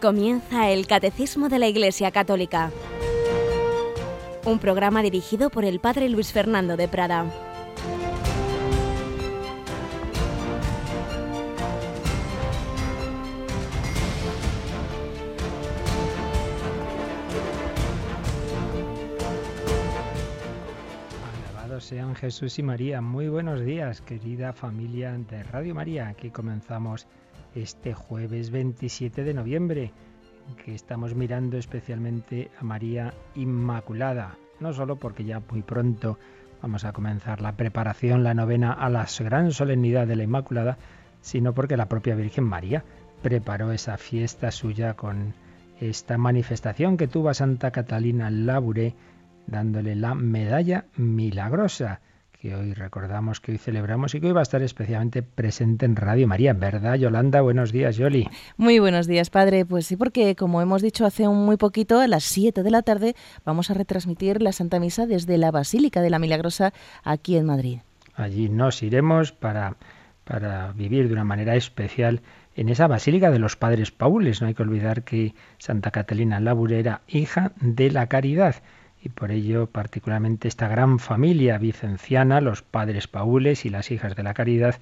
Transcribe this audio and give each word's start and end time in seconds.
Comienza 0.00 0.70
el 0.70 0.86
Catecismo 0.86 1.50
de 1.50 1.58
la 1.58 1.68
Iglesia 1.68 2.10
Católica, 2.10 2.72
un 4.46 4.58
programa 4.58 5.02
dirigido 5.02 5.50
por 5.50 5.66
el 5.66 5.78
Padre 5.78 6.08
Luis 6.08 6.32
Fernando 6.32 6.78
de 6.78 6.88
Prada. 6.88 7.26
Alabados 21.52 21.84
sean 21.84 22.14
Jesús 22.14 22.58
y 22.58 22.62
María. 22.62 23.02
Muy 23.02 23.28
buenos 23.28 23.60
días, 23.60 24.00
querida 24.00 24.54
familia 24.54 25.12
de 25.12 25.42
Radio 25.42 25.74
María. 25.74 26.08
Aquí 26.08 26.30
comenzamos 26.30 27.06
este 27.54 27.94
jueves 27.94 28.50
27 28.50 29.24
de 29.24 29.34
noviembre, 29.34 29.92
que 30.64 30.74
estamos 30.74 31.14
mirando 31.14 31.58
especialmente 31.58 32.50
a 32.58 32.64
María 32.64 33.14
Inmaculada, 33.34 34.36
no 34.58 34.72
solo 34.72 34.96
porque 34.96 35.24
ya 35.24 35.40
muy 35.50 35.62
pronto 35.62 36.18
vamos 36.62 36.84
a 36.84 36.92
comenzar 36.92 37.40
la 37.40 37.56
preparación, 37.56 38.22
la 38.22 38.34
novena 38.34 38.72
a 38.72 38.88
la 38.88 39.06
gran 39.20 39.52
solemnidad 39.52 40.06
de 40.06 40.16
la 40.16 40.24
Inmaculada, 40.24 40.78
sino 41.20 41.54
porque 41.54 41.76
la 41.76 41.88
propia 41.88 42.14
Virgen 42.14 42.44
María 42.44 42.84
preparó 43.22 43.72
esa 43.72 43.96
fiesta 43.96 44.50
suya 44.50 44.94
con 44.94 45.34
esta 45.80 46.18
manifestación 46.18 46.96
que 46.96 47.08
tuvo 47.08 47.30
a 47.30 47.34
Santa 47.34 47.70
Catalina 47.70 48.30
Labouré, 48.30 48.94
dándole 49.46 49.94
la 49.96 50.14
medalla 50.14 50.84
milagrosa 50.96 52.00
que 52.40 52.54
hoy 52.54 52.72
recordamos, 52.72 53.38
que 53.38 53.52
hoy 53.52 53.58
celebramos 53.58 54.14
y 54.14 54.20
que 54.20 54.28
hoy 54.28 54.32
va 54.32 54.40
a 54.40 54.42
estar 54.42 54.62
especialmente 54.62 55.22
presente 55.22 55.84
en 55.84 55.94
Radio 55.94 56.26
María, 56.26 56.54
¿verdad, 56.54 56.94
Yolanda? 56.94 57.42
Buenos 57.42 57.70
días, 57.70 57.98
Yoli. 57.98 58.26
Muy 58.56 58.78
buenos 58.78 59.06
días, 59.06 59.28
padre. 59.28 59.66
Pues 59.66 59.86
sí, 59.86 59.96
porque 59.96 60.34
como 60.34 60.62
hemos 60.62 60.80
dicho 60.80 61.04
hace 61.04 61.28
un 61.28 61.44
muy 61.44 61.58
poquito, 61.58 62.00
a 62.00 62.06
las 62.06 62.24
7 62.24 62.62
de 62.62 62.70
la 62.70 62.80
tarde 62.80 63.14
vamos 63.44 63.70
a 63.70 63.74
retransmitir 63.74 64.40
la 64.40 64.52
Santa 64.52 64.80
Misa 64.80 65.06
desde 65.06 65.36
la 65.36 65.50
Basílica 65.50 66.00
de 66.00 66.08
la 66.08 66.18
Milagrosa 66.18 66.72
aquí 67.04 67.36
en 67.36 67.44
Madrid. 67.44 67.80
Allí 68.14 68.48
nos 68.48 68.82
iremos 68.82 69.32
para, 69.32 69.76
para 70.24 70.72
vivir 70.72 71.08
de 71.08 71.12
una 71.12 71.24
manera 71.24 71.56
especial 71.56 72.22
en 72.56 72.70
esa 72.70 72.86
Basílica 72.86 73.30
de 73.30 73.38
los 73.38 73.56
Padres 73.56 73.90
Paules. 73.90 74.40
No 74.40 74.46
hay 74.46 74.54
que 74.54 74.62
olvidar 74.62 75.02
que 75.02 75.34
Santa 75.58 75.90
Catalina 75.90 76.40
Labouré 76.40 76.78
era 76.80 77.02
hija 77.06 77.52
de 77.60 77.90
la 77.90 78.06
caridad 78.06 78.62
y 79.02 79.08
por 79.08 79.30
ello 79.30 79.66
particularmente 79.66 80.48
esta 80.48 80.68
gran 80.68 80.98
familia 80.98 81.58
vicenciana, 81.58 82.40
los 82.40 82.62
padres 82.62 83.08
paules 83.08 83.64
y 83.64 83.70
las 83.70 83.90
hijas 83.90 84.14
de 84.16 84.22
la 84.22 84.34
caridad, 84.34 84.76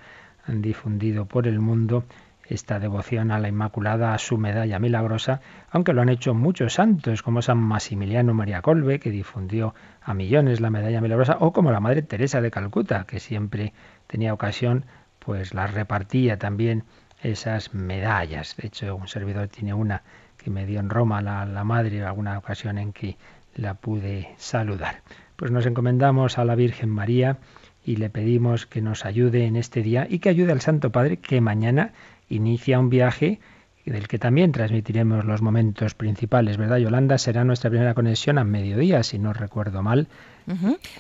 han 0.47 0.63
difundido 0.63 1.27
por 1.27 1.47
el 1.47 1.61
mundo 1.61 2.05
esta 2.49 2.79
devoción 2.79 3.31
a 3.31 3.39
la 3.39 3.49
Inmaculada, 3.49 4.15
a 4.15 4.19
su 4.19 4.39
medalla 4.39 4.79
milagrosa, 4.79 5.41
aunque 5.71 5.93
lo 5.93 6.01
han 6.01 6.09
hecho 6.09 6.35
muchos 6.35 6.75
santos, 6.75 7.23
como 7.23 7.43
San 7.43 7.59
Maximiliano 7.59 8.33
María 8.33 8.63
Colbe, 8.63 8.99
que 8.99 9.11
difundió 9.11 9.75
a 10.01 10.15
millones 10.15 10.61
la 10.61 10.71
medalla 10.71 11.01
milagrosa, 11.01 11.37
o 11.41 11.53
como 11.53 11.71
la 11.71 11.81
Madre 11.81 12.03
Teresa 12.03 12.41
de 12.41 12.51
Calcuta, 12.51 13.05
que 13.05 13.21
siempre 13.21 13.75
tenía 14.07 14.33
ocasión, 14.33 14.87
pues 15.19 15.53
las 15.53 15.75
repartía 15.75 16.39
también 16.39 16.85
esas 17.23 17.75
medallas. 17.75 18.57
De 18.57 18.69
hecho, 18.69 18.97
un 18.97 19.09
servidor 19.09 19.49
tiene 19.49 19.75
una 19.75 20.03
que 20.39 20.51
me 20.51 20.65
dio 20.65 20.81
en 20.81 20.89
Roma 20.89 21.21
la, 21.21 21.45
la 21.45 21.65
madre, 21.65 22.03
alguna 22.03 22.39
ocasión 22.39 22.79
en 22.79 22.93
que 22.93 23.19
la 23.55 23.75
pude 23.75 24.35
saludar. 24.37 25.03
Pues 25.37 25.51
nos 25.51 25.67
encomendamos 25.67 26.39
a 26.39 26.45
la 26.45 26.55
Virgen 26.55 26.91
María 26.91 27.39
y 27.85 27.97
le 27.97 28.11
pedimos 28.11 28.67
que 28.67 28.83
nos 28.83 29.05
ayude 29.05 29.47
en 29.47 29.57
este 29.57 29.83
día 29.83 30.07
y 30.09 30.19
que 30.19 30.29
ayude 30.29 30.53
al 30.53 30.61
Santo 30.61 30.91
Padre 30.91 31.19
que 31.19 31.41
mañana 31.41 31.93
inicia 32.29 32.79
un 32.79 32.91
viaje 32.91 33.41
del 33.85 34.09
que 34.09 34.19
también 34.19 34.53
transmitiremos 34.53 35.25
los 35.25 35.41
momentos 35.41 35.95
principales, 35.95 36.57
¿verdad, 36.57 36.77
Yolanda? 36.77 37.19
Será 37.19 37.45
nuestra 37.45 37.71
primera 37.71 37.95
conexión 37.95 38.39
a 38.39 38.45
mediodía, 38.45 39.03
si 39.03 39.19
no 39.19 39.33
recuerdo 39.33 39.83
mal. 39.83 40.09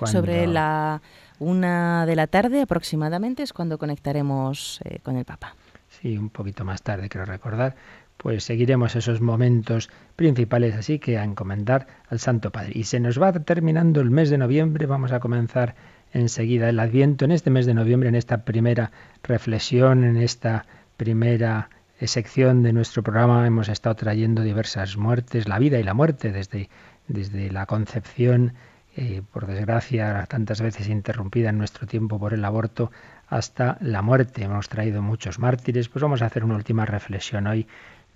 Sobre 0.05 0.47
la 0.47 1.03
una 1.39 2.06
de 2.06 2.17
la 2.17 2.27
tarde 2.27 2.62
aproximadamente 2.62 3.43
es 3.43 3.53
cuando 3.53 3.78
conectaremos 3.78 4.81
eh, 4.84 4.99
con 5.03 5.17
el 5.17 5.25
Papa. 5.25 5.55
Sí, 5.89 6.17
un 6.17 6.31
poquito 6.31 6.65
más 6.65 6.83
tarde, 6.83 7.09
quiero 7.09 7.25
recordar 7.25 7.77
pues 8.19 8.45
seguiremos 8.45 8.95
esos 8.97 9.21
momentos 9.23 9.89
principales 10.17 10.75
así 10.75 10.99
que 10.99 11.17
a 11.17 11.25
encomendar 11.25 11.87
al 12.11 12.19
Santo 12.19 12.51
Padre. 12.51 12.73
Y 12.75 12.84
se 12.84 13.01
nos 13.01 13.21
va 13.21 13.33
terminando 13.33 14.01
el 14.01 14.11
mes 14.11 14.29
de 14.29 14.39
noviembre, 14.39 14.87
vamos 14.87 15.12
a 15.12 15.21
comenzar 15.21 15.75
enseguida 16.12 16.69
el 16.69 16.81
Adviento 16.81 17.25
en 17.25 17.33
este 17.33 17.51
mes 17.51 17.65
de 17.65 17.75
noviembre, 17.75 18.09
en 18.09 18.15
esta 18.15 18.45
primera 18.45 18.91
reflexión, 19.23 20.05
en 20.05 20.17
esta 20.17 20.67
primera 20.97 21.71
sección 22.07 22.62
de 22.62 22.73
nuestro 22.73 23.03
programa 23.03 23.47
hemos 23.47 23.69
estado 23.69 23.97
trayendo 23.97 24.43
diversas 24.43 24.97
muertes, 24.97 25.49
la 25.49 25.59
vida 25.59 25.78
y 25.78 25.83
la 25.83 25.95
muerte 25.95 26.31
desde, 26.31 26.71
desde 27.09 27.51
la 27.51 27.67
concepción, 27.67 28.55
eh, 28.97 29.23
por 29.33 29.47
desgracia, 29.47 30.27
tantas 30.28 30.61
veces 30.61 30.89
interrumpida 30.89 31.51
en 31.51 31.59
nuestro 31.59 31.87
tiempo 31.87 32.19
por 32.19 32.34
el 32.34 32.45
aborto, 32.45 32.91
hasta 33.28 33.78
la 33.81 34.03
muerte. 34.03 34.45
Hemos 34.45 34.69
traído 34.69 35.03
muchos 35.03 35.39
mártires, 35.39 35.89
pues 35.89 36.03
vamos 36.03 36.23
a 36.23 36.27
hacer 36.27 36.45
una 36.45 36.55
última 36.55 36.84
reflexión 36.84 37.47
hoy 37.47 37.67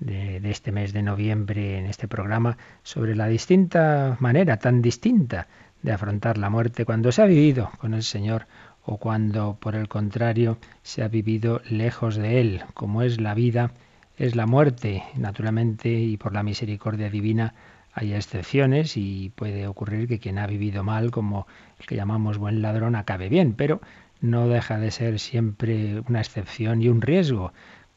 de, 0.05 0.51
este 0.51 0.73
mes 0.73 0.93
de 0.93 1.03
noviembre 1.03 1.79
en 1.79 1.87
este 1.87 2.09
programa 2.09 2.59
sobre 2.83 3.15
la 3.15 3.27
distinta 3.27 4.17
manera, 4.21 4.59
tan 4.59 4.83
distinta, 4.83 5.49
de 5.83 5.93
afrontar 5.93 6.39
la 6.39 6.51
muerte 6.51 6.85
cuando 6.85 7.11
se 7.13 7.23
ha 7.23 7.27
vivido 7.27 7.71
con 7.79 7.95
el 7.95 8.03
Señor 8.03 8.47
o 8.85 8.99
cuando, 8.99 9.57
por 9.61 9.75
el 9.75 9.89
contrario, 9.89 10.59
se 10.83 11.03
ha 11.03 11.09
vivido 11.09 11.61
lejos 11.69 12.17
de 12.17 12.41
Él, 12.41 12.62
como 12.75 13.03
es 13.03 13.21
la 13.21 13.35
vida, 13.35 13.73
es 14.17 14.37
la 14.37 14.47
muerte, 14.47 15.03
naturalmente, 15.17 15.89
y 15.89 16.17
por 16.17 16.35
la 16.35 16.43
misericordia 16.43 17.11
divina 17.11 17.55
hay 17.93 18.15
excepciones 18.15 18.97
y 18.97 19.31
puede 19.35 19.67
ocurrir 19.67 20.09
que 20.09 20.19
quien 20.19 20.39
ha 20.39 20.47
vivido 20.47 20.83
mal, 20.83 21.11
como 21.11 21.47
el 21.79 21.87
que 21.87 21.97
llamamos 21.97 22.39
buen 22.39 22.62
ladrón, 22.62 22.97
acabe 22.97 23.29
bien, 23.29 23.55
pero 23.55 23.81
no 24.21 24.49
deja 24.49 24.79
de 24.79 24.91
ser 24.91 25.19
siempre 25.19 26.01
una 26.09 26.21
excepción 26.21 26.81
y 26.81 26.89
un 26.89 27.03
riesgo 27.03 27.53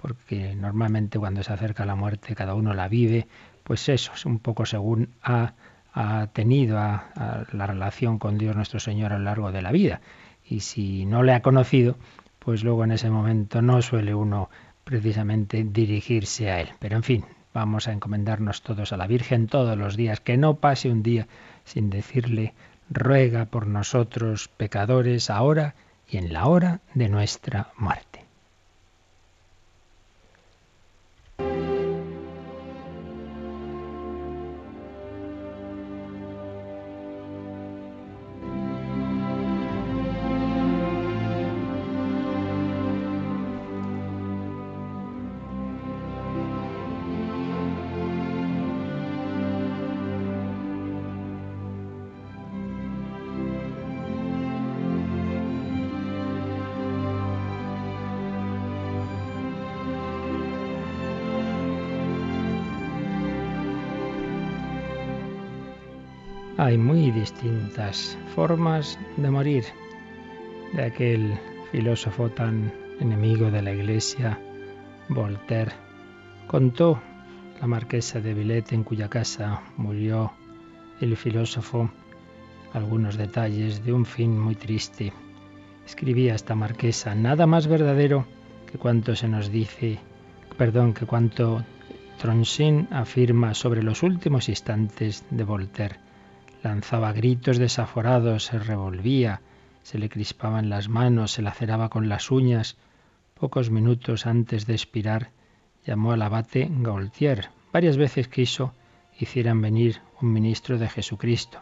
porque 0.06 0.54
normalmente 0.54 1.18
cuando 1.18 1.42
se 1.42 1.52
acerca 1.52 1.84
la 1.84 1.96
muerte 1.96 2.36
cada 2.36 2.54
uno 2.54 2.76
la 2.76 2.88
vive, 2.88 3.28
pues 3.64 3.90
eso, 3.90 4.12
es 4.14 4.28
un 4.28 4.38
poco 4.38 4.68
según 4.68 5.10
ha, 5.24 5.56
tenido 6.32 6.78
a, 6.78 7.48
la 7.52 7.66
relación 7.66 8.20
con 8.20 8.38
Dios 8.38 8.56
nuestro 8.56 8.80
Señor 8.80 9.14
a 9.14 9.18
lo 9.18 9.24
largo 9.24 9.52
de 9.52 9.64
la 9.64 9.72
vida. 9.72 10.02
Y 10.48 10.60
si 10.60 11.08
no 11.08 11.24
le 11.24 11.34
ha 11.34 11.42
conocido, 11.42 11.98
pues 12.38 12.64
luego 12.64 12.84
en 12.84 12.92
ese 12.92 13.10
momento 13.10 13.64
no 13.64 13.82
suele 13.82 14.14
uno 14.14 14.52
precisamente 14.84 15.64
dirigirse 15.64 16.52
a 16.52 16.62
Él. 16.62 16.70
Pero 16.78 16.98
en 16.98 17.04
fin, 17.04 17.26
vamos 17.52 17.88
a 17.88 17.92
encomendarnos 17.92 18.62
todos 18.62 18.94
a 18.94 18.98
la 18.98 19.08
Virgen 19.08 19.48
todos 19.48 19.76
los 19.76 19.98
días, 19.98 20.20
que 20.20 20.38
no 20.38 20.58
pase 20.58 20.92
un 20.92 21.02
día 21.02 21.28
sin 21.64 21.90
decirle, 21.90 22.54
ruega 22.92 23.46
por 23.46 23.66
nosotros 23.66 24.50
pecadores, 24.50 25.32
ahora 25.32 25.74
y 26.08 26.18
en 26.18 26.32
la 26.32 26.46
hora 26.46 26.82
de 26.94 27.10
nuestra 27.10 27.72
muerte. 27.76 28.25
Formas 68.36 68.98
de 69.18 69.30
morir. 69.30 69.66
De 70.74 70.84
aquel 70.84 71.38
filósofo 71.72 72.30
tan 72.30 72.72
enemigo 73.02 73.52
de 73.52 73.62
la 73.62 73.74
Iglesia, 73.74 74.40
Voltaire, 75.10 75.74
contó 76.48 77.02
la 77.60 77.68
marquesa 77.68 78.22
de 78.22 78.34
Villette 78.34 78.74
en 78.74 78.84
cuya 78.84 79.10
casa 79.10 79.62
murió 79.76 80.32
el 81.02 81.18
filósofo 81.18 81.90
algunos 82.74 83.18
detalles 83.18 83.84
de 83.84 83.92
un 83.92 84.06
fin 84.06 84.40
muy 84.40 84.56
triste. 84.56 85.12
Escribía 85.86 86.36
esta 86.36 86.56
marquesa, 86.56 87.14
nada 87.14 87.46
más 87.46 87.68
verdadero 87.68 88.26
que 88.72 88.78
cuanto 88.78 89.16
se 89.16 89.28
nos 89.28 89.52
dice, 89.52 90.00
perdón, 90.58 90.94
que 90.94 91.06
cuanto 91.06 91.64
Tronchin 92.22 92.88
afirma 92.92 93.54
sobre 93.54 93.84
los 93.84 94.02
últimos 94.02 94.48
instantes 94.48 95.26
de 95.30 95.44
Voltaire 95.44 96.05
lanzaba 96.66 97.14
gritos 97.14 97.60
desaforados, 97.60 98.46
se 98.46 98.60
revolvía, 98.60 99.42
se 99.84 100.00
le 100.00 100.10
crispaban 100.10 100.70
las 100.70 100.90
manos, 100.90 101.32
se 101.32 101.44
laceraba 101.44 101.90
con 101.90 102.10
las 102.10 102.32
uñas. 102.32 102.76
Pocos 103.36 103.70
minutos 103.70 104.26
antes 104.26 104.66
de 104.66 104.74
expirar, 104.74 105.30
llamó 105.86 106.12
al 106.12 106.24
abate 106.24 106.68
Gaultier, 106.72 107.50
Varias 107.76 107.98
veces 107.98 108.30
quiso 108.30 108.74
hicieran 109.20 109.62
venir 109.62 110.02
un 110.22 110.32
ministro 110.32 110.78
de 110.78 110.88
Jesucristo, 110.88 111.60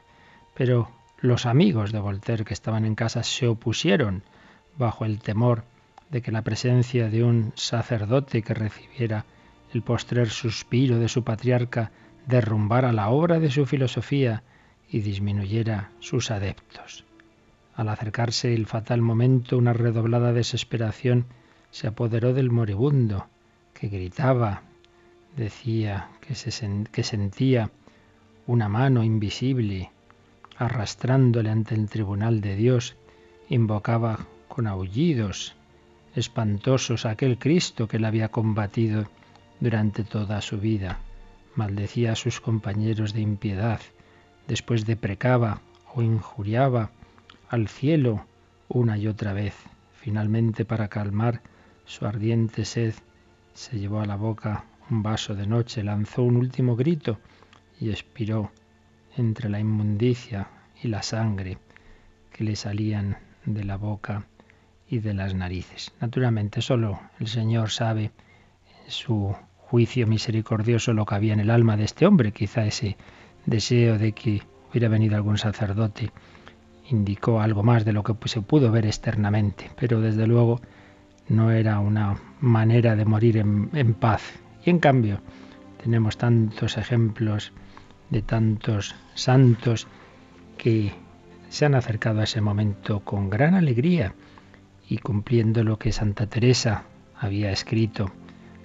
pero 0.53 0.91
los 1.19 1.47
amigos 1.47 1.91
de 1.91 2.00
Voltaire 2.00 2.45
que 2.45 2.53
estaban 2.53 2.85
en 2.85 2.94
casa 2.94 3.23
se 3.23 3.47
opusieron 3.47 4.21
bajo 4.77 5.05
el 5.05 5.17
temor 5.19 5.63
de 6.11 6.21
que 6.21 6.31
la 6.31 6.44
presencia 6.44 7.09
de 7.09 7.23
un 7.23 7.51
sacerdote 7.55 8.44
que 8.44 8.53
recibiera 8.53 9.25
el 9.73 9.81
postrer 9.81 10.29
suspiro 10.29 11.00
de 11.00 11.09
su 11.09 11.23
patriarca 11.23 11.89
derrumbara 12.27 12.91
la 12.91 13.09
obra 13.09 13.39
de 13.39 13.50
su 13.50 13.65
filosofía 13.65 14.44
y 14.93 15.01
disminuyera 15.01 15.89
sus 15.99 16.29
adeptos. 16.29 17.03
Al 17.75 17.89
acercarse 17.89 18.53
el 18.53 18.67
fatal 18.67 19.01
momento, 19.01 19.57
una 19.57 19.73
redoblada 19.73 20.31
desesperación 20.31 21.25
se 21.71 21.87
apoderó 21.87 22.33
del 22.33 22.51
moribundo, 22.51 23.25
que 23.73 23.87
gritaba, 23.87 24.61
decía 25.35 26.09
que, 26.21 26.35
se 26.35 26.51
que 26.91 27.01
sentía 27.01 27.71
una 28.45 28.69
mano 28.69 29.03
invisible 29.03 29.89
arrastrándole 30.57 31.49
ante 31.49 31.73
el 31.73 31.89
tribunal 31.89 32.39
de 32.39 32.55
Dios, 32.55 32.95
invocaba 33.49 34.27
con 34.47 34.67
aullidos 34.67 35.55
espantosos 36.15 37.07
a 37.07 37.11
aquel 37.11 37.39
Cristo 37.39 37.87
que 37.87 37.97
le 37.97 38.05
había 38.05 38.29
combatido 38.29 39.05
durante 39.59 40.03
toda 40.03 40.39
su 40.41 40.59
vida. 40.59 40.99
Maldecía 41.55 42.11
a 42.11 42.15
sus 42.15 42.39
compañeros 42.39 43.13
de 43.13 43.21
impiedad, 43.21 43.81
después 44.47 44.85
deprecaba 44.85 45.61
o 45.93 46.01
injuriaba 46.01 46.91
al 47.49 47.67
cielo 47.67 48.25
una 48.67 48.97
y 48.97 49.07
otra 49.07 49.33
vez. 49.33 49.55
Finalmente, 49.93 50.65
para 50.65 50.87
calmar 50.87 51.41
su 51.85 52.05
ardiente 52.05 52.65
sed, 52.65 52.93
se 53.53 53.79
llevó 53.79 54.01
a 54.01 54.05
la 54.05 54.15
boca 54.15 54.65
un 54.89 55.03
vaso 55.03 55.35
de 55.35 55.47
noche, 55.47 55.83
lanzó 55.83 56.23
un 56.23 56.37
último 56.37 56.75
grito 56.75 57.19
y 57.79 57.89
expiró 57.89 58.51
entre 59.15 59.49
la 59.49 59.59
inmundicia 59.59 60.47
y 60.81 60.87
la 60.87 61.03
sangre 61.03 61.57
que 62.31 62.43
le 62.43 62.55
salían 62.55 63.17
de 63.45 63.63
la 63.63 63.77
boca 63.77 64.25
y 64.89 64.99
de 64.99 65.13
las 65.13 65.33
narices. 65.33 65.93
Naturalmente, 66.01 66.61
solo 66.61 66.99
el 67.19 67.27
Señor 67.27 67.69
sabe 67.69 68.11
en 68.85 68.91
su 68.91 69.35
juicio 69.57 70.07
misericordioso 70.07 70.93
lo 70.93 71.05
que 71.05 71.15
había 71.15 71.33
en 71.33 71.39
el 71.39 71.49
alma 71.49 71.77
de 71.77 71.85
este 71.85 72.05
hombre. 72.05 72.31
Quizá 72.31 72.65
ese 72.65 72.97
deseo 73.45 73.97
de 73.97 74.13
que 74.13 74.41
hubiera 74.69 74.89
venido 74.89 75.15
algún 75.15 75.37
sacerdote 75.37 76.11
indicó 76.89 77.39
algo 77.39 77.63
más 77.63 77.85
de 77.85 77.93
lo 77.93 78.03
que 78.03 78.15
se 78.27 78.41
pudo 78.41 78.71
ver 78.71 78.85
externamente, 78.85 79.71
pero 79.79 80.01
desde 80.01 80.27
luego 80.27 80.61
no 81.27 81.51
era 81.51 81.79
una 81.79 82.17
manera 82.39 82.95
de 82.95 83.05
morir 83.05 83.37
en, 83.37 83.69
en 83.73 83.93
paz. 83.93 84.21
Y 84.65 84.69
en 84.69 84.79
cambio 84.79 85.21
tenemos 85.81 86.17
tantos 86.17 86.77
ejemplos 86.77 87.53
de 88.09 88.21
tantos 88.21 88.95
santos 89.15 89.87
que 90.57 90.93
se 91.49 91.65
han 91.65 91.75
acercado 91.75 92.21
a 92.21 92.23
ese 92.25 92.41
momento 92.41 93.01
con 93.01 93.29
gran 93.29 93.53
alegría 93.55 94.13
y 94.87 94.97
cumpliendo 94.97 95.63
lo 95.63 95.77
que 95.77 95.91
Santa 95.91 96.27
Teresa 96.27 96.83
había 97.15 97.51
escrito 97.51 98.11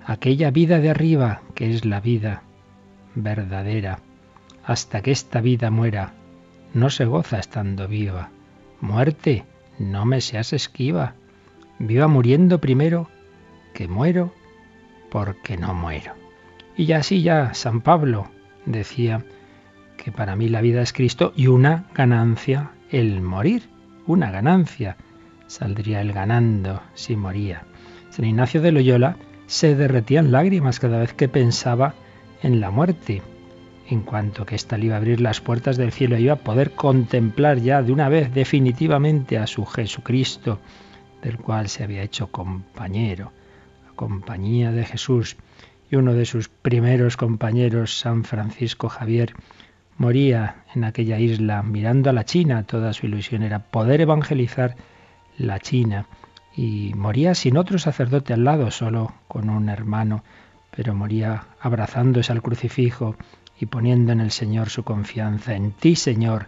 aquella 0.05 0.51
vida 0.51 0.81
de 0.81 0.91
arriba 0.91 1.43
que 1.55 1.71
es 1.71 1.85
la 1.85 2.01
vida 2.01 2.43
verdadera. 3.15 4.01
Hasta 4.69 5.01
que 5.01 5.13
esta 5.13 5.41
vida 5.41 5.71
muera, 5.71 6.13
no 6.75 6.91
se 6.91 7.07
goza 7.07 7.39
estando 7.39 7.89
viva. 7.89 8.29
Muerte, 8.83 9.47
no 9.79 10.05
me 10.05 10.21
seas 10.21 10.53
esquiva. 10.53 11.15
Viva 11.79 12.07
muriendo 12.07 12.61
primero, 12.61 13.09
que 13.73 13.89
muero 13.89 14.31
porque 15.11 15.57
no 15.57 15.73
muero. 15.73 16.13
Y 16.77 16.85
ya 16.85 16.99
así 16.99 17.23
ya 17.23 17.55
San 17.55 17.81
Pablo 17.81 18.29
decía 18.67 19.25
que 19.97 20.13
para 20.13 20.37
mí 20.37 20.51
la 20.51 20.61
vida 20.61 20.83
es 20.83 20.93
Cristo 20.93 21.33
y 21.35 21.47
una 21.47 21.87
ganancia 21.95 22.73
el 22.91 23.23
morir, 23.23 23.71
una 24.07 24.31
ganancia. 24.31 24.99
Saldría 25.47 26.03
él 26.03 26.13
ganando 26.13 26.83
si 26.93 27.17
moría. 27.17 27.63
San 28.11 28.27
Ignacio 28.27 28.61
de 28.61 28.73
Loyola 28.73 29.17
se 29.47 29.75
derretían 29.75 30.31
lágrimas 30.31 30.79
cada 30.79 30.99
vez 30.99 31.15
que 31.15 31.27
pensaba 31.27 31.95
en 32.43 32.61
la 32.61 32.71
muerte, 32.71 33.23
en 33.91 34.03
cuanto 34.03 34.45
que 34.45 34.55
ésta 34.55 34.77
le 34.77 34.87
iba 34.87 34.95
a 34.97 34.99
abrir 34.99 35.21
las 35.21 35.41
puertas 35.41 35.79
del 35.79 35.93
cielo, 35.93 36.19
iba 36.19 36.35
a 36.35 36.45
poder 36.45 36.73
contemplar 36.73 37.59
ya 37.59 37.83
de 37.83 37.93
una 37.93 38.09
vez 38.09 38.33
definitivamente 38.35 39.39
a 39.39 39.47
su 39.47 39.65
Jesucristo, 39.65 40.59
del 41.23 41.39
cual 41.39 41.69
se 41.69 41.85
había 41.85 42.03
hecho 42.03 42.31
compañero, 42.31 43.33
la 43.87 43.93
compañía 43.95 44.73
de 44.73 44.85
Jesús. 44.85 45.37
Y 45.91 45.97
uno 45.97 46.13
de 46.13 46.27
sus 46.27 46.51
primeros 46.51 47.17
compañeros, 47.17 47.99
San 47.99 48.25
Francisco 48.25 48.91
Javier, 48.91 49.33
moría 49.97 50.65
en 50.75 50.85
aquella 50.85 51.19
isla 51.19 51.63
mirando 51.63 52.11
a 52.11 52.13
la 52.13 52.27
China. 52.27 52.65
Toda 52.65 52.93
su 52.93 53.07
ilusión 53.07 53.43
era 53.43 53.61
poder 53.61 54.03
evangelizar 54.03 54.77
la 55.39 55.61
China 55.61 56.07
y 56.55 56.93
moría 56.95 57.35
sin 57.35 57.57
otro 57.57 57.79
sacerdote 57.79 58.35
al 58.35 58.45
lado, 58.45 58.71
solo 58.71 59.15
con 59.29 59.49
un 59.49 59.71
hermano, 59.71 60.25
pero 60.77 60.95
moría 60.95 61.47
abrazándose 61.59 62.33
al 62.33 62.43
crucifijo 62.43 63.17
y 63.61 63.67
poniendo 63.67 64.13
en 64.13 64.21
el 64.21 64.31
Señor 64.31 64.71
su 64.71 64.85
confianza. 64.85 65.55
En 65.55 65.73
ti, 65.73 65.97
Señor, 65.97 66.47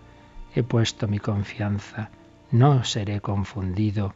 he 0.54 0.62
puesto 0.62 1.08
mi 1.08 1.18
confianza, 1.18 2.10
no 2.50 2.84
seré 2.84 3.20
confundido 3.20 4.14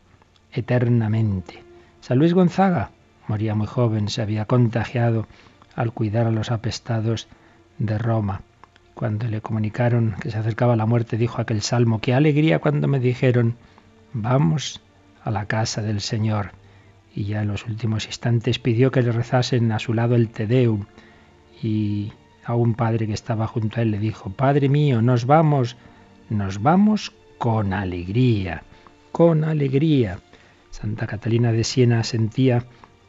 eternamente. 0.53 1.63
San 2.01 2.19
Luis 2.19 2.35
Gonzaga 2.35 2.91
moría 3.27 3.55
muy 3.55 3.67
joven, 3.67 4.09
se 4.09 4.23
había 4.23 4.45
contagiado 4.45 5.27
al 5.75 5.93
cuidar 5.93 6.27
a 6.27 6.31
los 6.31 6.51
apestados 6.51 7.27
de 7.79 7.99
Roma. 7.99 8.43
Cuando 8.95 9.27
le 9.27 9.41
comunicaron 9.41 10.15
que 10.21 10.31
se 10.31 10.39
acercaba 10.39 10.77
la 10.77 10.87
muerte, 10.87 11.17
dijo 11.17 11.41
aquel 11.41 11.63
salmo, 11.63 12.01
qué 12.01 12.15
alegría 12.15 12.61
cuando 12.61 12.87
me 12.87 13.01
dijeron, 13.01 13.57
vamos 14.13 14.81
a 15.25 15.31
la 15.31 15.47
casa 15.47 15.83
del 15.83 16.01
Señor. 16.01 16.53
Y 17.17 17.25
ya 17.25 17.43
en 17.43 17.49
los 17.49 17.67
últimos 17.67 18.07
instantes 18.07 18.59
pidió 18.59 18.91
que 18.91 19.03
le 19.03 19.11
rezasen 19.11 19.73
a 19.73 19.79
su 19.79 19.95
lado 19.95 20.15
el 20.15 20.29
Te 20.29 20.47
Deum. 20.47 20.87
Y 21.63 22.13
a 22.45 22.55
un 22.55 22.75
padre 22.75 23.07
que 23.07 23.15
estaba 23.15 23.47
junto 23.47 23.79
a 23.79 23.83
él 23.83 23.91
le 23.91 23.99
dijo, 23.99 24.31
Padre 24.31 24.69
mío, 24.69 25.03
nos 25.03 25.27
vamos, 25.27 25.77
nos 26.29 26.63
vamos 26.63 27.13
con 27.39 27.73
alegría, 27.73 28.63
con 29.13 29.45
alegría. 29.45 30.19
Santa 30.71 31.07
Catalina 31.07 31.53
de 31.53 31.65
Siena 31.65 32.05
sentía 32.05 32.65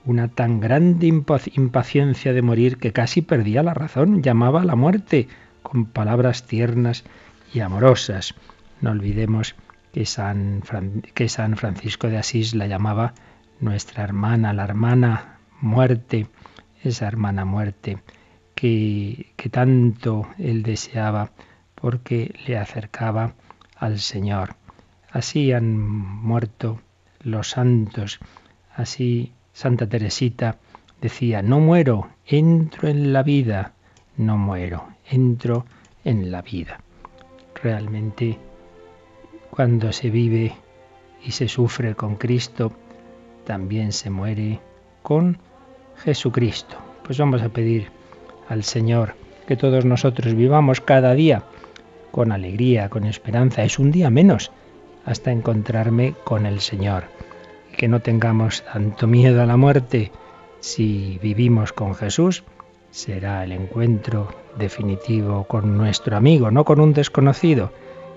una 0.05 0.27
tan 0.27 0.59
grande 0.59 1.07
impaciencia 1.07 2.31
de 2.31 2.41
morir 2.41 2.77
que 2.77 2.93
casi 2.93 3.21
perdía 3.21 3.63
la 3.63 3.73
razón, 3.73 4.21
llamaba 4.21 4.61
a 4.61 4.65
la 4.65 4.75
muerte 4.75 5.27
con 5.63 5.85
palabras 5.85 6.45
tiernas 6.45 7.03
y 7.53 7.59
amorosas. 7.61 8.35
No 8.81 8.91
olvidemos 8.91 9.55
que 9.93 10.05
San, 10.05 10.61
que 11.13 11.27
San 11.27 11.57
Francisco 11.57 12.07
de 12.07 12.17
Asís 12.17 12.53
la 12.53 12.67
llamaba 12.67 13.13
nuestra 13.59 14.03
hermana, 14.03 14.53
la 14.53 14.63
hermana 14.63 15.39
muerte, 15.59 16.27
esa 16.83 17.07
hermana 17.07 17.45
muerte 17.45 17.97
que, 18.55 19.33
tanto 19.51 20.27
él 20.39 20.63
deseaba 20.63 21.31
porque 21.75 22.33
le 22.47 22.57
acercaba 22.57 23.33
al 23.75 23.99
Señor. 23.99 24.55
Así 25.11 25.51
han 25.51 25.77
muerto 25.77 26.81
los 27.21 27.51
santos, 27.51 28.19
así 28.73 29.31
Santa 29.53 29.87
Teresita 29.87 30.57
decía, 31.01 31.41
no 31.41 31.59
muero, 31.59 32.09
entro 32.25 32.87
en 32.87 33.13
la 33.13 33.23
vida, 33.23 33.73
no 34.17 34.37
muero, 34.37 34.87
entro 35.09 35.65
en 36.03 36.31
la 36.31 36.41
vida. 36.41 36.81
Realmente 37.61 38.39
cuando 39.49 39.91
se 39.93 40.09
vive 40.09 40.53
y 41.23 41.31
se 41.31 41.47
sufre 41.47 41.95
con 41.95 42.15
Cristo, 42.15 42.73
también 43.45 43.91
se 43.93 44.09
muere 44.09 44.59
con 45.01 45.37
Jesucristo. 45.97 46.77
Pues 47.03 47.17
vamos 47.17 47.41
a 47.41 47.49
pedir 47.49 47.94
al 48.49 48.63
Señor 48.63 49.15
que 49.47 49.55
todos 49.55 49.85
nosotros 49.85 50.33
vivamos 50.33 50.81
cada 50.81 51.13
día 51.13 51.43
con 52.11 52.31
alegría, 52.31 52.89
con 52.89 53.05
esperanza. 53.05 53.63
Es 53.63 53.77
un 53.77 53.91
día 53.91 54.09
menos 54.09 54.51
hasta 55.05 55.31
encontrarme 55.31 56.15
con 56.23 56.45
el 56.45 56.61
Señor. 56.61 57.05
Que 57.77 57.87
no 57.87 57.99
tengamos 57.99 58.63
tanto 58.63 59.05
miedo 59.05 59.41
a 59.41 59.45
la 59.45 59.57
muerte. 59.57 60.11
Si 60.61 61.19
vivimos 61.21 61.73
con 61.73 61.93
Jesús, 61.93 62.43
será 62.89 63.43
el 63.43 63.51
encuentro 63.51 64.29
definitivo 64.57 65.43
con 65.43 65.77
nuestro 65.77 66.15
amigo, 66.15 66.49
no 66.49 66.63
con 66.63 66.79
un 66.79 66.93
desconocido 66.93 67.71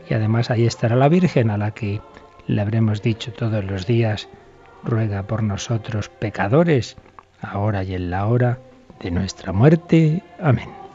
y 0.08 0.14
además 0.14 0.50
ahí 0.50 0.66
estará 0.66 0.96
la 0.96 1.08
Virgen 1.08 1.50
a 1.50 1.58
la 1.58 1.72
que 1.72 2.00
le 2.46 2.60
habremos 2.60 3.02
dicho 3.02 3.32
todos 3.32 3.64
los 3.64 3.86
días, 3.86 4.28
ruega 4.82 5.24
por 5.24 5.42
nosotros 5.42 6.08
pecadores, 6.08 6.96
ahora 7.40 7.84
y 7.84 7.94
en 7.94 8.10
la 8.10 8.26
hora 8.26 8.58
de 9.00 9.10
nuestra 9.10 9.52
muerte. 9.52 10.22
Amén. 10.40 10.87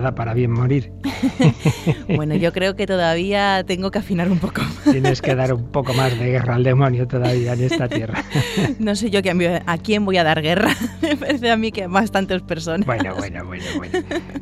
Preparada 0.00 0.14
para 0.14 0.32
bien 0.32 0.52
morir. 0.52 0.92
bueno, 2.16 2.34
yo 2.34 2.54
creo 2.54 2.74
que 2.74 2.86
todavía 2.86 3.64
tengo 3.66 3.90
que 3.90 3.98
afinar 3.98 4.30
un 4.30 4.38
poco 4.38 4.62
más. 4.62 4.92
Tienes 4.92 5.20
que 5.20 5.34
dar 5.34 5.52
un 5.52 5.70
poco 5.70 5.92
más 5.92 6.18
de 6.18 6.24
guerra 6.24 6.54
al 6.54 6.64
demonio 6.64 7.06
todavía 7.06 7.52
en 7.52 7.64
esta 7.64 7.86
tierra. 7.86 8.24
no 8.78 8.94
sé 8.94 9.10
yo 9.10 9.20
a 9.66 9.78
quién 9.78 10.04
voy 10.06 10.16
a 10.16 10.24
dar 10.24 10.40
guerra. 10.40 10.74
Me 11.02 11.16
parece 11.16 11.50
a 11.50 11.56
mí 11.58 11.70
que 11.70 11.84
a 11.84 11.88
bastantes 11.88 12.40
personas. 12.40 12.86
Bueno, 12.86 13.14
bueno, 13.14 13.44
bueno, 13.44 13.64
bueno. 13.76 13.98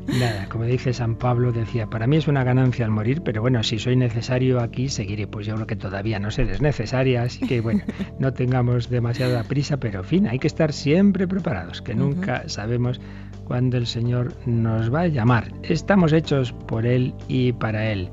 Nada, 0.07 0.49
como 0.49 0.65
dice 0.65 0.93
San 0.93 1.17
Pablo, 1.17 1.51
decía, 1.51 1.89
para 1.89 2.07
mí 2.07 2.17
es 2.17 2.29
una 2.29 2.45
ganancia 2.45 2.85
al 2.85 2.93
morir, 2.93 3.23
pero 3.23 3.41
bueno, 3.41 3.65
si 3.65 3.81
soy 3.81 3.97
necesario 3.97 4.61
aquí, 4.61 4.89
seguiré. 4.89 5.27
Pues 5.27 5.45
yo 5.45 5.57
creo 5.57 5.67
que 5.67 5.77
todavía 5.77 6.21
no 6.21 6.31
seré 6.31 6.61
necesaria, 6.61 7.23
así 7.23 7.47
que 7.47 7.61
bueno, 7.61 7.83
no 8.21 8.33
tengamos 8.33 8.91
demasiada 8.91 9.43
prisa, 9.43 9.79
pero 9.79 10.01
en 10.01 10.05
fin, 10.05 10.29
hay 10.29 10.39
que 10.39 10.47
estar 10.47 10.73
siempre 10.73 11.27
preparados, 11.27 11.83
que 11.83 11.97
nunca 11.97 12.49
sabemos 12.49 13.01
cuando 13.49 13.79
el 13.79 13.87
Señor 13.87 14.35
nos 14.47 14.93
va 14.95 15.01
a 15.01 15.09
llamar. 15.09 15.53
Estamos 15.63 16.13
hechos 16.13 16.53
por 16.53 16.85
Él 16.85 17.15
y 17.29 17.53
para 17.53 17.91
Él, 17.91 18.11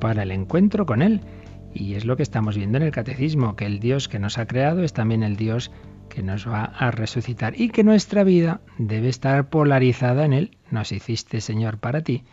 para 0.00 0.24
el 0.24 0.32
encuentro 0.32 0.84
con 0.84 1.02
Él. 1.02 1.20
Y 1.72 1.94
es 1.94 2.04
lo 2.04 2.16
que 2.16 2.24
estamos 2.24 2.56
viendo 2.56 2.78
en 2.78 2.82
el 2.82 2.90
catecismo, 2.90 3.54
que 3.54 3.64
el 3.64 3.78
Dios 3.78 4.08
que 4.08 4.18
nos 4.18 4.38
ha 4.38 4.46
creado 4.46 4.82
es 4.82 4.92
también 4.92 5.22
el 5.22 5.36
Dios 5.36 5.70
que 6.08 6.24
nos 6.24 6.46
va 6.46 6.64
a 6.64 6.90
resucitar 6.90 7.58
y 7.58 7.70
que 7.70 7.84
nuestra 7.84 8.24
vida 8.24 8.60
debe 8.76 9.08
estar 9.08 9.48
polarizada 9.48 10.24
en 10.24 10.32
Él. 10.32 10.56
Nos 10.70 10.90
hiciste, 10.90 11.40
Señor, 11.40 11.78
para 11.78 12.02
ti 12.02 12.24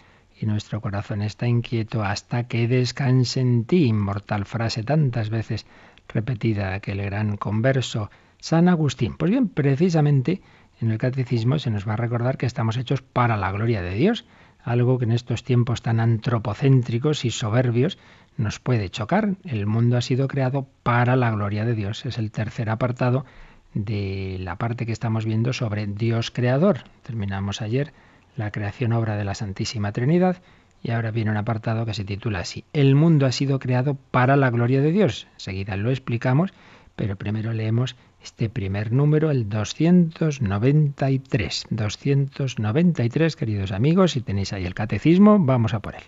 y 0.41 0.45
nuestro 0.47 0.81
corazón 0.81 1.21
está 1.21 1.47
inquieto 1.47 2.03
hasta 2.03 2.47
que 2.47 2.67
descanse 2.67 3.41
en 3.41 3.65
ti. 3.65 3.85
Inmortal 3.85 4.45
frase 4.45 4.83
tantas 4.83 5.29
veces 5.29 5.67
repetida 6.07 6.79
que 6.79 6.93
el 6.93 7.03
gran 7.03 7.37
converso 7.37 8.09
San 8.39 8.69
Agustín. 8.69 9.17
Pues 9.17 9.31
bien, 9.31 9.49
precisamente 9.49 10.41
en 10.81 10.91
el 10.91 10.97
catecismo 10.97 11.59
se 11.59 11.71
nos 11.71 11.87
va 11.87 11.93
a 11.93 11.97
recordar 11.97 12.37
que 12.37 12.45
estamos 12.45 12.77
hechos 12.77 13.01
para 13.01 13.37
la 13.37 13.51
gloria 13.51 13.81
de 13.81 13.95
Dios, 13.95 14.25
algo 14.63 14.97
que 14.97 15.05
en 15.05 15.11
estos 15.11 15.43
tiempos 15.43 15.81
tan 15.81 15.99
antropocéntricos 15.99 17.25
y 17.25 17.31
soberbios 17.31 17.97
nos 18.37 18.59
puede 18.59 18.89
chocar. 18.89 19.35
El 19.43 19.65
mundo 19.65 19.97
ha 19.97 20.01
sido 20.01 20.27
creado 20.27 20.67
para 20.83 21.15
la 21.15 21.31
gloria 21.31 21.65
de 21.65 21.75
Dios. 21.75 22.05
Es 22.05 22.17
el 22.17 22.31
tercer 22.31 22.69
apartado 22.69 23.25
de 23.73 24.37
la 24.39 24.55
parte 24.57 24.85
que 24.85 24.91
estamos 24.91 25.25
viendo 25.25 25.53
sobre 25.53 25.87
Dios 25.87 26.31
creador. 26.31 26.79
Terminamos 27.03 27.61
ayer 27.61 27.93
la 28.35 28.51
creación 28.51 28.93
obra 28.93 29.15
de 29.17 29.25
la 29.25 29.35
Santísima 29.35 29.91
Trinidad 29.91 30.37
y 30.81 30.91
ahora 30.91 31.11
viene 31.11 31.31
un 31.31 31.37
apartado 31.37 31.85
que 31.85 31.93
se 31.93 32.05
titula 32.05 32.39
así. 32.39 32.63
El 32.71 32.95
mundo 32.95 33.25
ha 33.25 33.31
sido 33.31 33.59
creado 33.59 33.97
para 34.11 34.37
la 34.37 34.49
gloria 34.49 34.81
de 34.81 34.91
Dios. 34.91 35.27
Enseguida 35.33 35.75
lo 35.75 35.89
explicamos, 35.89 36.53
pero 36.95 37.17
primero 37.17 37.51
leemos 37.53 37.95
este 38.23 38.49
primer 38.49 38.91
número, 38.91 39.31
el 39.31 39.49
293. 39.49 41.65
293, 41.69 43.35
queridos 43.35 43.71
amigos, 43.71 44.13
si 44.13 44.21
tenéis 44.21 44.53
ahí 44.53 44.65
el 44.65 44.73
catecismo, 44.73 45.37
vamos 45.39 45.73
a 45.73 45.79
por 45.79 45.95
él. 45.95 46.03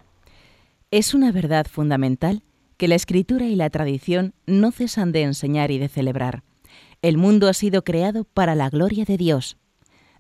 Es 0.92 1.14
una 1.14 1.32
verdad 1.32 1.68
fundamental 1.70 2.44
que 2.78 2.88
la 2.88 2.96
escritura 2.96 3.46
y 3.46 3.56
la 3.56 3.70
tradición 3.70 4.34
no 4.46 4.72
cesan 4.72 5.12
de 5.12 5.24
enseñar 5.24 5.72
y 5.72 5.78
de 5.78 5.88
celebrar. 5.88 6.44
El 7.02 7.18
mundo 7.18 7.48
ha 7.48 7.54
sido 7.54 7.84
creado 7.84 8.26
para 8.26 8.56
la 8.56 8.70
gloria 8.70 9.06
de 9.06 9.18
Dios. 9.18 9.58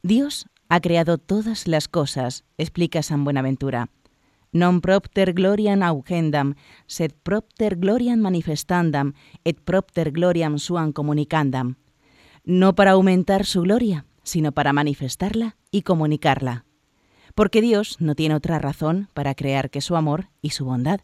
Dios 0.03 0.47
ha 0.69 0.79
creado 0.79 1.17
todas 1.17 1.67
las 1.67 1.87
cosas, 1.87 2.45
explica 2.57 3.03
San 3.03 3.23
Buenaventura. 3.23 3.89
Non 4.51 4.81
propter 4.81 5.33
gloriam 5.33 5.83
augendam, 5.83 6.55
sed 6.87 7.13
propter 7.23 7.77
gloriam 7.77 8.19
manifestandam, 8.19 9.13
et 9.45 9.59
propter 9.63 10.11
gloriam 10.11 10.59
suam 10.59 10.91
comunicandam 10.91 11.75
no 12.43 12.73
para 12.75 12.91
aumentar 12.91 13.45
su 13.45 13.61
gloria, 13.61 14.05
sino 14.23 14.51
para 14.51 14.73
manifestarla 14.73 15.57
y 15.69 15.83
comunicarla. 15.83 16.65
Porque 17.35 17.61
Dios 17.61 17.97
no 17.99 18.15
tiene 18.15 18.35
otra 18.35 18.59
razón 18.59 19.09
para 19.13 19.35
crear 19.35 19.69
que 19.69 19.81
su 19.81 19.95
amor 19.95 20.29
y 20.41 20.49
su 20.49 20.65
bondad. 20.65 21.01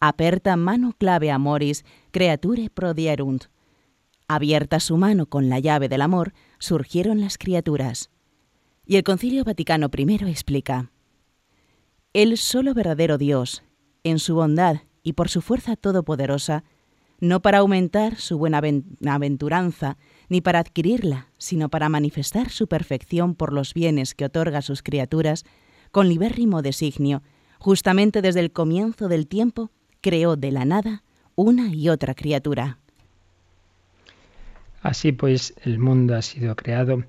Aperta 0.00 0.56
mano 0.56 0.94
clave 0.98 1.30
amoris 1.30 1.84
creature 2.10 2.68
prodierunt. 2.70 3.44
Abierta 4.26 4.80
su 4.80 4.96
mano 4.96 5.26
con 5.26 5.48
la 5.48 5.60
llave 5.60 5.88
del 5.88 6.02
amor, 6.02 6.32
surgieron 6.58 7.20
las 7.20 7.38
criaturas. 7.38 8.10
Y 8.84 8.96
el 8.96 9.04
Concilio 9.04 9.44
Vaticano 9.44 9.88
I 9.96 10.14
explica, 10.28 10.90
El 12.14 12.36
solo 12.36 12.74
verdadero 12.74 13.16
Dios, 13.16 13.62
en 14.04 14.18
su 14.18 14.34
bondad 14.34 14.82
y 15.02 15.14
por 15.14 15.30
su 15.30 15.40
fuerza 15.40 15.76
todopoderosa, 15.76 16.62
no 17.20 17.40
para 17.40 17.58
aumentar 17.58 18.16
su 18.16 18.36
buena 18.36 18.60
aventuranza, 19.06 19.96
ni 20.28 20.42
para 20.42 20.58
adquirirla, 20.58 21.28
sino 21.38 21.70
para 21.70 21.88
manifestar 21.88 22.50
su 22.50 22.66
perfección 22.66 23.34
por 23.34 23.54
los 23.54 23.72
bienes 23.72 24.14
que 24.14 24.26
otorga 24.26 24.58
a 24.58 24.62
sus 24.62 24.82
criaturas, 24.82 25.46
con 25.90 26.10
libérrimo 26.10 26.60
designio, 26.60 27.22
justamente 27.58 28.20
desde 28.20 28.40
el 28.40 28.52
comienzo 28.52 29.08
del 29.08 29.26
tiempo, 29.26 29.70
creó 30.02 30.36
de 30.36 30.52
la 30.52 30.66
nada 30.66 31.04
una 31.34 31.74
y 31.74 31.88
otra 31.88 32.14
criatura. 32.14 32.76
Así 34.82 35.12
pues, 35.12 35.54
el 35.64 35.78
mundo 35.78 36.14
ha 36.14 36.20
sido 36.20 36.56
creado 36.56 37.04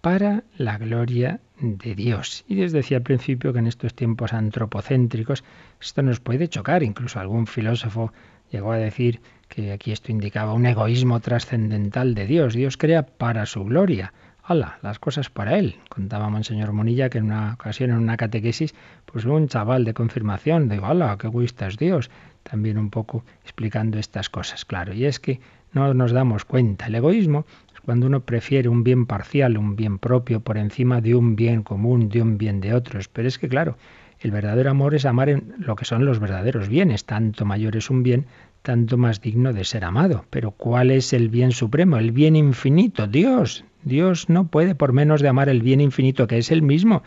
para 0.00 0.44
la 0.56 0.78
gloria 0.78 1.40
de 1.60 1.94
Dios. 1.94 2.44
Y 2.48 2.54
les 2.54 2.72
decía 2.72 2.98
al 2.98 3.02
principio 3.02 3.52
que 3.52 3.58
en 3.58 3.66
estos 3.66 3.94
tiempos 3.94 4.32
antropocéntricos 4.32 5.44
esto 5.80 6.02
nos 6.02 6.20
puede 6.20 6.48
chocar. 6.48 6.82
Incluso 6.82 7.18
algún 7.18 7.46
filósofo 7.46 8.12
llegó 8.50 8.72
a 8.72 8.76
decir 8.78 9.20
que 9.48 9.72
aquí 9.72 9.92
esto 9.92 10.12
indicaba 10.12 10.52
un 10.54 10.66
egoísmo 10.66 11.20
trascendental 11.20 12.14
de 12.14 12.26
Dios. 12.26 12.54
Dios 12.54 12.76
crea 12.76 13.04
para 13.04 13.46
su 13.46 13.64
gloria. 13.64 14.12
¡Hala! 14.42 14.78
Las 14.82 14.98
cosas 14.98 15.28
para 15.28 15.58
él. 15.58 15.76
Contaba 15.90 16.30
Monseñor 16.30 16.72
Monilla 16.72 17.10
que 17.10 17.18
en 17.18 17.24
una 17.24 17.54
ocasión, 17.54 17.90
en 17.90 17.98
una 17.98 18.16
catequesis, 18.16 18.74
pues 19.04 19.26
un 19.26 19.48
chaval 19.48 19.84
de 19.84 19.92
confirmación, 19.92 20.68
digo, 20.68 20.86
¡hala! 20.86 21.18
¡Qué 21.18 21.26
egoísta 21.26 21.66
es 21.66 21.76
Dios! 21.76 22.10
También 22.44 22.78
un 22.78 22.88
poco 22.88 23.24
explicando 23.42 23.98
estas 23.98 24.30
cosas, 24.30 24.64
claro. 24.64 24.94
Y 24.94 25.04
es 25.04 25.20
que 25.20 25.40
no 25.72 25.92
nos 25.92 26.12
damos 26.12 26.46
cuenta. 26.46 26.86
El 26.86 26.94
egoísmo 26.94 27.44
cuando 27.88 28.06
uno 28.06 28.20
prefiere 28.20 28.68
un 28.68 28.84
bien 28.84 29.06
parcial, 29.06 29.56
un 29.56 29.74
bien 29.74 29.98
propio, 29.98 30.40
por 30.40 30.58
encima 30.58 31.00
de 31.00 31.14
un 31.14 31.36
bien 31.36 31.62
común, 31.62 32.10
de 32.10 32.20
un 32.20 32.36
bien 32.36 32.60
de 32.60 32.74
otros. 32.74 33.08
Pero 33.08 33.26
es 33.26 33.38
que, 33.38 33.48
claro, 33.48 33.78
el 34.20 34.30
verdadero 34.30 34.70
amor 34.70 34.94
es 34.94 35.06
amar 35.06 35.30
en 35.30 35.54
lo 35.56 35.74
que 35.74 35.86
son 35.86 36.04
los 36.04 36.18
verdaderos 36.18 36.68
bienes. 36.68 37.06
Tanto 37.06 37.46
mayor 37.46 37.76
es 37.76 37.88
un 37.88 38.02
bien, 38.02 38.26
tanto 38.60 38.98
más 38.98 39.22
digno 39.22 39.54
de 39.54 39.64
ser 39.64 39.86
amado. 39.86 40.26
Pero 40.28 40.50
¿cuál 40.50 40.90
es 40.90 41.14
el 41.14 41.30
bien 41.30 41.50
supremo? 41.50 41.96
El 41.96 42.12
bien 42.12 42.36
infinito, 42.36 43.06
Dios. 43.06 43.64
Dios 43.84 44.28
no 44.28 44.48
puede 44.48 44.74
por 44.74 44.92
menos 44.92 45.22
de 45.22 45.28
amar 45.28 45.48
el 45.48 45.62
bien 45.62 45.80
infinito, 45.80 46.26
que 46.26 46.36
es 46.36 46.50
el 46.50 46.60
mismo. 46.60 47.02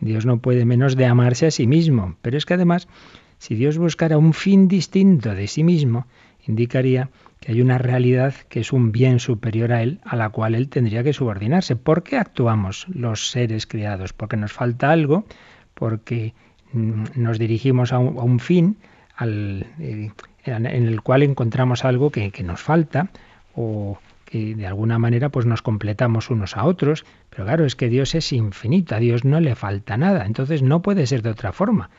Dios 0.00 0.24
no 0.24 0.38
puede 0.38 0.64
menos 0.64 0.96
de 0.96 1.04
amarse 1.04 1.44
a 1.44 1.50
sí 1.50 1.66
mismo. 1.66 2.16
Pero 2.22 2.38
es 2.38 2.46
que 2.46 2.54
además, 2.54 2.88
si 3.36 3.54
Dios 3.54 3.76
buscara 3.76 4.16
un 4.16 4.32
fin 4.32 4.66
distinto 4.66 5.34
de 5.34 5.46
sí 5.46 5.62
mismo, 5.62 6.06
indicaría 6.48 7.10
que 7.42 7.52
hay 7.52 7.60
una 7.60 7.76
realidad 7.76 8.34
que 8.48 8.60
es 8.60 8.72
un 8.72 8.92
bien 8.92 9.18
superior 9.18 9.72
a 9.72 9.82
Él, 9.82 10.00
a 10.04 10.14
la 10.14 10.28
cual 10.28 10.54
Él 10.54 10.68
tendría 10.68 11.02
que 11.02 11.12
subordinarse. 11.12 11.74
¿Por 11.74 12.04
qué 12.04 12.16
actuamos 12.16 12.86
los 12.88 13.30
seres 13.30 13.66
creados? 13.66 14.12
Porque 14.12 14.36
nos 14.36 14.52
falta 14.52 14.92
algo, 14.92 15.26
porque 15.74 16.34
mm, 16.72 17.04
nos 17.16 17.40
dirigimos 17.40 17.92
a 17.92 17.98
un, 17.98 18.38
fin, 18.38 18.76
al, 19.16 19.66
eh, 19.80 20.12
en 20.44 20.66
el 20.66 21.02
cual 21.02 21.24
encontramos 21.24 21.84
algo 21.84 22.10
que, 22.10 22.32
nos 22.44 22.62
falta 22.62 23.08
o 23.56 23.98
que 24.24 24.54
de 24.54 24.66
alguna 24.68 25.00
manera 25.00 25.28
pues 25.28 25.44
nos 25.44 25.62
completamos 25.62 26.30
unos 26.30 26.56
a 26.56 26.64
otros, 26.64 27.04
pero 27.28 27.44
claro, 27.44 27.64
es 27.64 27.74
que 27.74 27.88
Dios 27.88 28.14
es 28.14 28.32
infinito, 28.32 28.94
a 28.94 29.00
Dios 29.00 29.24
no 29.24 29.40
le 29.40 29.56
falta 29.56 29.96
nada, 29.96 30.26
entonces 30.26 30.62
no 30.62 30.80
puede 30.80 31.08
ser 31.08 31.22
de 31.22 31.30
otra 31.30 31.50
forma. 31.52 31.90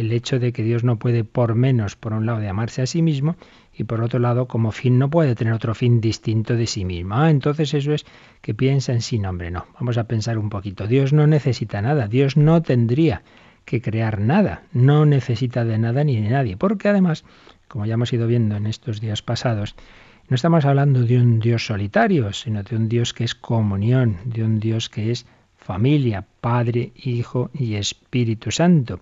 El 0.00 0.12
hecho 0.12 0.38
de 0.38 0.52
que 0.52 0.62
Dios 0.62 0.84
no 0.84 0.98
puede 0.98 1.24
por 1.24 1.54
menos, 1.54 1.96
por 1.96 2.12
un 2.12 2.26
lado, 2.26 2.38
de 2.38 2.48
amarse 2.48 2.82
a 2.82 2.86
sí 2.86 3.02
mismo 3.02 3.36
y 3.74 3.84
por 3.84 4.02
otro 4.02 4.18
lado, 4.18 4.46
como 4.46 4.72
fin, 4.72 4.98
no 4.98 5.10
puede 5.10 5.34
tener 5.34 5.52
otro 5.52 5.74
fin 5.74 6.00
distinto 6.00 6.56
de 6.56 6.66
sí 6.66 6.84
mismo. 6.84 7.16
Ah, 7.16 7.30
entonces 7.30 7.74
eso 7.74 7.92
es 7.92 8.06
que 8.40 8.54
piensa 8.54 8.92
en 8.92 9.02
sí, 9.02 9.18
nombre, 9.18 9.50
no. 9.50 9.66
Vamos 9.78 9.98
a 9.98 10.04
pensar 10.04 10.38
un 10.38 10.50
poquito. 10.50 10.86
Dios 10.86 11.12
no 11.12 11.26
necesita 11.26 11.82
nada, 11.82 12.08
Dios 12.08 12.36
no 12.36 12.62
tendría 12.62 13.22
que 13.64 13.82
crear 13.82 14.20
nada, 14.20 14.62
no 14.72 15.04
necesita 15.04 15.64
de 15.64 15.78
nada 15.78 16.02
ni 16.02 16.20
de 16.20 16.30
nadie, 16.30 16.56
porque 16.56 16.88
además 16.88 17.24
como 17.70 17.86
ya 17.86 17.94
hemos 17.94 18.12
ido 18.12 18.26
viendo 18.26 18.56
en 18.56 18.66
estos 18.66 19.00
días 19.00 19.22
pasados, 19.22 19.76
no 20.28 20.34
estamos 20.34 20.64
hablando 20.64 21.04
de 21.04 21.18
un 21.18 21.38
Dios 21.38 21.66
solitario, 21.66 22.32
sino 22.32 22.64
de 22.64 22.74
un 22.74 22.88
Dios 22.88 23.14
que 23.14 23.22
es 23.22 23.36
comunión, 23.36 24.16
de 24.24 24.42
un 24.42 24.58
Dios 24.58 24.88
que 24.88 25.12
es 25.12 25.24
familia, 25.56 26.26
Padre, 26.40 26.92
Hijo 26.96 27.50
y 27.54 27.76
Espíritu 27.76 28.50
Santo. 28.50 28.98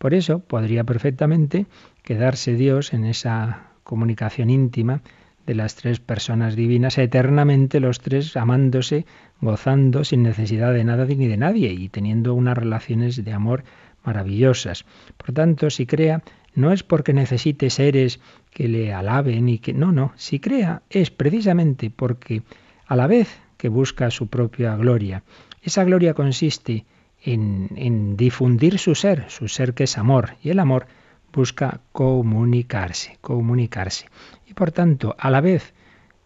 Por 0.00 0.14
eso 0.14 0.38
podría 0.38 0.82
perfectamente 0.82 1.66
quedarse 2.02 2.54
Dios 2.54 2.94
en 2.94 3.04
esa 3.04 3.72
comunicación 3.84 4.48
íntima 4.48 5.02
de 5.44 5.54
las 5.54 5.74
tres 5.74 6.00
personas 6.00 6.56
divinas, 6.56 6.96
eternamente 6.96 7.80
los 7.80 8.00
tres 8.00 8.34
amándose, 8.34 9.04
gozando 9.42 10.02
sin 10.04 10.22
necesidad 10.22 10.72
de 10.72 10.84
nada 10.84 11.04
ni 11.04 11.26
de 11.26 11.36
nadie 11.36 11.72
y 11.74 11.90
teniendo 11.90 12.32
unas 12.32 12.56
relaciones 12.56 13.22
de 13.22 13.32
amor 13.34 13.62
maravillosas. 14.02 14.86
Por 15.18 15.34
tanto, 15.34 15.68
si 15.68 15.84
crea 15.84 16.22
no 16.54 16.72
es 16.72 16.82
porque 16.82 17.12
necesite 17.12 17.68
seres 17.68 18.20
que 18.54 18.68
le 18.68 18.94
alaben 18.94 19.50
y 19.50 19.58
que 19.58 19.74
no, 19.74 19.92
no, 19.92 20.14
si 20.16 20.40
crea 20.40 20.80
es 20.88 21.10
precisamente 21.10 21.90
porque 21.90 22.40
a 22.86 22.96
la 22.96 23.06
vez 23.06 23.38
que 23.58 23.68
busca 23.68 24.10
su 24.10 24.28
propia 24.28 24.76
gloria, 24.76 25.24
esa 25.62 25.84
gloria 25.84 26.14
consiste 26.14 26.86
en, 27.22 28.16
difundir 28.16 28.78
su 28.78 28.94
ser, 28.94 29.26
su 29.28 29.48
ser 29.48 29.74
que 29.74 29.84
es 29.84 29.98
amor, 29.98 30.36
y 30.42 30.50
el 30.50 30.58
amor 30.58 30.86
busca 31.32 31.80
comunicarse, 31.92 33.18
comunicarse. 33.20 34.06
Y 34.46 34.54
por 34.54 34.72
tanto, 34.72 35.14
a 35.18 35.30
la 35.30 35.40
vez 35.40 35.74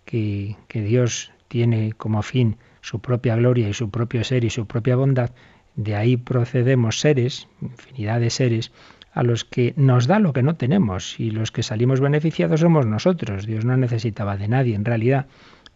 que, 0.05 0.57
que 0.69 0.83
Dios 0.83 1.33
tiene 1.49 1.93
como 1.93 2.23
fin 2.23 2.57
su 2.81 3.01
propia 3.01 3.37
gloria 3.37 3.69
y 3.69 3.75
su 3.75 3.91
propio 3.91 4.25
ser 4.25 4.45
y 4.45 4.51
su 4.51 4.67
propia 4.67 4.97
bondad, 4.97 5.31
de 5.77 5.97
ahí 5.97 6.17
procedemos 6.17 7.01
seres, 7.01 7.49
infinidad 7.61 8.21
de 8.21 8.31
seres, 8.31 8.73
a 9.13 9.23
los 9.23 9.45
que 9.45 9.75
nos 9.77 10.07
da 10.07 10.19
lo 10.19 10.33
que 10.33 10.43
no 10.43 10.57
tenemos 10.57 11.19
y 11.21 11.31
los 11.31 11.53
que 11.53 11.63
salimos 11.63 12.01
beneficiados 12.01 12.61
somos 12.61 12.85
nosotros. 12.87 13.47
Dios 13.47 13.65
no 13.65 13.77
necesitaba 13.77 14.37
de 14.37 14.49
nadie 14.49 14.75
en 14.75 14.85
realidad, 14.85 15.27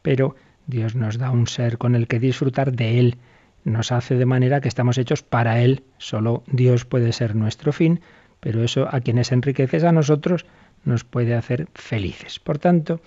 pero 0.02 0.34
Dios 0.66 0.96
nos 0.96 1.18
da 1.18 1.30
un 1.30 1.46
ser 1.46 1.78
con 1.78 1.94
el 1.94 2.08
que 2.08 2.18
disfrutar 2.18 2.72
de 2.72 2.98
Él. 2.98 3.16
Nos 3.68 3.92
hace 3.92 4.14
de 4.14 4.24
manera 4.24 4.62
que 4.62 4.68
estamos 4.68 4.96
hechos 4.96 5.22
para 5.22 5.60
Él. 5.60 5.82
Solo 5.98 6.42
Dios 6.46 6.86
puede 6.86 7.12
ser 7.12 7.36
nuestro 7.36 7.70
fin, 7.70 8.00
pero 8.40 8.64
eso 8.64 8.88
a 8.90 9.00
quienes 9.00 9.30
enriqueces 9.30 9.84
a 9.84 9.92
nosotros 9.92 10.46
nos 10.84 11.04
puede 11.04 11.34
hacer 11.34 11.68
felices. 11.74 12.40
Por 12.40 12.58
tanto, 12.58 13.02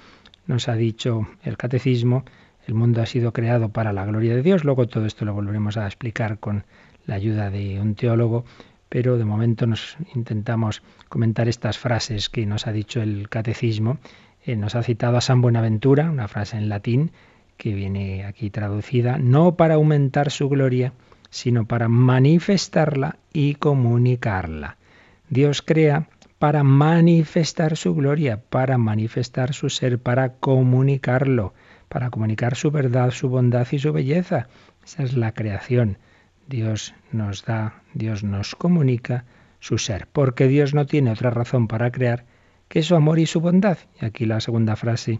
nos 0.45 0.69
ha 0.69 0.75
dicho 0.75 1.27
el 1.43 1.57
catecismo, 1.57 2.25
el 2.67 2.75
mundo 2.75 3.01
ha 3.01 3.07
sido 3.07 3.33
creado 3.33 3.69
para 3.69 3.91
la 3.91 4.05
gloria 4.05 4.35
de 4.35 4.43
Dios. 4.43 4.63
Luego 4.63 4.87
todo 4.87 5.07
esto 5.07 5.25
lo 5.25 5.33
volveremos 5.33 5.77
a 5.77 5.87
explicar 5.87 6.37
con 6.37 6.63
la 7.07 7.15
ayuda 7.15 7.49
de 7.49 7.81
un 7.81 7.95
teólogo, 7.95 8.45
pero 8.87 9.17
de 9.17 9.25
momento 9.25 9.65
nos 9.65 9.97
intentamos 10.13 10.83
comentar 11.09 11.49
estas 11.49 11.79
frases 11.79 12.29
que 12.29 12.45
nos 12.45 12.67
ha 12.67 12.71
dicho 12.71 13.01
el 13.01 13.29
catecismo. 13.29 13.97
Eh, 14.45 14.55
nos 14.55 14.75
ha 14.75 14.83
citado 14.83 15.17
a 15.17 15.21
San 15.21 15.41
Buenaventura, 15.41 16.11
una 16.11 16.27
frase 16.27 16.57
en 16.57 16.69
latín 16.69 17.11
que 17.61 17.75
viene 17.75 18.25
aquí 18.25 18.49
traducida, 18.49 19.19
no 19.19 19.55
para 19.55 19.75
aumentar 19.75 20.31
su 20.31 20.49
gloria, 20.49 20.93
sino 21.29 21.67
para 21.67 21.87
manifestarla 21.89 23.17
y 23.33 23.53
comunicarla. 23.53 24.77
Dios 25.29 25.61
crea 25.61 26.09
para 26.39 26.63
manifestar 26.63 27.77
su 27.77 27.93
gloria, 27.93 28.41
para 28.49 28.79
manifestar 28.79 29.53
su 29.53 29.69
ser, 29.69 29.99
para 29.99 30.33
comunicarlo, 30.33 31.53
para 31.87 32.09
comunicar 32.09 32.55
su 32.55 32.71
verdad, 32.71 33.11
su 33.11 33.29
bondad 33.29 33.67
y 33.71 33.77
su 33.77 33.93
belleza. 33.93 34.47
Esa 34.83 35.03
es 35.03 35.15
la 35.15 35.31
creación. 35.35 35.99
Dios 36.47 36.95
nos 37.11 37.45
da, 37.45 37.83
Dios 37.93 38.23
nos 38.23 38.55
comunica 38.55 39.25
su 39.59 39.77
ser, 39.77 40.07
porque 40.11 40.47
Dios 40.47 40.73
no 40.73 40.87
tiene 40.87 41.11
otra 41.11 41.29
razón 41.29 41.67
para 41.67 41.91
crear 41.91 42.25
que 42.69 42.81
su 42.81 42.95
amor 42.95 43.19
y 43.19 43.27
su 43.27 43.39
bondad. 43.39 43.77
Y 44.01 44.05
aquí 44.05 44.25
la 44.25 44.39
segunda 44.39 44.75
frase 44.75 45.19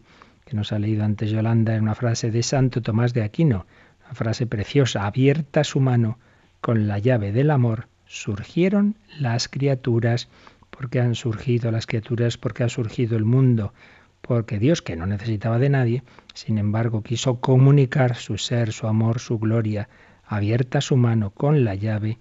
que 0.52 0.58
nos 0.58 0.74
ha 0.74 0.80
leído 0.80 1.06
antes 1.06 1.32
Yolanda 1.32 1.74
es 1.74 1.82
una 1.82 1.96
frase 1.96 2.30
de 2.30 2.44
Santo 2.44 2.82
Tomás 2.82 3.14
de 3.14 3.24
Aquino, 3.24 3.66
una 4.04 4.14
frase 4.14 4.46
preciosa, 4.48 5.06
abierta 5.06 5.64
su 5.64 5.80
mano 5.80 6.20
con 6.60 6.90
la 6.90 7.00
llave 7.00 7.32
del 7.32 7.52
amor, 7.52 7.88
surgieron 8.06 8.98
las 9.18 9.48
criaturas, 9.48 10.28
porque 10.70 11.00
han 11.00 11.16
surgido 11.16 11.72
las 11.72 11.88
criaturas, 11.88 12.38
porque 12.38 12.66
ha 12.66 12.70
surgido 12.70 13.16
el 13.16 13.24
mundo, 13.24 13.74
porque 14.20 14.60
Dios, 14.60 14.82
que 14.82 14.98
no 14.98 15.06
necesitaba 15.06 15.58
de 15.58 15.70
nadie, 15.70 16.04
sin 16.34 16.58
embargo 16.58 17.02
quiso 17.02 17.40
comunicar 17.40 18.18
su 18.18 18.38
ser, 18.38 18.74
su 18.74 18.88
amor, 18.88 19.20
su 19.20 19.40
gloria, 19.40 19.88
abierta 20.26 20.82
su 20.82 20.98
mano 20.98 21.30
con 21.30 21.64
la 21.64 21.76
llave 21.76 22.18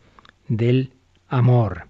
del 0.47 0.93
amor. 1.29 1.89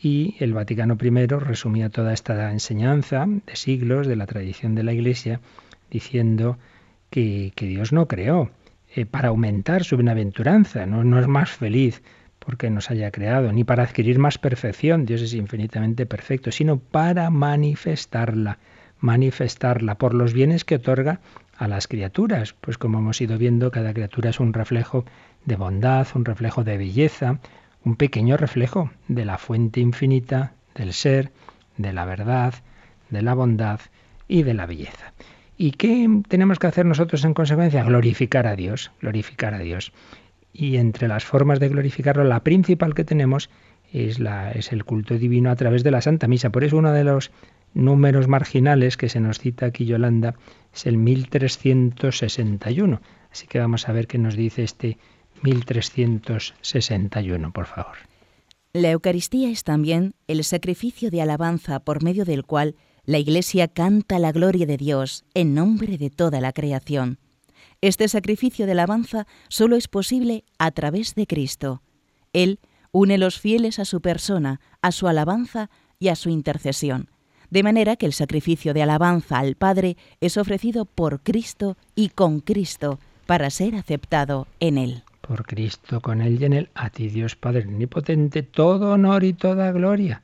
Y 0.00 0.34
el 0.40 0.52
Vaticano 0.52 0.98
I 1.00 1.26
resumía 1.26 1.90
toda 1.90 2.12
esta 2.12 2.50
enseñanza 2.50 3.24
de 3.28 3.54
siglos 3.54 4.08
de 4.08 4.16
la 4.16 4.26
tradición 4.26 4.74
de 4.74 4.82
la 4.82 4.92
Iglesia 4.92 5.40
diciendo 5.90 6.58
que, 7.10 7.52
Dios 7.56 7.92
no 7.92 8.08
creó 8.08 8.50
eh, 8.94 9.06
para 9.06 9.28
aumentar 9.28 9.84
su 9.84 9.96
bienaventuranza, 9.96 10.86
no, 10.86 11.04
no 11.04 11.18
es 11.18 11.26
más 11.26 11.50
feliz 11.50 12.02
porque 12.38 12.70
nos 12.70 12.90
haya 12.90 13.10
creado, 13.10 13.52
ni 13.52 13.64
para 13.64 13.82
adquirir 13.82 14.18
más 14.18 14.38
perfección, 14.38 15.04
Dios 15.04 15.20
es 15.22 15.34
infinitamente 15.34 16.06
perfecto, 16.06 16.52
sino 16.52 16.78
para 16.78 17.28
manifestarla, 17.30 18.58
manifestarla 19.00 19.96
por 19.96 20.14
los 20.14 20.32
bienes 20.32 20.64
que 20.64 20.76
otorga 20.76 21.20
a 21.58 21.66
las 21.68 21.88
criaturas, 21.88 22.52
pues 22.52 22.78
como 22.78 22.98
hemos 22.98 23.20
ido 23.20 23.38
viendo, 23.38 23.70
cada 23.70 23.92
criatura 23.92 24.30
es 24.30 24.40
un 24.40 24.52
reflejo 24.52 25.04
de 25.44 25.56
bondad, 25.56 26.06
un 26.14 26.24
reflejo 26.24 26.62
de 26.64 26.76
belleza, 26.76 27.40
un 27.84 27.96
pequeño 27.96 28.36
reflejo 28.36 28.90
de 29.08 29.24
la 29.24 29.38
fuente 29.38 29.80
infinita 29.80 30.52
del 30.74 30.92
ser, 30.92 31.32
de 31.76 31.92
la 31.92 32.04
verdad, 32.04 32.54
de 33.10 33.22
la 33.22 33.34
bondad 33.34 33.80
y 34.28 34.42
de 34.42 34.54
la 34.54 34.66
belleza. 34.66 35.12
¿Y 35.56 35.72
qué 35.72 36.08
tenemos 36.28 36.58
que 36.58 36.66
hacer 36.66 36.84
nosotros 36.84 37.24
en 37.24 37.34
consecuencia? 37.34 37.84
Glorificar 37.84 38.46
a 38.46 38.56
Dios, 38.56 38.92
glorificar 39.00 39.54
a 39.54 39.58
Dios. 39.58 39.92
Y 40.52 40.76
entre 40.76 41.08
las 41.08 41.24
formas 41.24 41.60
de 41.60 41.68
glorificarlo, 41.68 42.24
la 42.24 42.40
principal 42.40 42.94
que 42.94 43.04
tenemos 43.04 43.50
es, 43.92 44.18
la, 44.18 44.52
es 44.52 44.72
el 44.72 44.84
culto 44.84 45.18
divino 45.18 45.50
a 45.50 45.56
través 45.56 45.84
de 45.84 45.90
la 45.90 46.02
Santa 46.02 46.28
Misa. 46.28 46.50
Por 46.50 46.64
eso 46.64 46.76
uno 46.76 46.92
de 46.92 47.04
los 47.04 47.30
números 47.74 48.28
marginales 48.28 48.96
que 48.96 49.08
se 49.08 49.20
nos 49.20 49.38
cita 49.38 49.66
aquí 49.66 49.86
Yolanda 49.86 50.34
es 50.74 50.86
el 50.86 50.96
1361. 50.96 53.00
Así 53.30 53.46
que 53.46 53.58
vamos 53.58 53.88
a 53.88 53.92
ver 53.92 54.06
qué 54.06 54.18
nos 54.18 54.36
dice 54.36 54.62
este 54.62 54.98
1361, 55.42 57.52
por 57.52 57.66
favor. 57.66 57.96
La 58.72 58.90
Eucaristía 58.90 59.50
es 59.50 59.64
también 59.64 60.14
el 60.26 60.44
sacrificio 60.44 61.10
de 61.10 61.22
alabanza 61.22 61.80
por 61.80 62.02
medio 62.02 62.24
del 62.24 62.44
cual 62.44 62.76
la 63.06 63.18
Iglesia 63.18 63.68
canta 63.68 64.18
la 64.18 64.32
gloria 64.32 64.66
de 64.66 64.76
Dios 64.76 65.24
en 65.34 65.54
nombre 65.54 65.96
de 65.96 66.10
toda 66.10 66.40
la 66.40 66.52
creación. 66.52 67.18
Este 67.80 68.08
sacrificio 68.08 68.66
de 68.66 68.72
alabanza 68.72 69.26
solo 69.48 69.76
es 69.76 69.86
posible 69.86 70.44
a 70.58 70.72
través 70.72 71.14
de 71.14 71.26
Cristo. 71.26 71.82
Él 72.32 72.58
une 72.90 73.16
los 73.16 73.38
fieles 73.38 73.78
a 73.78 73.84
su 73.84 74.00
persona, 74.00 74.60
a 74.82 74.90
su 74.90 75.06
alabanza 75.06 75.70
y 76.00 76.08
a 76.08 76.16
su 76.16 76.30
intercesión, 76.30 77.08
de 77.50 77.62
manera 77.62 77.96
que 77.96 78.06
el 78.06 78.12
sacrificio 78.12 78.74
de 78.74 78.82
alabanza 78.82 79.38
al 79.38 79.54
Padre 79.54 79.96
es 80.20 80.36
ofrecido 80.36 80.84
por 80.84 81.20
Cristo 81.20 81.76
y 81.94 82.08
con 82.08 82.40
Cristo 82.40 82.98
para 83.26 83.50
ser 83.50 83.76
aceptado 83.76 84.48
en 84.58 84.78
Él. 84.78 85.04
Por 85.20 85.44
Cristo, 85.44 86.00
con 86.00 86.22
Él 86.22 86.40
y 86.40 86.44
en 86.44 86.52
Él, 86.54 86.70
a 86.74 86.90
ti 86.90 87.08
Dios 87.08 87.36
Padre 87.36 87.66
Omnipotente, 87.66 88.42
todo 88.42 88.92
honor 88.92 89.22
y 89.22 89.32
toda 89.32 89.70
gloria. 89.70 90.22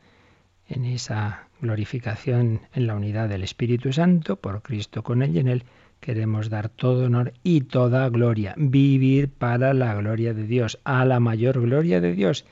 En 0.68 0.84
esa 0.84 1.48
glorificación 1.62 2.60
en 2.74 2.86
la 2.86 2.96
unidad 2.96 3.28
del 3.28 3.44
Espíritu 3.44 3.92
Santo, 3.92 4.36
por 4.36 4.60
Cristo 4.62 5.02
con 5.02 5.22
Él 5.22 5.34
y 5.34 5.38
en 5.38 5.48
Él, 5.48 5.64
queremos 6.00 6.50
dar 6.50 6.68
todo 6.68 7.06
honor 7.06 7.32
y 7.44 7.62
toda 7.62 8.08
gloria, 8.10 8.54
vivir 8.58 9.30
para 9.30 9.72
la 9.72 9.94
gloria 9.94 10.34
de 10.34 10.42
Dios, 10.42 10.80
a 10.84 11.04
la 11.04 11.20
mayor 11.20 11.60
gloria 11.60 12.00
de 12.00 12.12
Dios, 12.12 12.44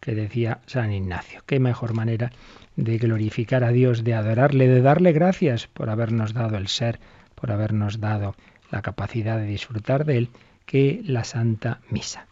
que 0.00 0.14
decía 0.14 0.60
San 0.66 0.92
Ignacio. 0.92 1.40
Qué 1.46 1.58
mejor 1.58 1.94
manera 1.94 2.30
de 2.76 2.98
glorificar 2.98 3.64
a 3.64 3.70
Dios, 3.70 4.04
de 4.04 4.14
adorarle, 4.14 4.68
de 4.68 4.82
darle 4.82 5.12
gracias 5.12 5.66
por 5.66 5.88
habernos 5.88 6.34
dado 6.34 6.58
el 6.58 6.68
ser, 6.68 7.00
por 7.34 7.50
habernos 7.50 7.98
dado 7.98 8.36
la 8.70 8.82
capacidad 8.82 9.38
de 9.38 9.46
disfrutar 9.46 10.04
de 10.04 10.18
Él, 10.18 10.28
que 10.66 11.00
la 11.04 11.24
Santa 11.24 11.80
Misa. 11.88 12.26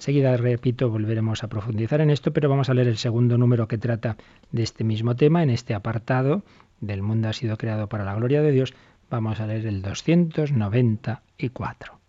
Enseguida, 0.00 0.34
repito, 0.38 0.88
volveremos 0.88 1.44
a 1.44 1.48
profundizar 1.48 2.00
en 2.00 2.08
esto, 2.08 2.32
pero 2.32 2.48
vamos 2.48 2.70
a 2.70 2.74
leer 2.74 2.88
el 2.88 2.96
segundo 2.96 3.36
número 3.36 3.68
que 3.68 3.76
trata 3.76 4.16
de 4.50 4.62
este 4.62 4.82
mismo 4.82 5.14
tema, 5.14 5.42
en 5.42 5.50
este 5.50 5.74
apartado 5.74 6.42
del 6.80 7.02
mundo 7.02 7.28
ha 7.28 7.34
sido 7.34 7.58
creado 7.58 7.86
para 7.86 8.04
la 8.04 8.14
gloria 8.14 8.40
de 8.40 8.50
Dios. 8.50 8.72
Vamos 9.10 9.40
a 9.40 9.46
leer 9.46 9.66
el 9.66 9.82
294. 9.82 12.00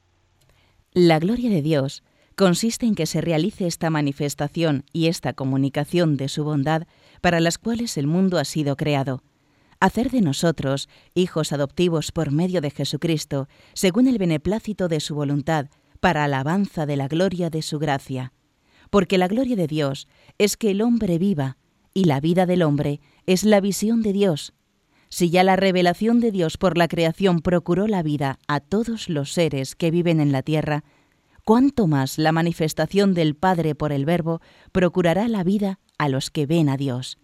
La 0.94 1.20
gloria 1.20 1.50
de 1.50 1.62
Dios 1.62 2.04
consiste 2.38 2.86
en 2.86 2.96
que 2.96 3.06
se 3.06 3.20
realice 3.20 3.68
esta 3.68 3.90
manifestación 3.90 4.86
y 4.94 5.08
esta 5.08 5.34
comunicación 5.34 6.16
de 6.16 6.30
su 6.30 6.46
bondad 6.46 6.84
para 7.20 7.42
las 7.42 7.58
cuales 7.58 7.98
el 7.98 8.08
mundo 8.08 8.38
ha 8.38 8.46
sido 8.46 8.78
creado. 8.78 9.22
Hacer 9.82 10.12
de 10.12 10.22
nosotros 10.22 10.88
hijos 11.14 11.52
adoptivos 11.52 12.14
por 12.14 12.32
medio 12.32 12.62
de 12.62 12.72
Jesucristo, 12.72 13.50
según 13.74 14.08
el 14.08 14.18
beneplácito 14.18 14.88
de 14.88 15.02
su 15.02 15.14
voluntad, 15.14 15.68
para 16.02 16.26
alabanza 16.26 16.86
de 16.86 16.98
la 16.98 17.08
gloria 17.08 17.50
de 17.50 17.62
su 17.62 17.80
gracia. 17.80 18.34
Porque 18.90 19.18
la 19.18 19.30
gloria 19.30 19.56
de 19.56 19.68
Dios 19.68 20.10
es 20.38 20.58
que 20.58 20.72
el 20.72 20.82
hombre 20.82 21.18
viva, 21.18 21.58
y 21.94 22.06
la 22.06 22.20
vida 22.20 22.46
del 22.46 22.64
hombre 22.64 23.00
es 23.26 23.44
la 23.44 23.62
visión 23.62 24.02
de 24.02 24.12
Dios. 24.12 24.54
Si 25.10 25.30
ya 25.30 25.44
la 25.44 25.56
revelación 25.56 26.20
de 26.20 26.32
Dios 26.32 26.58
por 26.58 26.78
la 26.78 26.88
creación 26.88 27.42
procuró 27.42 27.88
la 27.88 28.02
vida 28.02 28.40
a 28.48 28.60
todos 28.60 29.10
los 29.10 29.32
seres 29.32 29.76
que 29.76 29.92
viven 29.92 30.20
en 30.20 30.32
la 30.32 30.42
tierra, 30.42 30.84
cuánto 31.44 31.88
más 31.88 32.18
la 32.18 32.32
manifestación 32.32 33.14
del 33.14 33.36
Padre 33.36 33.76
por 33.76 33.92
el 33.92 34.06
Verbo 34.06 34.42
procurará 34.72 35.28
la 35.28 35.44
vida 35.44 35.80
a 35.98 36.10
los 36.10 36.32
que 36.32 36.46
ven 36.46 36.70
a 36.70 36.78
Dios. 36.78 37.18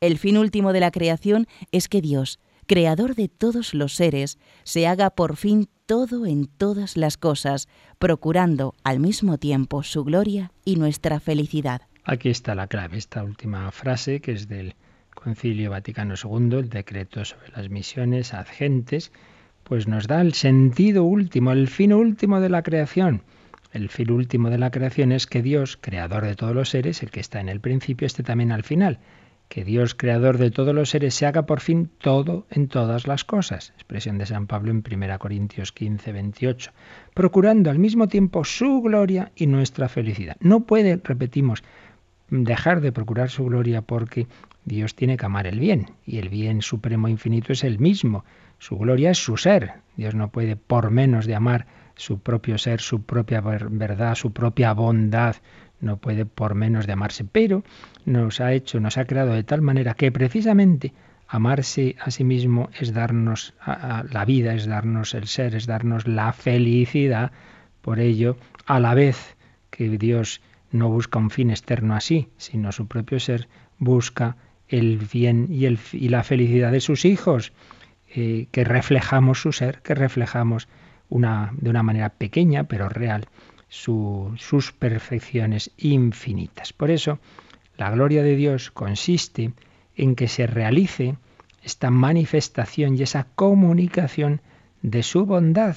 El 0.00 0.18
fin 0.18 0.36
último 0.36 0.72
de 0.72 0.80
la 0.80 0.90
creación 0.90 1.46
es 1.70 1.88
que 1.88 2.00
Dios, 2.00 2.40
creador 2.66 3.14
de 3.14 3.28
todos 3.28 3.74
los 3.74 3.94
seres, 3.94 4.38
se 4.64 4.86
haga 4.86 5.10
por 5.10 5.36
fin 5.36 5.68
todo 5.86 6.26
en 6.26 6.46
todas 6.46 6.96
las 6.96 7.16
cosas, 7.16 7.68
procurando 7.98 8.74
al 8.84 9.00
mismo 9.00 9.38
tiempo 9.38 9.82
su 9.82 10.04
gloria 10.04 10.52
y 10.64 10.76
nuestra 10.76 11.20
felicidad. 11.20 11.82
Aquí 12.04 12.30
está 12.30 12.54
la 12.54 12.66
clave, 12.66 12.98
esta 12.98 13.22
última 13.22 13.70
frase 13.70 14.20
que 14.20 14.32
es 14.32 14.48
del 14.48 14.74
Concilio 15.14 15.70
Vaticano 15.70 16.14
II, 16.14 16.58
el 16.58 16.68
decreto 16.68 17.24
sobre 17.24 17.50
las 17.54 17.68
misiones 17.68 18.34
agentes, 18.34 19.12
pues 19.62 19.86
nos 19.86 20.08
da 20.08 20.20
el 20.20 20.32
sentido 20.32 21.04
último, 21.04 21.52
el 21.52 21.68
fin 21.68 21.92
último 21.92 22.40
de 22.40 22.48
la 22.48 22.62
creación. 22.62 23.22
el 23.72 23.88
fin 23.88 24.10
último 24.10 24.50
de 24.50 24.58
la 24.58 24.70
creación 24.70 25.12
es 25.12 25.26
que 25.26 25.42
Dios, 25.42 25.78
creador 25.80 26.24
de 26.24 26.34
todos 26.34 26.54
los 26.54 26.70
seres, 26.70 27.02
el 27.02 27.10
que 27.10 27.20
está 27.20 27.40
en 27.40 27.48
el 27.48 27.60
principio, 27.60 28.06
esté 28.06 28.22
también 28.22 28.52
al 28.52 28.64
final. 28.64 28.98
Que 29.52 29.66
Dios, 29.66 29.94
creador 29.94 30.38
de 30.38 30.50
todos 30.50 30.74
los 30.74 30.88
seres, 30.88 31.12
se 31.14 31.26
haga 31.26 31.44
por 31.44 31.60
fin 31.60 31.90
todo 31.98 32.46
en 32.48 32.68
todas 32.68 33.06
las 33.06 33.22
cosas. 33.22 33.74
Expresión 33.74 34.16
de 34.16 34.24
San 34.24 34.46
Pablo 34.46 34.70
en 34.70 34.82
1 34.82 35.18
Corintios 35.18 35.72
15, 35.72 36.10
28. 36.10 36.70
Procurando 37.12 37.68
al 37.68 37.78
mismo 37.78 38.08
tiempo 38.08 38.44
su 38.44 38.80
gloria 38.80 39.30
y 39.36 39.46
nuestra 39.46 39.90
felicidad. 39.90 40.38
No 40.40 40.60
puede, 40.60 40.98
repetimos, 41.04 41.62
dejar 42.30 42.80
de 42.80 42.92
procurar 42.92 43.28
su 43.28 43.44
gloria 43.44 43.82
porque 43.82 44.26
Dios 44.64 44.94
tiene 44.94 45.18
que 45.18 45.26
amar 45.26 45.46
el 45.46 45.60
bien 45.60 45.90
y 46.06 46.16
el 46.16 46.30
bien 46.30 46.62
supremo 46.62 47.08
infinito 47.08 47.52
es 47.52 47.62
el 47.62 47.78
mismo. 47.78 48.24
Su 48.58 48.78
gloria 48.78 49.10
es 49.10 49.18
su 49.18 49.36
ser. 49.36 49.82
Dios 49.98 50.14
no 50.14 50.30
puede 50.30 50.56
por 50.56 50.90
menos 50.90 51.26
de 51.26 51.34
amar 51.34 51.66
su 51.94 52.20
propio 52.20 52.56
ser, 52.56 52.80
su 52.80 53.02
propia 53.02 53.42
verdad, 53.42 54.14
su 54.14 54.32
propia 54.32 54.72
bondad, 54.72 55.36
no 55.82 55.98
puede 55.98 56.24
por 56.24 56.54
menos 56.54 56.86
de 56.86 56.94
amarse, 56.94 57.24
pero 57.24 57.64
nos 58.06 58.40
ha 58.40 58.52
hecho, 58.54 58.80
nos 58.80 58.96
ha 58.96 59.04
creado 59.04 59.34
de 59.34 59.42
tal 59.42 59.60
manera 59.60 59.94
que 59.94 60.10
precisamente 60.10 60.94
amarse 61.28 61.96
a 62.00 62.10
sí 62.10 62.24
mismo 62.24 62.70
es 62.78 62.94
darnos 62.94 63.54
la 63.66 64.24
vida, 64.24 64.54
es 64.54 64.66
darnos 64.66 65.14
el 65.14 65.26
ser, 65.26 65.54
es 65.54 65.66
darnos 65.66 66.06
la 66.06 66.32
felicidad. 66.32 67.32
Por 67.80 68.00
ello, 68.00 68.36
a 68.66 68.78
la 68.80 68.94
vez 68.94 69.36
que 69.70 69.88
Dios 69.98 70.40
no 70.70 70.88
busca 70.88 71.18
un 71.18 71.30
fin 71.30 71.50
externo 71.50 71.94
así, 71.94 72.28
sino 72.36 72.70
su 72.70 72.86
propio 72.86 73.18
ser, 73.18 73.48
busca 73.78 74.36
el 74.68 74.98
bien 74.98 75.48
y, 75.50 75.66
el, 75.66 75.78
y 75.92 76.08
la 76.08 76.22
felicidad 76.22 76.70
de 76.70 76.80
sus 76.80 77.04
hijos, 77.04 77.52
eh, 78.14 78.46
que 78.52 78.64
reflejamos 78.64 79.40
su 79.40 79.52
ser, 79.52 79.80
que 79.82 79.94
reflejamos 79.94 80.68
una, 81.08 81.50
de 81.56 81.70
una 81.70 81.82
manera 81.82 82.10
pequeña 82.10 82.64
pero 82.64 82.88
real 82.88 83.26
sus 83.72 84.72
perfecciones 84.78 85.70
infinitas. 85.78 86.74
Por 86.74 86.90
eso, 86.90 87.18
la 87.78 87.90
gloria 87.90 88.22
de 88.22 88.36
Dios 88.36 88.70
consiste 88.70 89.52
en 89.96 90.14
que 90.14 90.28
se 90.28 90.46
realice 90.46 91.16
esta 91.62 91.90
manifestación 91.90 92.98
y 92.98 93.02
esa 93.02 93.28
comunicación 93.34 94.42
de 94.82 95.02
su 95.02 95.24
bondad, 95.24 95.76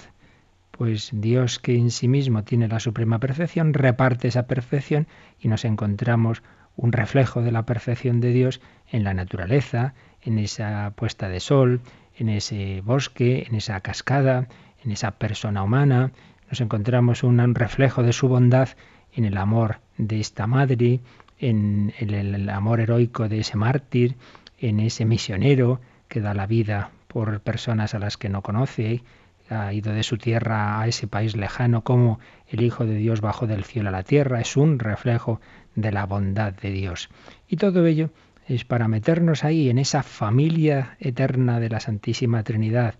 pues 0.71 1.09
Dios 1.13 1.57
que 1.59 1.77
en 1.77 1.89
sí 1.89 2.09
mismo 2.09 2.43
tiene 2.43 2.67
la 2.67 2.81
suprema 2.81 3.19
perfección, 3.19 3.73
reparte 3.73 4.27
esa 4.27 4.45
perfección 4.45 5.07
y 5.39 5.47
nos 5.47 5.63
encontramos 5.63 6.43
un 6.75 6.91
reflejo 6.91 7.41
de 7.41 7.53
la 7.53 7.65
perfección 7.65 8.19
de 8.19 8.33
Dios 8.33 8.59
en 8.91 9.05
la 9.05 9.13
naturaleza, 9.13 9.93
en 10.21 10.37
esa 10.37 10.91
puesta 10.97 11.29
de 11.29 11.39
sol, 11.39 11.79
en 12.17 12.27
ese 12.27 12.81
bosque, 12.81 13.45
en 13.47 13.55
esa 13.55 13.79
cascada, 13.79 14.49
en 14.83 14.91
esa 14.91 15.11
persona 15.11 15.63
humana, 15.63 16.11
nos 16.49 16.61
encontramos 16.61 17.23
un 17.23 17.55
reflejo 17.55 18.03
de 18.03 18.13
su 18.13 18.27
bondad 18.27 18.69
en 19.13 19.25
el 19.25 19.37
amor 19.37 19.79
de 19.97 20.19
esta 20.19 20.47
madre, 20.47 20.99
en 21.39 21.93
el, 21.99 22.49
amor 22.49 22.79
heroico 22.79 23.27
de 23.27 23.39
ese 23.39 23.57
mártir, 23.57 24.15
en 24.59 24.79
ese 24.79 25.05
misionero 25.05 25.81
que 26.07 26.21
da 26.21 26.33
la 26.33 26.47
vida 26.47 26.91
por 27.07 27.39
personas 27.41 27.93
a 27.93 27.99
las 27.99 28.17
que 28.17 28.29
no 28.29 28.41
conoce, 28.41 29.03
ha 29.49 29.73
ido 29.73 29.93
de 29.93 30.03
su 30.03 30.17
tierra 30.17 30.79
a 30.79 30.87
ese 30.87 31.07
país 31.07 31.35
lejano, 31.35 31.81
como 31.81 32.19
el 32.47 32.61
Hijo 32.61 32.85
de 32.85 32.95
Dios 32.95 33.21
bajó 33.21 33.47
del 33.47 33.63
cielo 33.63 33.89
a 33.89 33.91
la 33.91 34.03
tierra, 34.03 34.41
es 34.41 34.57
un 34.57 34.79
reflejo 34.79 35.39
de 35.75 35.91
la 35.91 36.05
bondad 36.05 36.53
de 36.53 36.71
Dios. 36.71 37.09
Y 37.47 37.57
todo 37.57 37.85
ello 37.85 38.09
es 38.47 38.65
para 38.65 38.87
meternos 38.87 39.43
ahí 39.43 39.69
en 39.69 39.77
esa 39.77 40.03
familia 40.03 40.97
eterna 40.99 41.59
de 41.59 41.69
la 41.69 41.79
Santísima 41.79 42.43
Trinidad, 42.43 42.95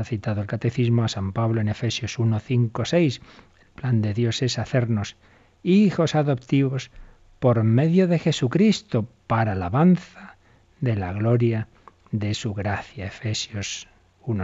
ha 0.00 0.04
citado 0.04 0.40
el 0.40 0.46
Catecismo 0.46 1.04
a 1.04 1.08
San 1.08 1.32
Pablo 1.32 1.60
en 1.60 1.68
Efesios 1.68 2.18
1, 2.18 2.40
5, 2.40 2.84
6. 2.84 3.20
El 3.60 3.80
plan 3.80 4.02
de 4.02 4.14
Dios 4.14 4.42
es 4.42 4.58
hacernos 4.58 5.16
hijos 5.62 6.14
adoptivos 6.14 6.90
por 7.38 7.62
medio 7.64 8.06
de 8.06 8.18
Jesucristo 8.18 9.08
para 9.26 9.52
alabanza 9.52 10.36
de 10.80 10.96
la 10.96 11.12
gloria 11.12 11.68
de 12.10 12.34
su 12.34 12.54
gracia. 12.54 13.06
Efesios 13.06 13.88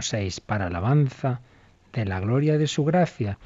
6, 0.01 0.41
para 0.41 0.67
alabanza 0.67 1.41
de 1.93 2.05
la 2.05 2.21
gloria 2.21 2.59
de 2.59 2.67
su 2.67 2.85
gracia. 2.85 3.39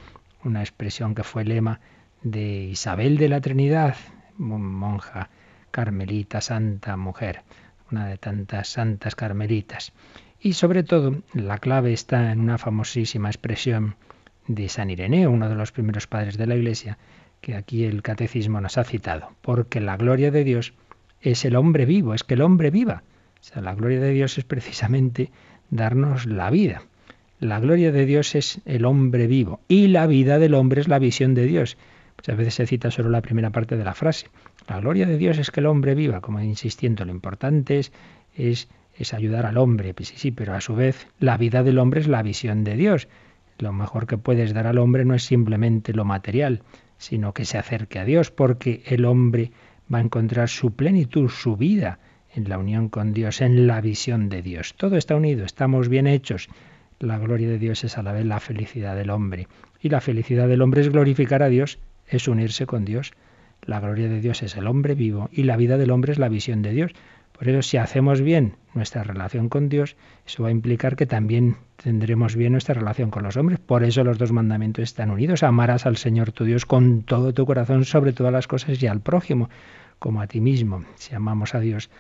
Una 0.44 0.60
expresión 0.60 1.14
que 1.14 1.22
fue 1.22 1.44
lema 1.44 1.80
de 2.22 2.64
Isabel 2.64 3.18
de 3.18 3.28
la 3.28 3.40
Trinidad, 3.40 3.96
monja 4.38 5.30
carmelita, 5.70 6.40
santa 6.40 6.96
mujer, 6.96 7.42
una 7.90 8.06
de 8.06 8.18
tantas 8.18 8.68
santas 8.68 9.14
carmelitas. 9.14 9.92
Y 10.44 10.54
sobre 10.54 10.82
todo, 10.82 11.22
la 11.34 11.58
clave 11.58 11.92
está 11.92 12.32
en 12.32 12.40
una 12.40 12.58
famosísima 12.58 13.28
expresión 13.28 13.94
de 14.48 14.68
San 14.68 14.90
Ireneo, 14.90 15.30
uno 15.30 15.48
de 15.48 15.54
los 15.54 15.70
primeros 15.70 16.08
padres 16.08 16.36
de 16.36 16.48
la 16.48 16.56
Iglesia, 16.56 16.98
que 17.40 17.54
aquí 17.54 17.84
el 17.84 18.02
catecismo 18.02 18.60
nos 18.60 18.76
ha 18.76 18.82
citado, 18.82 19.30
porque 19.40 19.80
la 19.80 19.96
gloria 19.96 20.32
de 20.32 20.42
Dios 20.42 20.74
es 21.20 21.44
el 21.44 21.54
hombre 21.54 21.86
vivo, 21.86 22.12
es 22.12 22.24
que 22.24 22.34
el 22.34 22.42
hombre 22.42 22.70
viva. 22.72 23.04
O 23.40 23.44
sea, 23.44 23.62
la 23.62 23.76
gloria 23.76 24.00
de 24.00 24.10
Dios 24.10 24.36
es 24.36 24.42
precisamente 24.42 25.30
darnos 25.70 26.26
la 26.26 26.50
vida. 26.50 26.82
La 27.38 27.60
gloria 27.60 27.92
de 27.92 28.04
Dios 28.04 28.34
es 28.34 28.60
el 28.64 28.84
hombre 28.84 29.28
vivo 29.28 29.60
y 29.68 29.86
la 29.88 30.08
vida 30.08 30.40
del 30.40 30.54
hombre 30.54 30.80
es 30.80 30.88
la 30.88 30.98
visión 30.98 31.34
de 31.34 31.46
Dios. 31.46 31.76
Muchas 32.16 32.36
veces 32.36 32.54
se 32.54 32.66
cita 32.66 32.90
solo 32.90 33.10
la 33.10 33.22
primera 33.22 33.50
parte 33.50 33.76
de 33.76 33.84
la 33.84 33.94
frase. 33.94 34.26
La 34.68 34.80
gloria 34.80 35.06
de 35.06 35.18
Dios 35.18 35.38
es 35.38 35.52
que 35.52 35.60
el 35.60 35.66
hombre 35.66 35.94
viva, 35.94 36.20
como 36.20 36.40
insistiendo, 36.40 37.04
lo 37.04 37.12
importante 37.12 37.78
es, 37.78 37.92
es 38.34 38.68
es 38.96 39.14
ayudar 39.14 39.46
al 39.46 39.58
hombre. 39.58 39.94
Pues 39.94 40.08
sí, 40.08 40.14
sí, 40.16 40.30
pero 40.30 40.54
a 40.54 40.60
su 40.60 40.74
vez 40.74 41.06
la 41.18 41.36
vida 41.36 41.62
del 41.62 41.78
hombre 41.78 42.00
es 42.00 42.08
la 42.08 42.22
visión 42.22 42.64
de 42.64 42.76
Dios. 42.76 43.08
Lo 43.58 43.72
mejor 43.72 44.06
que 44.06 44.18
puedes 44.18 44.54
dar 44.54 44.66
al 44.66 44.78
hombre 44.78 45.04
no 45.04 45.14
es 45.14 45.22
simplemente 45.22 45.92
lo 45.92 46.04
material, 46.04 46.62
sino 46.98 47.32
que 47.32 47.44
se 47.44 47.58
acerque 47.58 47.98
a 47.98 48.04
Dios, 48.04 48.30
porque 48.30 48.82
el 48.86 49.04
hombre 49.04 49.52
va 49.92 49.98
a 49.98 50.02
encontrar 50.02 50.48
su 50.48 50.74
plenitud, 50.74 51.28
su 51.28 51.56
vida 51.56 51.98
en 52.34 52.48
la 52.48 52.58
unión 52.58 52.88
con 52.88 53.12
Dios, 53.12 53.40
en 53.40 53.66
la 53.66 53.80
visión 53.80 54.28
de 54.28 54.42
Dios. 54.42 54.74
Todo 54.76 54.96
está 54.96 55.16
unido, 55.16 55.44
estamos 55.44 55.88
bien 55.88 56.06
hechos. 56.06 56.48
La 56.98 57.18
gloria 57.18 57.48
de 57.48 57.58
Dios 57.58 57.84
es 57.84 57.98
a 57.98 58.02
la 58.02 58.12
vez 58.12 58.24
la 58.24 58.40
felicidad 58.40 58.96
del 58.96 59.10
hombre. 59.10 59.48
Y 59.80 59.88
la 59.88 60.00
felicidad 60.00 60.48
del 60.48 60.62
hombre 60.62 60.80
es 60.80 60.88
glorificar 60.88 61.42
a 61.42 61.48
Dios, 61.48 61.78
es 62.06 62.28
unirse 62.28 62.66
con 62.66 62.84
Dios. 62.84 63.12
La 63.64 63.80
gloria 63.80 64.08
de 64.08 64.20
Dios 64.20 64.42
es 64.42 64.56
el 64.56 64.66
hombre 64.66 64.94
vivo 64.94 65.28
y 65.32 65.44
la 65.44 65.56
vida 65.56 65.76
del 65.76 65.90
hombre 65.90 66.12
es 66.12 66.18
la 66.18 66.28
visión 66.28 66.62
de 66.62 66.72
Dios. 66.72 66.92
Por 67.42 67.48
eso 67.48 67.62
si 67.62 67.76
hacemos 67.76 68.20
bien 68.20 68.54
nuestra 68.72 69.02
relación 69.02 69.48
con 69.48 69.68
Dios, 69.68 69.96
eso 70.24 70.44
va 70.44 70.50
a 70.50 70.52
implicar 70.52 70.94
que 70.94 71.06
también 71.06 71.56
tendremos 71.74 72.36
bien 72.36 72.52
nuestra 72.52 72.72
relación 72.72 73.10
con 73.10 73.24
los 73.24 73.36
hombres. 73.36 73.58
Por 73.58 73.82
eso 73.82 74.04
los 74.04 74.16
dos 74.16 74.30
mandamientos 74.30 74.84
están 74.84 75.10
unidos. 75.10 75.42
Amarás 75.42 75.84
al 75.84 75.96
Señor 75.96 76.30
tu 76.30 76.44
Dios 76.44 76.66
con 76.66 77.02
todo 77.02 77.34
tu 77.34 77.44
corazón 77.44 77.84
sobre 77.84 78.12
todas 78.12 78.32
las 78.32 78.46
cosas 78.46 78.80
y 78.80 78.86
al 78.86 79.00
prójimo 79.00 79.50
como 79.98 80.20
a 80.20 80.28
ti 80.28 80.40
mismo. 80.40 80.84
Si 80.94 81.16
amamos 81.16 81.56
a 81.56 81.58
Dios, 81.58 81.90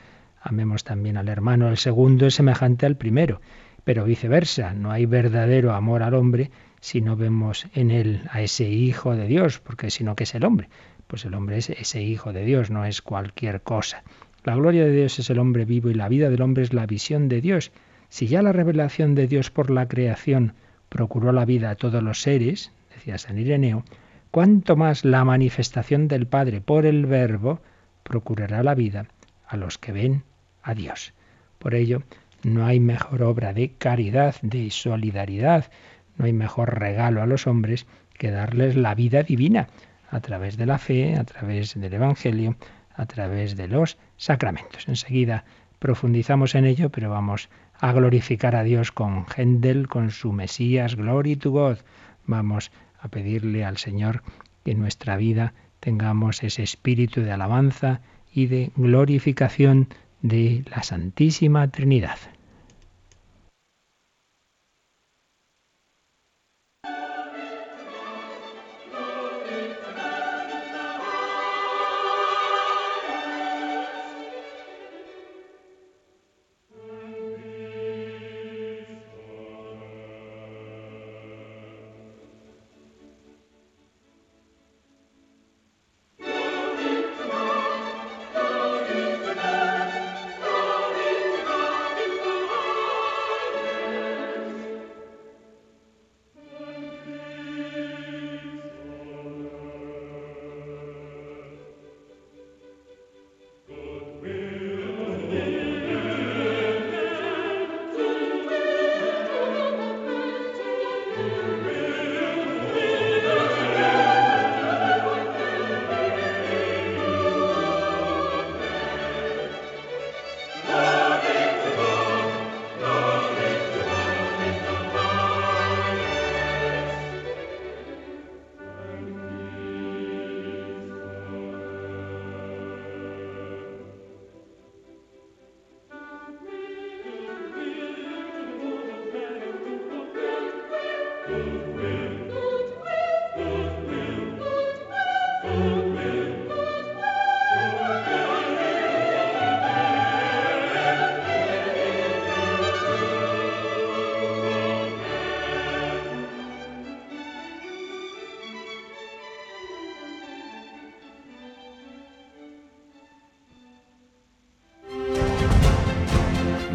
amemos 0.40 0.84
también 0.84 1.16
al 1.16 1.28
hermano. 1.28 1.68
El 1.68 1.76
segundo 1.76 2.26
es 2.26 2.36
semejante 2.36 2.86
al 2.86 2.94
primero, 2.94 3.40
pero 3.82 4.04
viceversa. 4.04 4.74
No 4.74 4.92
hay 4.92 5.06
verdadero 5.06 5.72
amor 5.72 6.04
al 6.04 6.14
hombre 6.14 6.52
si 6.78 7.00
no 7.00 7.16
vemos 7.16 7.66
en 7.74 7.90
él 7.90 8.22
a 8.30 8.42
ese 8.42 8.68
Hijo 8.68 9.16
de 9.16 9.26
Dios, 9.26 9.58
porque 9.58 9.90
si 9.90 10.04
no, 10.04 10.14
¿qué 10.14 10.22
es 10.22 10.36
el 10.36 10.44
hombre? 10.44 10.68
Pues 11.08 11.24
el 11.24 11.34
hombre 11.34 11.58
es 11.58 11.68
ese 11.68 12.00
Hijo 12.00 12.32
de 12.32 12.44
Dios, 12.44 12.70
no 12.70 12.84
es 12.84 13.02
cualquier 13.02 13.62
cosa. 13.62 14.04
La 14.44 14.56
gloria 14.56 14.84
de 14.84 14.92
Dios 14.92 15.18
es 15.20 15.30
el 15.30 15.38
hombre 15.38 15.64
vivo 15.64 15.88
y 15.90 15.94
la 15.94 16.08
vida 16.08 16.28
del 16.28 16.42
hombre 16.42 16.64
es 16.64 16.72
la 16.72 16.86
visión 16.86 17.28
de 17.28 17.40
Dios. 17.40 17.70
Si 18.08 18.26
ya 18.26 18.42
la 18.42 18.52
revelación 18.52 19.14
de 19.14 19.28
Dios 19.28 19.50
por 19.50 19.70
la 19.70 19.86
creación 19.86 20.54
procuró 20.88 21.32
la 21.32 21.44
vida 21.44 21.70
a 21.70 21.76
todos 21.76 22.02
los 22.02 22.22
seres, 22.22 22.72
decía 22.92 23.18
San 23.18 23.38
Ireneo, 23.38 23.84
cuánto 24.32 24.74
más 24.74 25.04
la 25.04 25.24
manifestación 25.24 26.08
del 26.08 26.26
Padre 26.26 26.60
por 26.60 26.86
el 26.86 27.06
Verbo 27.06 27.60
procurará 28.02 28.64
la 28.64 28.74
vida 28.74 29.06
a 29.46 29.56
los 29.56 29.78
que 29.78 29.92
ven 29.92 30.24
a 30.62 30.74
Dios. 30.74 31.12
Por 31.60 31.74
ello, 31.74 32.02
no 32.42 32.66
hay 32.66 32.80
mejor 32.80 33.22
obra 33.22 33.52
de 33.52 33.70
caridad, 33.70 34.34
de 34.42 34.70
solidaridad, 34.70 35.70
no 36.16 36.24
hay 36.24 36.32
mejor 36.32 36.80
regalo 36.80 37.22
a 37.22 37.26
los 37.26 37.46
hombres 37.46 37.86
que 38.18 38.32
darles 38.32 38.76
la 38.76 38.96
vida 38.96 39.22
divina 39.22 39.68
a 40.10 40.20
través 40.20 40.56
de 40.56 40.66
la 40.66 40.78
fe, 40.78 41.16
a 41.16 41.24
través 41.24 41.74
del 41.74 41.94
Evangelio, 41.94 42.56
a 42.94 43.06
través 43.06 43.56
de 43.56 43.68
los 43.68 43.98
sacramentos. 44.16 44.88
Enseguida 44.88 45.44
profundizamos 45.78 46.54
en 46.54 46.64
ello, 46.64 46.90
pero 46.90 47.10
vamos 47.10 47.48
a 47.80 47.92
glorificar 47.92 48.54
a 48.54 48.62
Dios 48.62 48.92
con 48.92 49.26
Händel, 49.26 49.88
con 49.88 50.10
su 50.10 50.32
Mesías, 50.32 50.94
Glory 50.94 51.36
to 51.36 51.50
God. 51.50 51.78
Vamos 52.26 52.70
a 53.00 53.08
pedirle 53.08 53.64
al 53.64 53.78
Señor 53.78 54.22
que 54.64 54.72
en 54.72 54.80
nuestra 54.80 55.16
vida 55.16 55.54
tengamos 55.80 56.42
ese 56.44 56.62
espíritu 56.62 57.22
de 57.22 57.32
alabanza 57.32 58.00
y 58.32 58.46
de 58.46 58.70
glorificación 58.76 59.88
de 60.20 60.64
la 60.70 60.84
Santísima 60.84 61.68
Trinidad. 61.68 62.18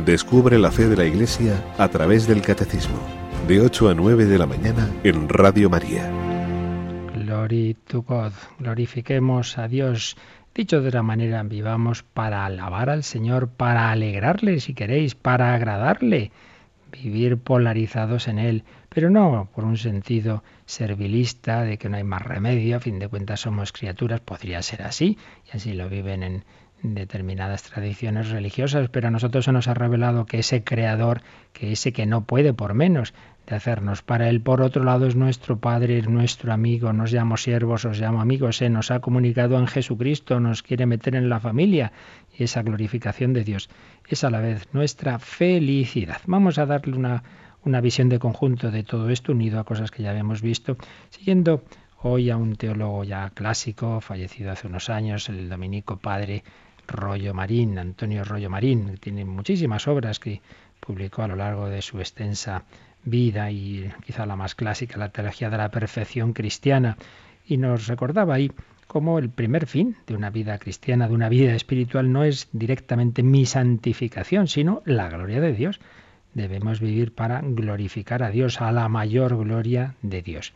Descubre 0.08 0.58
la 0.58 0.72
fe 0.72 0.88
de 0.88 0.96
la 0.96 1.04
Iglesia 1.04 1.62
a 1.78 1.90
través 1.90 2.28
del 2.28 2.42
Catecismo, 2.42 2.98
de 3.46 3.60
8 3.60 3.90
a 3.90 3.94
9 3.94 4.24
de 4.24 4.38
la 4.38 4.46
mañana 4.46 4.90
en 5.04 5.28
Radio 5.28 5.70
María. 5.70 6.10
Glory 7.14 7.76
to 7.88 8.04
God, 8.04 8.32
glorifiquemos 8.58 9.58
a 9.58 9.68
Dios. 9.68 10.16
Dicho 10.56 10.80
de 10.82 10.88
otra 10.88 11.04
manera, 11.04 11.44
vivamos 11.44 12.04
para 12.04 12.46
alabar 12.46 12.90
al 12.90 13.04
Señor, 13.04 13.50
para 13.50 13.92
alegrarle 13.92 14.62
si 14.62 14.74
queréis, 14.74 15.14
para 15.14 15.54
agradarle, 15.54 16.32
vivir 16.90 17.36
polarizados 17.36 18.30
en 18.30 18.40
Él, 18.40 18.64
pero 18.88 19.10
no 19.10 19.50
por 19.54 19.66
un 19.66 19.76
sentido 19.76 20.42
servilista 20.66 21.64
de 21.64 21.78
que 21.78 21.90
no 21.90 21.98
hay 21.98 22.06
más 22.06 22.22
remedio, 22.22 22.78
a 22.78 22.80
fin 22.80 22.98
de 22.98 23.10
cuentas 23.10 23.42
somos 23.42 23.74
criaturas, 23.74 24.22
podría 24.22 24.62
ser 24.62 24.84
así, 24.84 25.18
y 25.52 25.58
así 25.58 25.74
lo 25.74 25.90
viven 25.90 26.24
en 26.24 26.46
determinadas 26.84 27.64
tradiciones 27.64 28.30
religiosas, 28.30 28.90
pero 28.90 29.08
a 29.08 29.12
nosotros 29.12 29.46
se 29.46 29.52
nos 29.52 29.68
ha 29.68 29.74
revelado 29.74 30.26
que 30.26 30.40
ese 30.40 30.64
creador, 30.64 31.22
que 31.54 31.72
ese 31.72 31.92
que 31.92 32.06
no 32.06 32.26
puede 32.26 32.54
por 32.54 32.74
menos 32.74 33.14
de 33.48 33.56
hacernos 33.56 34.04
para 34.04 34.30
él, 34.30 34.42
por 34.42 34.62
otro 34.62 34.84
lado 34.84 35.08
es 35.08 35.16
nuestro 35.16 35.58
Padre, 35.58 35.98
es 35.98 36.08
nuestro 36.08 36.54
amigo, 36.54 36.94
nos 36.94 37.12
llamo 37.12 37.38
siervos, 37.38 37.86
os 37.86 38.00
llamo 38.00 38.22
amigos, 38.22 38.58
se 38.58 38.70
nos 38.70 38.92
ha 38.92 39.00
comunicado 39.00 39.58
en 39.58 39.68
Jesucristo, 39.68 40.40
nos 40.40 40.64
quiere 40.64 40.86
meter 40.86 41.16
en 41.16 41.30
la 41.30 41.40
familia 41.40 41.94
y 42.38 42.44
esa 42.44 42.62
glorificación 42.62 43.34
de 43.34 43.44
Dios 43.44 43.70
es 44.08 44.24
a 44.24 44.30
la 44.30 44.40
vez 44.40 44.68
nuestra 44.74 45.18
felicidad. 45.20 46.22
Vamos 46.26 46.58
a 46.58 46.66
darle 46.66 46.98
una, 46.98 47.24
una 47.64 47.82
visión 47.82 48.10
de 48.10 48.20
conjunto 48.20 48.70
de 48.70 48.84
todo 48.84 49.10
esto 49.10 49.32
unido 49.32 49.60
a 49.60 49.64
cosas 49.64 49.92
que 49.92 50.04
ya 50.04 50.12
habíamos 50.12 50.42
visto, 50.42 50.78
siguiendo 51.10 51.64
hoy 52.02 52.30
a 52.30 52.38
un 52.38 52.56
teólogo 52.56 53.04
ya 53.04 53.30
clásico, 53.32 54.02
fallecido 54.02 54.52
hace 54.52 54.68
unos 54.68 54.90
años, 54.90 55.30
el 55.30 55.50
dominico 55.50 55.98
padre 55.98 56.44
Rollo 56.88 57.34
Marín, 57.34 57.78
Antonio 57.78 58.24
Rollo 58.24 58.50
Marín, 58.50 58.92
que 58.92 58.98
tiene 58.98 59.26
muchísimas 59.26 59.88
obras 59.88 60.20
que 60.20 60.42
publicó 60.80 61.24
a 61.24 61.28
lo 61.28 61.36
largo 61.36 61.68
de 61.68 61.82
su 61.82 62.00
extensa 62.00 62.64
vida 63.04 63.52
y 63.52 63.92
quizá 64.06 64.26
la 64.26 64.36
más 64.36 64.56
clásica, 64.56 64.98
la 64.98 65.10
teología 65.10 65.50
de 65.50 65.58
la 65.58 65.70
perfección 65.70 66.34
cristiana, 66.34 66.98
y 67.46 67.58
nos 67.58 67.88
recordaba 67.88 68.36
ahí 68.36 68.52
cómo 68.88 69.20
el 69.20 69.30
primer 69.30 69.68
fin 69.68 69.96
de 70.08 70.16
una 70.16 70.30
vida 70.30 70.58
cristiana, 70.58 71.08
de 71.08 71.14
una 71.14 71.30
vida 71.30 71.54
espiritual, 71.54 72.12
no 72.12 72.24
es 72.24 72.50
directamente 72.52 73.24
mi 73.24 73.46
santificación, 73.46 74.48
sino 74.48 74.82
la 74.86 75.10
gloria 75.10 75.40
de 75.40 75.54
Dios. 75.54 75.80
Debemos 76.34 76.80
vivir 76.80 77.14
para 77.14 77.42
glorificar 77.42 78.24
a 78.24 78.30
Dios, 78.30 78.62
a 78.62 78.72
la 78.72 78.88
mayor 78.90 79.38
gloria 79.38 79.96
de 80.02 80.22
Dios. 80.22 80.54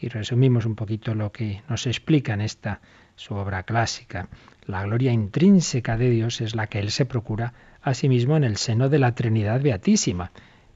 Y 0.00 0.08
resumimos 0.08 0.64
un 0.64 0.76
poquito 0.76 1.14
lo 1.14 1.32
que 1.32 1.62
nos 1.68 1.86
explica 1.86 2.34
en 2.34 2.40
esta 2.40 2.80
su 3.16 3.34
obra 3.34 3.64
clásica. 3.64 4.28
La 4.68 4.82
gloria 4.82 5.12
intrínseca 5.12 5.96
de 5.96 6.10
Dios 6.10 6.42
es 6.42 6.54
la 6.54 6.66
que 6.66 6.78
Él 6.78 6.90
se 6.90 7.06
procura 7.06 7.54
a 7.80 7.94
sí 7.94 8.06
mismo 8.06 8.36
en 8.36 8.44
el 8.44 8.58
seno 8.58 8.90
de 8.90 8.98
la 8.98 9.14
Trinidad 9.14 9.62
Beatísima. 9.62 10.30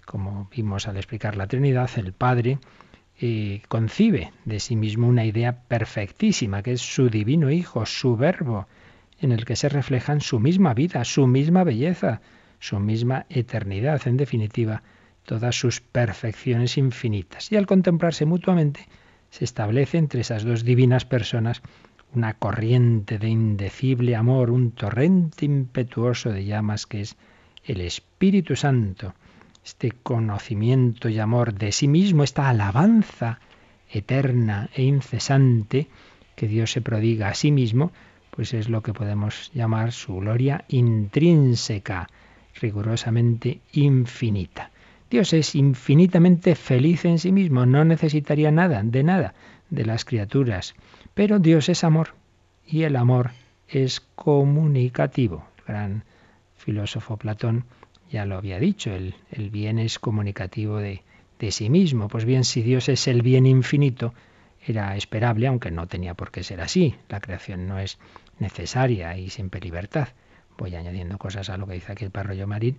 Como 0.06 0.48
vimos 0.50 0.88
al 0.88 0.96
explicar 0.96 1.36
la 1.36 1.46
Trinidad, 1.46 1.90
el 1.96 2.14
Padre 2.14 2.58
eh, 3.20 3.60
concibe 3.68 4.32
de 4.46 4.60
sí 4.60 4.76
mismo 4.76 5.08
una 5.08 5.26
idea 5.26 5.64
perfectísima, 5.68 6.62
que 6.62 6.72
es 6.72 6.80
su 6.80 7.10
divino 7.10 7.50
Hijo, 7.50 7.84
su 7.84 8.16
Verbo, 8.16 8.66
en 9.20 9.30
el 9.30 9.44
que 9.44 9.56
se 9.56 9.68
reflejan 9.68 10.22
su 10.22 10.40
misma 10.40 10.72
vida, 10.72 11.04
su 11.04 11.26
misma 11.26 11.62
belleza, 11.62 12.22
su 12.60 12.80
misma 12.80 13.26
eternidad, 13.28 14.00
en 14.08 14.16
definitiva, 14.16 14.82
todas 15.26 15.54
sus 15.54 15.82
perfecciones 15.82 16.78
infinitas. 16.78 17.52
Y 17.52 17.56
al 17.56 17.66
contemplarse 17.66 18.24
mutuamente, 18.24 18.88
se 19.28 19.44
establece 19.44 19.98
entre 19.98 20.22
esas 20.22 20.44
dos 20.44 20.64
divinas 20.64 21.04
personas 21.04 21.60
una 22.14 22.34
corriente 22.34 23.18
de 23.18 23.28
indecible 23.28 24.16
amor, 24.16 24.50
un 24.50 24.72
torrente 24.72 25.44
impetuoso 25.44 26.30
de 26.30 26.44
llamas 26.44 26.86
que 26.86 27.00
es 27.00 27.16
el 27.64 27.80
Espíritu 27.80 28.56
Santo, 28.56 29.14
este 29.64 29.92
conocimiento 29.92 31.08
y 31.08 31.18
amor 31.18 31.54
de 31.54 31.72
sí 31.72 31.88
mismo, 31.88 32.24
esta 32.24 32.48
alabanza 32.48 33.40
eterna 33.90 34.68
e 34.74 34.82
incesante 34.82 35.88
que 36.34 36.48
Dios 36.48 36.72
se 36.72 36.80
prodiga 36.80 37.28
a 37.28 37.34
sí 37.34 37.50
mismo, 37.50 37.92
pues 38.30 38.54
es 38.54 38.68
lo 38.68 38.82
que 38.82 38.92
podemos 38.92 39.50
llamar 39.54 39.92
su 39.92 40.16
gloria 40.16 40.64
intrínseca, 40.68 42.08
rigurosamente 42.60 43.60
infinita. 43.72 44.70
Dios 45.10 45.34
es 45.34 45.54
infinitamente 45.54 46.54
feliz 46.54 47.04
en 47.04 47.18
sí 47.18 47.32
mismo, 47.32 47.66
no 47.66 47.84
necesitaría 47.84 48.50
nada, 48.50 48.82
de 48.82 49.02
nada, 49.02 49.34
de 49.72 49.86
las 49.86 50.04
criaturas. 50.04 50.74
Pero 51.14 51.38
Dios 51.38 51.68
es 51.68 51.82
amor 51.82 52.14
y 52.66 52.82
el 52.82 52.94
amor 52.94 53.30
es 53.68 54.00
comunicativo. 54.00 55.44
El 55.58 55.64
gran 55.64 56.04
filósofo 56.54 57.16
Platón 57.16 57.64
ya 58.10 58.26
lo 58.26 58.36
había 58.36 58.58
dicho, 58.58 58.92
el, 58.92 59.14
el 59.30 59.48
bien 59.50 59.78
es 59.78 59.98
comunicativo 59.98 60.76
de, 60.76 61.02
de 61.38 61.50
sí 61.50 61.70
mismo. 61.70 62.08
Pues 62.08 62.26
bien, 62.26 62.44
si 62.44 62.62
Dios 62.62 62.90
es 62.90 63.08
el 63.08 63.22
bien 63.22 63.46
infinito, 63.46 64.12
era 64.64 64.94
esperable, 64.94 65.46
aunque 65.46 65.70
no 65.70 65.88
tenía 65.88 66.14
por 66.14 66.30
qué 66.30 66.44
ser 66.44 66.60
así. 66.60 66.94
La 67.08 67.20
creación 67.20 67.66
no 67.66 67.78
es 67.78 67.98
necesaria 68.38 69.16
y 69.16 69.30
siempre 69.30 69.60
libertad. 69.60 70.08
Voy 70.58 70.76
añadiendo 70.76 71.16
cosas 71.16 71.48
a 71.48 71.56
lo 71.56 71.66
que 71.66 71.74
dice 71.74 71.92
aquí 71.92 72.04
el 72.04 72.10
parroyo 72.10 72.46
Marín, 72.46 72.78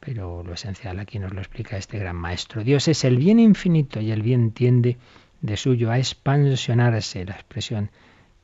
pero 0.00 0.42
lo 0.42 0.54
esencial 0.54 0.98
aquí 0.98 1.18
nos 1.18 1.34
lo 1.34 1.40
explica 1.40 1.76
este 1.76 1.98
gran 1.98 2.16
maestro. 2.16 2.64
Dios 2.64 2.88
es 2.88 3.04
el 3.04 3.18
bien 3.18 3.38
infinito 3.38 4.00
y 4.00 4.10
el 4.10 4.22
bien 4.22 4.52
tiende 4.52 4.96
de 5.40 5.56
suyo 5.56 5.90
a 5.90 5.98
expansionarse. 5.98 7.24
La 7.24 7.34
expresión 7.34 7.90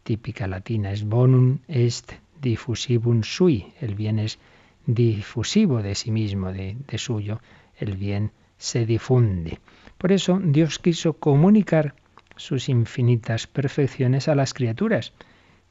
típica 0.02 0.46
latina 0.46 0.92
es 0.92 1.04
bonum 1.04 1.59
est 1.68 2.12
diffusivum 2.40 3.22
sui. 3.22 3.72
El 3.80 3.94
bien 3.94 4.18
es 4.18 4.38
difusivo 4.87 5.82
de 5.82 5.94
sí 5.94 6.11
mismo, 6.11 6.52
de, 6.52 6.76
suyo. 6.96 7.40
El 7.78 7.96
bien 7.96 8.32
se 8.59 8.87
difunde. 8.87 9.59
Por 9.98 10.12
eso 10.12 10.40
Dios 10.42 10.78
quiso 10.78 11.14
comunicar 11.14 11.94
sus 12.37 12.68
infinitas 12.68 13.46
perfecciones 13.46 14.28
a 14.28 14.35
las 14.35 14.54
criaturas, 14.54 15.12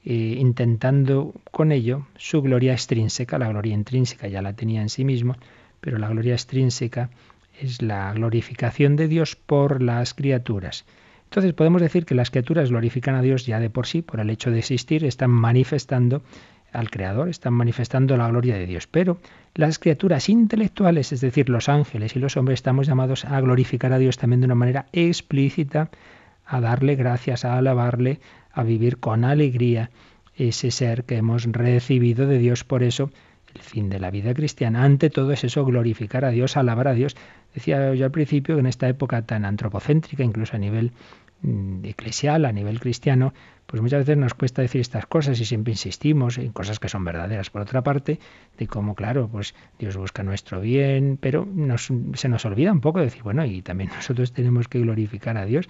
eh, 0.03 0.38
intentando 0.39 1.33
con 1.51 1.71
ello 1.71 2.07
su 2.17 2.41
gloria 2.41 2.73
extrínseca, 2.73 3.38
la 3.38 3.49
gloria 3.49 3.73
intrínseca 3.73 4.27
ya 4.27 4.41
la 4.41 4.53
tenía 4.53 4.81
en 4.81 4.89
sí 4.89 5.03
mismo, 5.03 5.35
pero 5.79 5.97
la 5.99 6.09
gloria 6.09 6.33
extrínseca 6.33 7.09
es 7.59 7.81
la 7.81 8.11
glorificación 8.13 8.95
de 8.95 9.07
Dios 9.07 9.35
por 9.35 9.81
las 9.81 10.13
criaturas. 10.13 10.85
Entonces 11.25 11.53
podemos 11.53 11.81
decir 11.81 12.05
que 12.05 12.15
las 12.15 12.31
criaturas 12.31 12.69
glorifican 12.69 13.15
a 13.15 13.21
Dios 13.21 13.45
ya 13.45 13.59
de 13.59 13.69
por 13.69 13.88
sí, 13.88 14.01
por 14.01 14.19
el 14.19 14.29
hecho 14.29 14.51
de 14.51 14.59
existir, 14.59 15.03
están 15.03 15.31
manifestando 15.31 16.21
al 16.71 16.89
Creador, 16.89 17.29
están 17.29 17.53
manifestando 17.53 18.17
la 18.17 18.27
gloria 18.27 18.55
de 18.55 18.65
Dios. 18.65 18.88
Pero 18.88 19.17
las 19.53 19.79
criaturas 19.79 20.29
intelectuales, 20.29 21.11
es 21.11 21.21
decir, 21.21 21.49
los 21.49 21.69
ángeles 21.69 22.15
y 22.15 22.19
los 22.19 22.38
hombres, 22.38 22.59
estamos 22.59 22.88
llamados 22.88 23.25
a 23.25 23.39
glorificar 23.41 23.93
a 23.93 23.97
Dios 23.97 24.17
también 24.17 24.41
de 24.41 24.45
una 24.45 24.55
manera 24.55 24.88
explícita, 24.91 25.89
a 26.45 26.61
darle 26.61 26.95
gracias, 26.95 27.45
a 27.45 27.57
alabarle, 27.57 28.19
a 28.51 28.63
vivir 28.63 28.97
con 28.97 29.23
alegría 29.23 29.89
ese 30.35 30.69
ser 30.71 31.05
que 31.05 31.17
hemos 31.17 31.43
recibido 31.45 32.27
de 32.27 32.38
Dios. 32.38 32.63
Por 32.63 32.83
eso, 32.83 33.09
el 33.55 33.61
fin 33.61 33.89
de 33.89 33.99
la 33.99 34.11
vida 34.11 34.33
cristiana, 34.33 34.83
ante 34.83 35.09
todo, 35.09 35.31
es 35.31 35.43
eso, 35.43 35.65
glorificar 35.65 36.25
a 36.25 36.29
Dios, 36.29 36.57
alabar 36.57 36.87
a 36.89 36.93
Dios. 36.93 37.15
Decía 37.53 37.93
yo 37.93 38.05
al 38.05 38.11
principio 38.11 38.55
que 38.55 38.59
en 38.59 38.67
esta 38.67 38.87
época 38.87 39.21
tan 39.23 39.45
antropocéntrica, 39.45 40.23
incluso 40.23 40.55
a 40.55 40.59
nivel 40.59 40.91
Mm, 41.41 41.85
eclesial, 41.85 42.45
a 42.45 42.51
nivel 42.51 42.79
cristiano, 42.79 43.33
pues 43.67 43.81
muchas 43.81 43.99
veces 43.99 44.17
nos 44.17 44.33
cuesta 44.33 44.63
decir 44.63 44.81
estas 44.81 45.05
cosas 45.05 45.39
y 45.39 45.45
siempre 45.45 45.73
insistimos 45.73 46.39
en 46.39 46.51
cosas 46.51 46.79
que 46.79 46.89
son 46.89 47.03
verdaderas. 47.03 47.51
Por 47.51 47.61
otra 47.61 47.83
parte, 47.83 48.19
de 48.57 48.67
cómo, 48.67 48.95
claro, 48.95 49.27
pues 49.27 49.53
Dios 49.77 49.95
busca 49.95 50.23
nuestro 50.23 50.61
bien, 50.61 51.19
pero 51.21 51.47
se 52.15 52.29
nos 52.29 52.45
olvida 52.45 52.71
un 52.71 52.81
poco 52.81 52.99
decir, 52.99 53.21
bueno, 53.21 53.45
y 53.45 53.61
también 53.61 53.89
nosotros 53.95 54.33
tenemos 54.33 54.67
que 54.67 54.79
glorificar 54.79 55.37
a 55.37 55.45
Dios. 55.45 55.67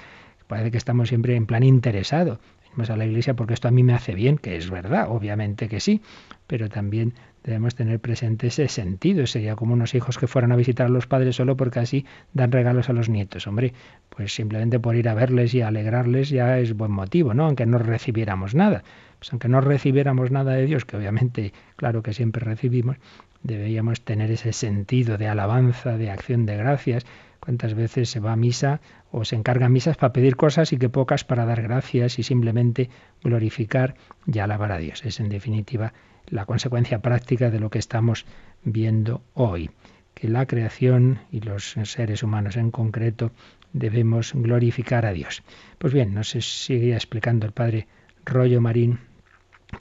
Parece 0.48 0.72
que 0.72 0.78
estamos 0.78 1.10
siempre 1.10 1.36
en 1.36 1.46
plan 1.46 1.64
interesado. 1.64 2.40
Venimos 2.76 2.90
a 2.90 2.98
la 2.98 3.06
iglesia 3.06 3.36
porque 3.36 3.54
esto 3.54 3.70
a 3.70 3.72
mí 3.72 3.84
me 3.84 3.94
hace 3.94 4.14
bien, 4.14 4.38
que 4.38 4.58
es 4.58 4.70
verdad, 4.70 5.08
obviamente 5.10 5.70
que 5.70 5.80
sí, 5.80 6.02
pero 6.46 6.68
también 6.68 7.14
debemos 7.42 7.74
tener 7.74 8.02
presente 8.02 8.48
ese 8.48 8.68
sentido. 8.68 9.26
Sería 9.28 9.56
como 9.56 9.76
unos 9.76 9.96
hijos 9.96 10.18
que 10.18 10.28
fueran 10.28 10.52
a 10.52 10.58
visitar 10.58 10.88
a 10.88 10.90
los 10.90 11.08
padres 11.08 11.38
solo 11.38 11.56
porque 11.56 11.80
así 11.80 12.06
dan 12.34 12.52
regalos 12.52 12.90
a 12.90 12.94
los 12.94 13.08
nietos. 13.08 13.48
Hombre, 13.48 13.74
pues 14.10 14.36
simplemente 14.36 14.78
por 14.78 14.98
ir 14.98 15.08
a 15.08 15.14
verles 15.14 15.54
y 15.54 15.62
alegrarles 15.62 16.28
ya 16.28 16.60
es 16.60 16.76
buen 16.76 16.92
motivo, 16.92 17.34
¿no? 17.34 17.46
Aunque 17.46 17.66
no 17.66 17.78
recibiéramos 17.78 18.56
nada. 18.56 18.84
Pues 19.20 19.32
aunque 19.32 19.48
no 19.48 19.62
recibiéramos 19.62 20.32
nada 20.32 20.52
de 20.52 20.66
Dios, 20.66 20.84
que 20.84 20.98
obviamente, 20.98 21.54
claro 21.78 22.04
que 22.04 22.12
siempre 22.12 22.44
recibimos, 22.44 22.98
deberíamos 23.42 24.02
tener 24.02 24.32
ese 24.32 24.52
sentido 24.52 25.18
de 25.18 25.30
alabanza, 25.30 25.96
de 25.98 26.12
acción 26.12 26.46
de 26.46 26.58
gracias. 26.58 27.06
¿Cuántas 27.40 27.74
veces 27.74 28.10
se 28.10 28.20
va 28.20 28.34
a 28.34 28.36
misa 28.36 28.82
o 29.12 29.26
se 29.26 29.36
encargan 29.36 29.72
misas 29.72 29.98
para 29.98 30.14
pedir 30.14 30.36
cosas 30.36 30.74
y 30.74 30.78
que 30.78 30.90
pocas 30.90 31.24
para 31.24 31.46
dar 31.46 31.62
gracias 31.62 32.20
y 32.20 32.24
simplemente 32.24 32.90
glorificar 33.24 33.96
y 34.26 34.40
alabar 34.40 34.72
a 34.72 34.78
Dios? 34.78 35.06
Es 35.06 35.20
en 35.20 35.30
definitiva 35.30 35.94
la 36.28 36.46
consecuencia 36.46 37.00
práctica 37.00 37.50
de 37.50 37.60
lo 37.60 37.70
que 37.70 37.80
estamos 37.80 38.26
viendo 38.64 39.22
hoy, 39.34 39.70
que 40.14 40.28
la 40.28 40.46
creación 40.46 41.20
y 41.32 41.42
los 41.42 41.76
seres 41.84 42.24
humanos 42.24 42.58
en 42.58 42.72
concreto 42.72 43.32
debemos 43.74 44.34
glorificar 44.34 45.06
a 45.06 45.14
Dios. 45.14 45.44
Pues 45.78 45.94
bien, 45.94 46.14
nos 46.14 46.30
sigue 46.30 46.94
explicando 46.94 47.46
el 47.46 47.52
padre 47.52 47.88
Rollo 48.26 48.62
Marín 48.62 49.00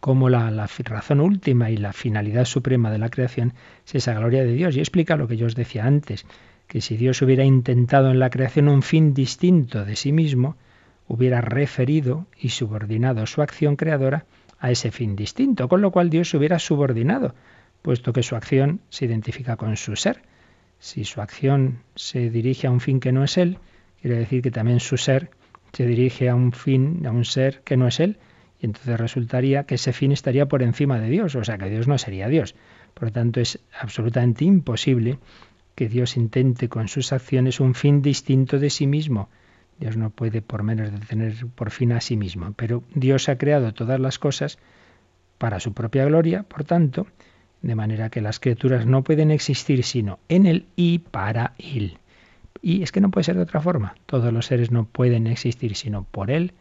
como 0.01 0.29
la, 0.29 0.51
la, 0.51 0.69
razón 0.85 1.21
última 1.21 1.71
y 1.71 1.77
la 1.77 1.93
finalidad 1.93 2.45
suprema 2.45 2.91
de 2.91 2.99
la 2.99 3.11
creación 3.11 3.55
es 3.87 3.95
esa 3.95 4.15
gloria 4.15 4.45
de 4.45 4.53
Dios. 4.53 4.77
Y 4.77 4.81
explica 4.81 5.17
lo 5.17 5.29
que 5.29 5.37
yo 5.37 5.47
os 5.47 5.55
decía 5.55 5.87
antes, 5.87 6.27
que 6.67 6.81
si 6.81 6.97
Dios 6.97 7.23
hubiera 7.23 7.45
intentado 7.45 8.11
en 8.11 8.19
la 8.19 8.31
creación 8.31 8.69
un 8.69 8.83
fin 8.83 9.15
distinto 9.15 9.85
de 9.85 9.97
sí 9.97 10.13
mismo, 10.13 10.57
hubiera 11.07 11.41
referido 11.41 12.27
y 12.39 12.51
subordinado 12.51 13.27
su 13.27 13.43
acción 13.43 13.77
creadora 13.77 14.27
a 14.59 14.71
ese 14.71 14.91
fin 14.91 15.17
distinto, 15.17 15.69
con 15.69 15.83
lo 15.83 15.91
cual 15.91 16.11
Dios 16.11 16.31
se 16.31 16.37
hubiera 16.37 16.59
subordinado, 16.59 17.35
puesto 17.83 18.13
que 18.13 18.23
su 18.23 18.37
acción 18.37 18.81
se 18.89 19.05
identifica 19.05 19.57
con 19.57 19.77
su 19.77 19.97
ser. 19.97 20.23
Si 20.79 21.05
su 21.05 21.21
acción 21.21 21.81
se 21.95 22.31
dirige 22.31 22.67
a 22.67 22.71
un 22.71 22.81
fin 22.81 23.01
que 23.01 23.13
no 23.13 23.25
es 23.25 23.37
Él, 23.37 23.59
quiere 24.01 24.17
decir 24.17 24.43
que 24.43 24.51
también 24.51 24.81
su 24.81 24.97
ser 24.97 25.31
se 25.73 25.87
dirige 25.87 26.29
a 26.29 26.35
un 26.35 26.53
fin, 26.53 27.05
a 27.07 27.11
un 27.11 27.25
ser 27.25 27.61
que 27.63 27.77
no 27.77 27.89
es 27.89 28.01
Él, 28.01 28.19
y 28.61 28.67
entonces 28.67 28.99
resultaría 28.99 29.65
que 29.65 29.75
ese 29.75 29.93
fin 29.93 30.13
estaría 30.13 30.47
por 30.47 30.63
encima 30.63 30.99
de 30.99 31.11
Dios, 31.11 31.35
o 31.35 31.45
sea 31.45 31.59
que 31.59 31.69
Dios 31.69 31.89
no 31.89 31.99
sería 31.99 32.29
Dios. 32.29 32.55
Por 32.95 33.05
lo 33.05 33.13
tanto, 33.13 33.41
es 33.41 33.59
absolutamente 33.79 34.45
imposible 34.45 35.19
que 35.75 35.89
Dios 35.89 36.17
intente 36.17 36.69
con 36.69 36.89
sus 36.89 37.13
acciones 37.13 37.61
un 37.61 37.75
fin 37.75 38.03
distinto 38.03 38.59
de 38.59 38.71
sí 38.71 38.87
mismo. 38.87 39.29
Dios 39.79 39.97
no 39.97 40.11
puede 40.11 40.41
por 40.41 40.63
menos 40.63 40.93
de 40.93 40.99
tener 40.99 41.47
por 41.55 41.71
fin 41.71 41.93
a 41.93 42.01
sí 42.01 42.17
mismo, 42.17 42.53
pero 42.57 42.85
Dios 42.95 43.29
ha 43.29 43.39
creado 43.39 43.75
todas 43.75 43.99
las 43.99 44.19
cosas 44.19 44.59
para 45.39 45.61
su 45.61 45.73
propia 45.73 46.05
gloria, 46.05 46.45
por 46.45 46.65
tanto, 46.65 47.07
de 47.63 47.75
manera 47.75 48.11
que 48.11 48.21
las 48.21 48.41
criaturas 48.41 48.87
no 48.87 49.03
pueden 49.03 49.31
existir 49.31 49.83
sino 49.85 50.19
en 50.29 50.47
Él 50.47 50.67
y 50.77 50.99
para 50.99 51.55
Él. 51.59 51.99
Y 52.63 52.83
es 52.83 52.93
que 52.93 53.01
no 53.01 53.11
puede 53.11 53.25
ser 53.25 53.37
de 53.37 53.43
otra 53.43 53.61
forma. 53.61 53.95
Todos 54.07 54.33
los 54.33 54.47
seres 54.47 54.71
no 54.71 54.85
pueden 54.85 55.27
existir 55.27 55.75
sino 55.75 56.05
por 56.05 56.31
Él 56.31 56.53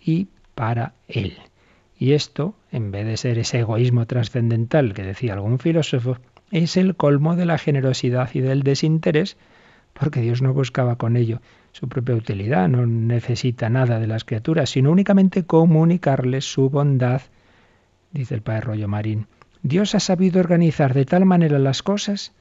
y 0.00 0.28
para 0.54 0.94
Él. 1.08 1.36
Y 1.98 2.12
esto, 2.12 2.54
en 2.72 2.92
vez 2.92 3.04
de 3.04 3.16
ser 3.16 3.38
ese 3.38 3.58
egoísmo 3.58 4.06
trascendental 4.06 4.94
que 4.94 5.02
decía 5.02 5.34
algún 5.34 5.58
filósofo, 5.58 6.16
es 6.50 6.76
el 6.76 6.96
colmo 6.96 7.36
de 7.36 7.46
la 7.46 7.58
generosidad 7.58 8.30
y 8.34 8.40
del 8.40 8.62
desinterés, 8.62 9.36
porque 9.92 10.20
Dios 10.20 10.42
no 10.42 10.52
buscaba 10.52 10.96
con 10.96 11.16
ello 11.16 11.40
su 11.72 11.88
propia 11.88 12.14
utilidad, 12.14 12.68
no 12.68 12.86
necesita 12.86 13.68
nada 13.68 14.00
de 14.00 14.06
las 14.06 14.24
criaturas, 14.24 14.70
sino 14.70 14.90
únicamente 14.90 15.44
comunicarles 15.44 16.50
su 16.50 16.70
bondad, 16.70 17.22
dice 18.12 18.34
el 18.34 18.42
padre 18.42 18.62
Rollo 18.62 18.88
Marín. 18.88 19.26
Dios 19.62 19.94
ha 19.94 20.00
sabido 20.00 20.40
organizar 20.40 20.94
de 20.94 21.04
tal 21.04 21.26
manera 21.26 21.58
las 21.58 21.82
cosas 21.82 22.32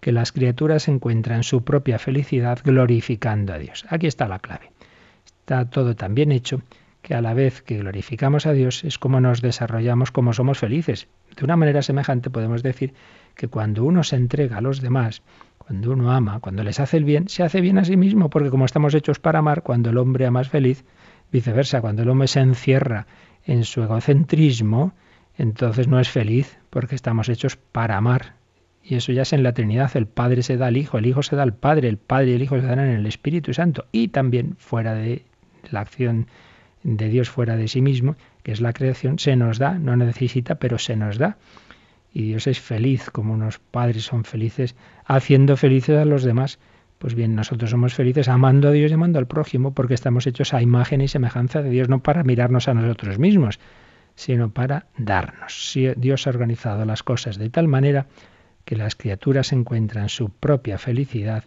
que 0.00 0.12
las 0.12 0.32
criaturas 0.32 0.88
encuentran 0.88 1.42
su 1.42 1.64
propia 1.64 1.98
felicidad 1.98 2.60
glorificando 2.62 3.52
a 3.52 3.58
Dios. 3.58 3.84
Aquí 3.88 4.06
está 4.06 4.28
la 4.28 4.38
clave. 4.38 4.70
Está 5.26 5.68
todo 5.68 5.96
tan 5.96 6.14
bien 6.14 6.30
hecho 6.30 6.62
que 7.02 7.14
a 7.14 7.20
la 7.20 7.34
vez 7.34 7.62
que 7.62 7.78
glorificamos 7.78 8.46
a 8.46 8.52
Dios 8.52 8.84
es 8.84 8.98
como 8.98 9.20
nos 9.20 9.40
desarrollamos, 9.42 10.10
como 10.12 10.32
somos 10.32 10.58
felices. 10.58 11.08
De 11.36 11.44
una 11.44 11.56
manera 11.56 11.82
semejante 11.82 12.30
podemos 12.30 12.62
decir 12.62 12.94
que 13.38 13.46
cuando 13.46 13.84
uno 13.84 14.02
se 14.02 14.16
entrega 14.16 14.58
a 14.58 14.60
los 14.60 14.80
demás, 14.80 15.22
cuando 15.58 15.92
uno 15.92 16.10
ama, 16.10 16.40
cuando 16.40 16.64
les 16.64 16.80
hace 16.80 16.96
el 16.96 17.04
bien, 17.04 17.28
se 17.28 17.44
hace 17.44 17.60
bien 17.60 17.78
a 17.78 17.84
sí 17.84 17.96
mismo, 17.96 18.30
porque 18.30 18.50
como 18.50 18.64
estamos 18.64 18.94
hechos 18.94 19.20
para 19.20 19.38
amar, 19.38 19.62
cuando 19.62 19.90
el 19.90 19.98
hombre 19.98 20.26
ama 20.26 20.40
es 20.40 20.48
feliz, 20.48 20.84
viceversa, 21.30 21.80
cuando 21.80 22.02
el 22.02 22.10
hombre 22.10 22.26
se 22.26 22.40
encierra 22.40 23.06
en 23.44 23.62
su 23.62 23.80
egocentrismo, 23.80 24.92
entonces 25.36 25.86
no 25.86 26.00
es 26.00 26.08
feliz, 26.08 26.58
porque 26.68 26.96
estamos 26.96 27.28
hechos 27.28 27.54
para 27.56 27.96
amar. 27.96 28.34
Y 28.82 28.96
eso 28.96 29.12
ya 29.12 29.22
es 29.22 29.32
en 29.32 29.44
la 29.44 29.52
Trinidad, 29.52 29.96
el 29.96 30.08
Padre 30.08 30.42
se 30.42 30.56
da 30.56 30.66
al 30.66 30.76
Hijo, 30.76 30.98
el 30.98 31.06
Hijo 31.06 31.22
se 31.22 31.36
da 31.36 31.44
al 31.44 31.54
Padre, 31.54 31.88
el 31.88 31.98
Padre 31.98 32.32
y 32.32 32.34
el 32.34 32.42
Hijo 32.42 32.60
se 32.60 32.66
dan 32.66 32.80
en 32.80 32.90
el 32.90 33.06
Espíritu 33.06 33.54
Santo, 33.54 33.86
y 33.92 34.08
también 34.08 34.56
fuera 34.58 34.94
de 34.94 35.22
la 35.70 35.78
acción 35.78 36.26
de 36.82 37.08
Dios 37.08 37.30
fuera 37.30 37.56
de 37.56 37.68
sí 37.68 37.82
mismo, 37.82 38.16
que 38.42 38.50
es 38.50 38.60
la 38.60 38.72
creación, 38.72 39.20
se 39.20 39.36
nos 39.36 39.58
da, 39.58 39.78
no 39.78 39.94
necesita, 39.94 40.56
pero 40.56 40.78
se 40.78 40.96
nos 40.96 41.18
da 41.18 41.36
y 42.12 42.22
Dios 42.22 42.46
es 42.46 42.60
feliz, 42.60 43.10
como 43.10 43.34
unos 43.34 43.58
padres 43.58 44.04
son 44.04 44.24
felices, 44.24 44.74
haciendo 45.04 45.56
felices 45.56 45.98
a 45.98 46.04
los 46.04 46.22
demás. 46.22 46.58
Pues 46.98 47.14
bien, 47.14 47.34
nosotros 47.34 47.70
somos 47.70 47.94
felices 47.94 48.28
amando 48.28 48.68
a 48.68 48.72
Dios 48.72 48.90
y 48.90 48.94
amando 48.94 49.18
al 49.18 49.26
prójimo, 49.26 49.72
porque 49.72 49.94
estamos 49.94 50.26
hechos 50.26 50.54
a 50.54 50.62
imagen 50.62 51.00
y 51.00 51.08
semejanza 51.08 51.62
de 51.62 51.70
Dios, 51.70 51.88
no 51.88 52.02
para 52.02 52.24
mirarnos 52.24 52.66
a 52.68 52.74
nosotros 52.74 53.18
mismos, 53.18 53.60
sino 54.16 54.50
para 54.50 54.86
darnos. 54.96 55.78
Dios 55.96 56.26
ha 56.26 56.30
organizado 56.30 56.84
las 56.84 57.04
cosas 57.04 57.38
de 57.38 57.50
tal 57.50 57.68
manera 57.68 58.06
que 58.64 58.74
las 58.74 58.96
criaturas 58.96 59.52
encuentran 59.52 60.08
su 60.08 60.30
propia 60.30 60.76
felicidad 60.76 61.44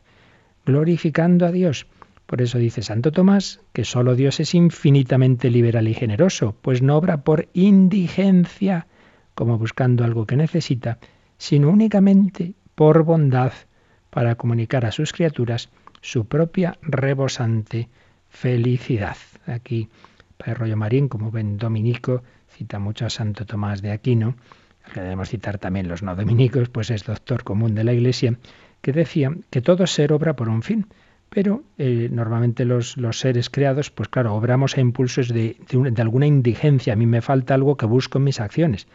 glorificando 0.66 1.46
a 1.46 1.52
Dios. 1.52 1.88
Por 2.26 2.42
eso 2.42 2.58
dice 2.58 2.82
Santo 2.82 3.12
Tomás 3.12 3.60
que 3.74 3.84
sólo 3.84 4.16
Dios 4.16 4.40
es 4.40 4.56
infinitamente 4.56 5.50
liberal 5.50 5.88
y 5.88 5.94
generoso, 5.94 6.56
pues 6.62 6.82
no 6.82 6.96
obra 6.96 7.24
por 7.24 7.50
indigencia, 7.54 8.88
como 9.36 9.58
buscando 9.58 10.04
algo 10.04 10.26
que 10.26 10.36
necesita, 10.36 11.00
sino 11.38 11.70
únicamente 11.70 12.54
por 12.76 13.04
bondad 13.04 13.54
para 14.10 14.36
comunicar 14.36 14.86
a 14.86 14.92
sus 14.92 15.14
criaturas 15.14 15.70
su 16.02 16.26
propia 16.26 16.78
rebosante 16.82 17.90
felicidad. 18.30 19.18
Aquí, 19.46 19.90
Padre 20.38 20.56
Rollo 20.56 20.78
Marín, 20.78 21.08
como 21.08 21.32
ven 21.32 21.58
dominico, 21.58 22.24
cita 22.50 22.80
mucho 22.80 23.06
a 23.06 23.10
Santo 23.10 23.46
Tomás 23.46 23.82
de 23.82 23.92
Aquino, 23.92 24.36
que 24.94 25.02
debemos 25.02 25.30
citar 25.30 25.58
también 25.58 25.88
los 25.88 26.04
no 26.04 26.16
dominicos, 26.16 26.70
pues 26.70 26.90
es 26.90 27.04
doctor 27.04 27.44
común 27.44 27.76
de 27.76 27.84
la 27.84 27.94
Iglesia, 27.94 28.38
que 28.82 28.92
decía 28.92 29.32
que 29.50 29.62
todo 29.62 29.86
ser 29.88 30.12
obra 30.12 30.36
por 30.36 30.50
un 30.50 30.64
fin, 30.64 30.88
pero 31.30 31.64
eh, 31.78 32.10
normalmente 32.12 32.66
los, 32.66 32.98
los, 32.98 33.20
seres 33.20 33.50
creados, 33.50 33.90
pues 33.90 34.10
claro, 34.10 34.36
obramos 34.36 34.78
a 34.78 34.82
impulsos 34.82 35.30
de, 35.30 35.56
de, 35.70 36.02
alguna 36.02 36.26
indigencia, 36.26 36.94
a 36.94 36.96
mí 36.96 37.06
me 37.06 37.22
falta 37.22 37.54
algo 37.54 37.78
que 37.78 37.86
busco 37.86 38.18
en 38.18 38.26
mis 38.26 38.40
acciones. 38.40 38.88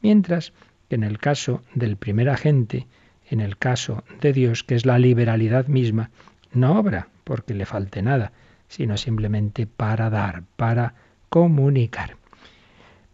Mientras 0.00 0.52
que 0.88 0.96
en 0.96 1.04
el 1.04 1.18
caso 1.18 1.62
del 1.74 1.96
primer 1.96 2.28
agente, 2.28 2.86
en 3.30 3.40
el 3.40 3.58
caso 3.58 4.04
de 4.20 4.32
Dios, 4.32 4.64
que 4.64 4.74
es 4.74 4.86
la 4.86 4.98
liberalidad 4.98 5.66
misma, 5.66 6.10
no 6.52 6.78
obra 6.78 7.08
porque 7.24 7.54
le 7.54 7.66
falte 7.66 8.02
nada, 8.02 8.32
sino 8.68 8.96
simplemente 8.96 9.66
para 9.66 10.08
dar, 10.10 10.44
para 10.56 10.94
comunicar. 11.28 12.16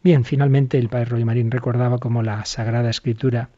Bien, 0.03 0.25
finalmente 0.25 0.79
el 0.79 0.89
padre 0.89 1.07
Roy 1.07 1.25
Marín 1.25 1.51
recordaba 1.51 1.99
cómo 1.99 2.23
la 2.23 2.45
Sagrada 2.45 2.91
Escritura 2.91 3.49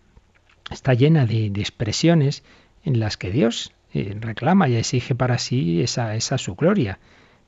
está 0.71 0.95
llena 0.95 1.27
de, 1.27 1.47
expresiones 1.47 2.43
en 2.85 3.01
las 3.01 3.17
que 3.17 3.31
Dios 3.31 3.73
eh, 3.93 4.17
reclama 4.21 4.69
y 4.69 4.77
exige 4.77 5.15
para 5.15 5.39
sí 5.39 5.83
esa, 5.83 6.15
esa 6.15 6.39
su 6.39 6.55
gloria. 6.55 6.99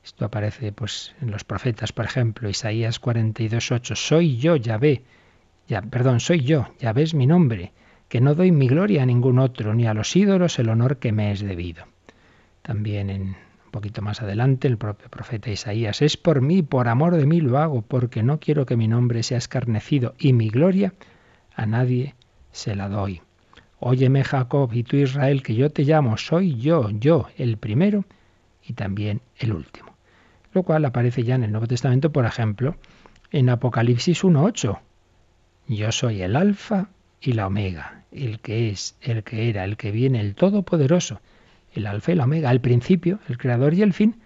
Esto 0.03 0.25
aparece 0.25 0.71
pues 0.71 1.15
en 1.21 1.31
los 1.31 1.43
profetas, 1.43 1.91
por 1.91 2.05
ejemplo, 2.05 2.49
Isaías 2.49 3.01
42:8, 3.01 3.95
soy 3.95 4.37
yo, 4.37 4.55
Yahvé, 4.55 5.03
perdón, 5.89 6.19
soy 6.19 6.41
yo, 6.41 6.67
ya 6.79 6.93
ves 6.93 7.13
mi 7.13 7.27
nombre, 7.27 7.71
que 8.07 8.21
no 8.21 8.33
doy 8.33 8.51
mi 8.51 8.67
gloria 8.67 9.03
a 9.03 9.05
ningún 9.05 9.37
otro, 9.37 9.75
ni 9.75 9.85
a 9.85 9.93
los 9.93 10.15
ídolos 10.15 10.57
el 10.57 10.69
honor 10.69 10.97
que 10.97 11.11
me 11.11 11.31
es 11.31 11.41
debido. 11.41 11.85
También 12.63 13.09
en 13.09 13.21
un 13.21 13.71
poquito 13.71 14.01
más 14.01 14.21
adelante 14.23 14.67
el 14.67 14.79
propio 14.79 15.09
profeta 15.09 15.51
Isaías, 15.51 16.01
es 16.01 16.17
por 16.17 16.41
mí, 16.41 16.63
por 16.63 16.87
amor 16.87 17.15
de 17.15 17.27
mí 17.27 17.39
lo 17.39 17.59
hago, 17.59 17.83
porque 17.83 18.23
no 18.23 18.39
quiero 18.39 18.65
que 18.65 18.75
mi 18.75 18.87
nombre 18.87 19.21
sea 19.21 19.37
escarnecido 19.37 20.15
y 20.17 20.33
mi 20.33 20.49
gloria 20.49 20.93
a 21.55 21.67
nadie 21.67 22.15
se 22.51 22.75
la 22.75 22.89
doy. 22.89 23.21
Óyeme 23.79 24.23
Jacob 24.23 24.71
y 24.73 24.81
tú 24.83 24.97
Israel, 24.97 25.43
que 25.43 25.53
yo 25.53 25.69
te 25.69 25.83
llamo, 25.83 26.17
soy 26.17 26.55
yo, 26.55 26.89
yo, 26.89 27.27
el 27.37 27.57
primero 27.57 28.05
y 28.65 28.73
también 28.73 29.21
el 29.37 29.53
último. 29.53 29.95
Lo 30.51 30.63
cual 30.63 30.83
aparece 30.85 31.23
ya 31.23 31.35
en 31.35 31.43
el 31.43 31.51
Nuevo 31.51 31.67
Testamento, 31.67 32.11
por 32.11 32.25
ejemplo, 32.25 32.75
en 33.31 33.49
Apocalipsis 33.49 34.23
1.8 34.23 34.79
yo 35.69 35.91
soy 35.91 36.23
el 36.23 36.35
alfa 36.35 36.89
y 37.21 37.33
la 37.33 37.47
omega, 37.47 38.03
el 38.11 38.39
que 38.39 38.69
es, 38.69 38.95
el 39.01 39.23
que 39.23 39.49
era, 39.49 39.63
el 39.63 39.77
que 39.77 39.91
viene, 39.91 40.19
el 40.19 40.33
todopoderoso, 40.33 41.21
el 41.73 41.85
alfa 41.85 42.11
y 42.11 42.15
la 42.15 42.23
omega, 42.23 42.49
el 42.49 42.59
principio, 42.59 43.19
el 43.29 43.37
creador 43.37 43.75
y 43.75 43.83
el 43.83 43.93
fin. 43.93 44.19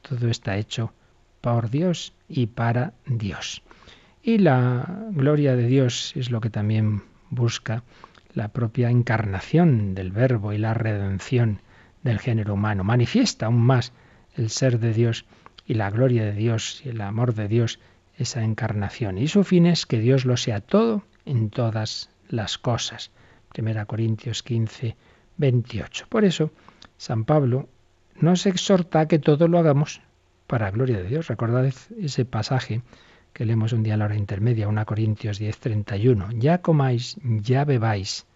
Todo 0.00 0.28
está 0.28 0.56
hecho 0.56 0.92
por 1.42 1.70
Dios 1.70 2.14
y 2.28 2.46
para 2.46 2.94
Dios. 3.04 3.62
Y 4.22 4.38
la 4.38 5.04
gloria 5.10 5.54
de 5.54 5.66
Dios 5.66 6.12
es 6.16 6.30
lo 6.30 6.40
que 6.40 6.50
también 6.50 7.02
busca 7.28 7.82
la 8.32 8.48
propia 8.48 8.90
encarnación 8.90 9.94
del 9.94 10.12
verbo 10.12 10.52
y 10.54 10.58
la 10.58 10.72
redención 10.72 11.60
del 12.02 12.18
género 12.20 12.54
humano. 12.54 12.84
Manifiesta 12.84 13.46
aún 13.46 13.60
más 13.60 13.92
el 14.34 14.48
ser 14.48 14.78
de 14.78 14.94
Dios 14.94 15.26
y 15.66 15.74
la 15.74 15.90
gloria 15.90 16.24
de 16.24 16.32
Dios 16.32 16.80
y 16.84 16.88
el 16.88 17.00
amor 17.02 17.34
de 17.34 17.48
Dios 17.48 17.80
esa 18.16 18.42
encarnación. 18.42 19.18
Y 19.18 19.28
su 19.28 19.44
fin 19.44 19.66
es 19.66 19.86
que 19.86 19.98
Dios 19.98 20.24
lo 20.24 20.36
sea 20.36 20.60
todo 20.60 21.02
en 21.24 21.50
todas 21.50 22.10
las 22.28 22.58
cosas. 22.58 23.10
Primera 23.52 23.86
Corintios 23.86 24.42
15, 24.42 24.96
28. 25.36 26.06
Por 26.08 26.24
eso, 26.24 26.50
San 26.96 27.24
Pablo 27.24 27.68
nos 28.20 28.46
exhorta 28.46 29.00
a 29.00 29.08
que 29.08 29.18
todo 29.18 29.48
lo 29.48 29.58
hagamos 29.58 30.00
para 30.46 30.70
gloria 30.70 30.98
de 30.98 31.08
Dios. 31.08 31.28
Recordad 31.28 31.66
ese 31.66 32.24
pasaje 32.24 32.82
que 33.32 33.44
leemos 33.44 33.72
un 33.72 33.82
día 33.82 33.94
a 33.94 33.96
la 33.98 34.06
hora 34.06 34.16
intermedia, 34.16 34.68
1 34.68 34.86
Corintios 34.86 35.38
10, 35.38 35.58
31. 35.58 36.28
Ya 36.32 36.62
comáis, 36.62 37.18
ya 37.22 37.64
bebáis, 37.64 38.26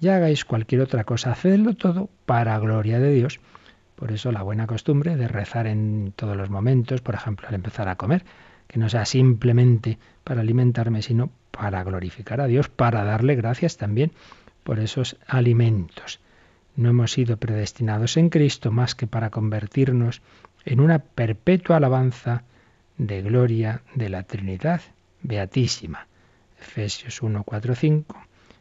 ya 0.00 0.16
hagáis 0.16 0.44
cualquier 0.44 0.80
otra 0.80 1.04
cosa, 1.04 1.32
hacedlo 1.32 1.74
todo 1.74 2.08
para 2.24 2.58
gloria 2.58 2.98
de 2.98 3.12
Dios. 3.12 3.40
Por 3.94 4.12
eso 4.12 4.32
la 4.32 4.42
buena 4.42 4.66
costumbre 4.66 5.16
de 5.16 5.28
rezar 5.28 5.66
en 5.66 6.12
todos 6.14 6.36
los 6.36 6.50
momentos, 6.50 7.02
por 7.02 7.14
ejemplo, 7.14 7.48
al 7.48 7.54
empezar 7.54 7.88
a 7.88 7.96
comer, 7.96 8.24
que 8.68 8.78
no 8.78 8.88
sea 8.88 9.04
simplemente 9.04 9.98
para 10.22 10.42
alimentarme, 10.42 11.02
sino 11.02 11.30
para 11.50 11.82
glorificar 11.82 12.40
a 12.40 12.46
Dios, 12.46 12.68
para 12.68 13.02
darle 13.02 13.34
gracias 13.34 13.76
también 13.76 14.12
por 14.62 14.78
esos 14.78 15.16
alimentos. 15.26 16.20
No 16.76 16.90
hemos 16.90 17.10
sido 17.10 17.38
predestinados 17.38 18.16
en 18.16 18.28
Cristo 18.28 18.70
más 18.70 18.94
que 18.94 19.08
para 19.08 19.30
convertirnos 19.30 20.22
en 20.64 20.80
una 20.80 21.00
perpetua 21.00 21.78
alabanza 21.78 22.44
de 22.98 23.22
gloria 23.22 23.82
de 23.94 24.10
la 24.10 24.22
Trinidad 24.22 24.82
Beatísima. 25.22 26.06
Efesios 26.60 27.22
1, 27.22 27.42
4, 27.44 27.74
5, 27.74 28.16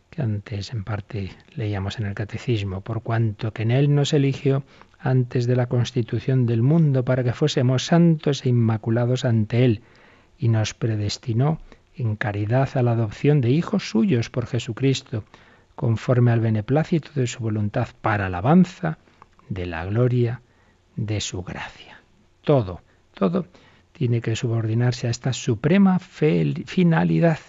que 0.09 0.21
antes 0.21 0.71
en 0.71 0.83
parte 0.83 1.31
leíamos 1.55 1.99
en 1.99 2.05
el 2.05 2.13
Catecismo, 2.13 2.81
por 2.81 3.03
cuanto 3.03 3.51
que 3.51 3.63
en 3.63 3.71
Él 3.71 3.93
nos 3.93 4.13
eligió 4.13 4.63
antes 4.99 5.45
de 5.45 5.55
la 5.55 5.67
constitución 5.67 6.45
del 6.45 6.61
mundo 6.61 7.03
para 7.03 7.23
que 7.23 7.33
fuésemos 7.33 7.85
santos 7.85 8.45
e 8.45 8.49
inmaculados 8.49 9.25
ante 9.25 9.65
Él, 9.65 9.81
y 10.37 10.49
nos 10.49 10.73
predestinó 10.73 11.59
en 11.95 12.15
caridad 12.15 12.69
a 12.75 12.83
la 12.83 12.91
adopción 12.91 13.41
de 13.41 13.49
hijos 13.49 13.89
suyos 13.89 14.29
por 14.29 14.45
Jesucristo, 14.45 15.23
conforme 15.75 16.31
al 16.31 16.39
beneplácito 16.39 17.11
de 17.15 17.27
su 17.27 17.39
voluntad, 17.39 17.89
para 18.01 18.27
alabanza 18.27 18.97
de 19.49 19.65
la 19.65 19.85
gloria 19.85 20.41
de 20.95 21.21
su 21.21 21.43
gracia. 21.43 22.01
Todo, 22.41 22.81
todo 23.13 23.47
tiene 23.97 24.21
que 24.21 24.35
subordinarse 24.35 25.07
a 25.07 25.09
esta 25.09 25.33
suprema 25.33 25.97
finalidad. 25.97 27.39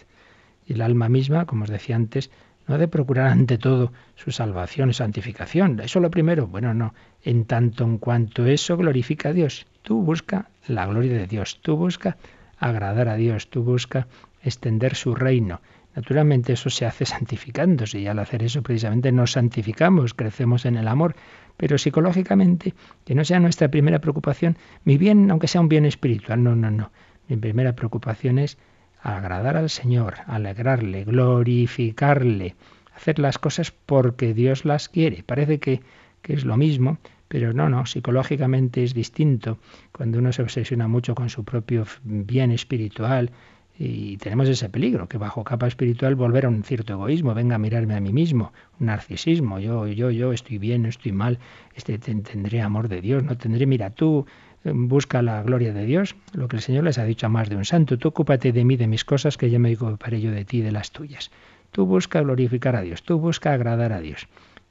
Y 0.67 0.73
el 0.73 0.81
alma 0.81 1.11
misma, 1.11 1.45
como 1.45 1.65
os 1.65 1.71
decía 1.71 1.97
antes, 1.97 2.31
no 2.67 2.75
ha 2.75 2.79
de 2.79 2.89
procurar 2.89 3.29
ante 3.29 3.59
todo 3.59 3.93
su 4.15 4.31
salvación 4.31 4.91
y 4.91 4.95
santificación. 4.95 5.79
Eso 5.81 6.01
lo 6.01 6.11
primero. 6.11 6.47
Bueno, 6.47 6.73
no. 6.73 6.95
En 7.23 7.45
tanto 7.45 7.85
en 7.85 7.99
cuanto 7.99 8.47
eso 8.47 8.77
glorifica 8.77 9.31
a 9.31 9.33
Dios. 9.33 9.67
Tú 9.83 10.03
busca 10.03 10.49
la 10.67 10.87
gloria 10.87 11.13
de 11.13 11.27
Dios. 11.27 11.61
Tú 11.61 11.77
busca 11.77 12.17
agradar 12.59 13.09
a 13.09 13.17
Dios. 13.17 13.51
Tú 13.51 13.63
busca 13.63 14.07
extender 14.43 14.95
su 14.95 15.15
reino. 15.15 15.61
Naturalmente 15.95 16.53
eso 16.53 16.71
se 16.71 16.87
hace 16.87 17.05
santificándose 17.07 17.99
y 18.01 18.07
al 18.07 18.19
hacer 18.19 18.43
eso 18.43 18.63
precisamente 18.63 19.13
nos 19.13 19.33
santificamos, 19.33 20.15
crecemos 20.15 20.65
en 20.65 20.77
el 20.77 20.89
amor. 20.89 21.15
Pero 21.57 21.77
psicológicamente, 21.77 22.75
que 23.05 23.15
no 23.17 23.25
sea 23.25 23.41
nuestra 23.41 23.69
primera 23.69 24.01
preocupación, 24.01 24.57
mi 24.85 24.97
bien, 24.97 25.31
aunque 25.31 25.49
sea 25.49 25.61
un 25.61 25.69
bien 25.69 25.85
espiritual, 25.87 26.43
no, 26.43 26.55
no, 26.55 26.71
no. 26.71 26.93
Mi 27.27 27.37
primera 27.37 27.75
preocupación 27.75 28.39
es 28.39 28.59
agradar 29.03 29.57
al 29.57 29.69
Señor, 29.69 30.15
alegrarle, 30.27 31.05
glorificarle, 31.05 32.55
hacer 32.95 33.19
las 33.19 33.39
cosas 33.39 33.73
porque 33.73 34.35
Dios 34.35 34.65
las 34.65 34.89
quiere. 34.89 35.25
Parece 35.25 35.59
que, 35.59 35.83
que 36.23 36.35
es 36.35 36.45
lo 36.45 36.57
mismo, 36.57 36.99
pero 37.29 37.53
no, 37.53 37.69
no, 37.69 37.87
psicológicamente 37.87 38.83
es 38.83 38.95
distinto. 38.95 39.59
Cuando 39.93 40.19
uno 40.19 40.33
se 40.33 40.43
obsesiona 40.43 40.89
mucho 40.89 41.15
con 41.15 41.29
su 41.29 41.45
propio 41.45 41.87
bien 42.03 42.51
espiritual, 42.51 43.31
y 43.79 44.17
tenemos 44.17 44.49
ese 44.49 44.69
peligro, 44.69 45.09
que 45.09 45.19
bajo 45.19 45.45
capa 45.45 45.69
espiritual 45.69 46.17
volver 46.17 46.47
a 46.47 46.49
un 46.49 46.65
cierto 46.65 46.95
egoísmo, 46.95 47.33
venga 47.33 47.55
a 47.55 47.59
mirarme 47.59 47.95
a 47.95 48.01
mí 48.01 48.13
mismo, 48.13 48.53
un 48.81 48.87
narcisismo, 48.87 49.61
yo, 49.61 49.87
yo, 49.87 50.11
yo, 50.11 50.33
estoy 50.33 50.59
bien, 50.59 50.85
estoy 50.85 51.13
mal, 51.13 51.39
este, 51.77 51.97
tendré 51.99 52.61
amor 52.61 52.89
de 52.89 53.01
Dios, 53.01 53.23
no 53.23 53.37
tendré, 53.37 53.67
mira 53.67 53.91
tú, 53.91 54.27
busca 54.65 55.23
la 55.23 55.43
gloria 55.45 55.73
de 55.73 55.85
Dios, 55.85 56.17
lo 56.33 56.49
que 56.49 56.57
el 56.57 56.63
Señor 56.63 56.85
les 56.85 56.99
ha 56.99 57.05
dicho 57.05 57.27
a 57.27 57.29
más 57.29 57.49
de 57.49 57.57
un 57.57 57.65
santo, 57.65 57.99
tú 57.99 58.09
ocúpate 58.09 58.53
de 58.53 58.65
mí, 58.65 58.77
de 58.77 58.89
mis 58.89 59.05
cosas, 59.05 59.37
que 59.37 59.49
yo 59.49 59.61
me 59.61 59.73
ocuparé 59.75 60.21
yo 60.21 60.33
de 60.33 60.45
ti, 60.45 60.61
de 60.61 60.73
las 60.73 60.91
tuyas. 60.91 61.31
Tú 61.71 61.87
busca 61.87 62.21
glorificar 62.21 62.75
a 62.75 62.83
Dios, 62.83 63.05
tú 63.05 63.19
busca 63.19 63.53
agradar 63.53 63.93
a 63.93 64.01
Dios. 64.01 64.27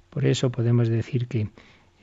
Por 0.10 0.26
eso 0.26 0.52
podemos 0.52 0.90
decir 0.90 1.28
que 1.28 1.48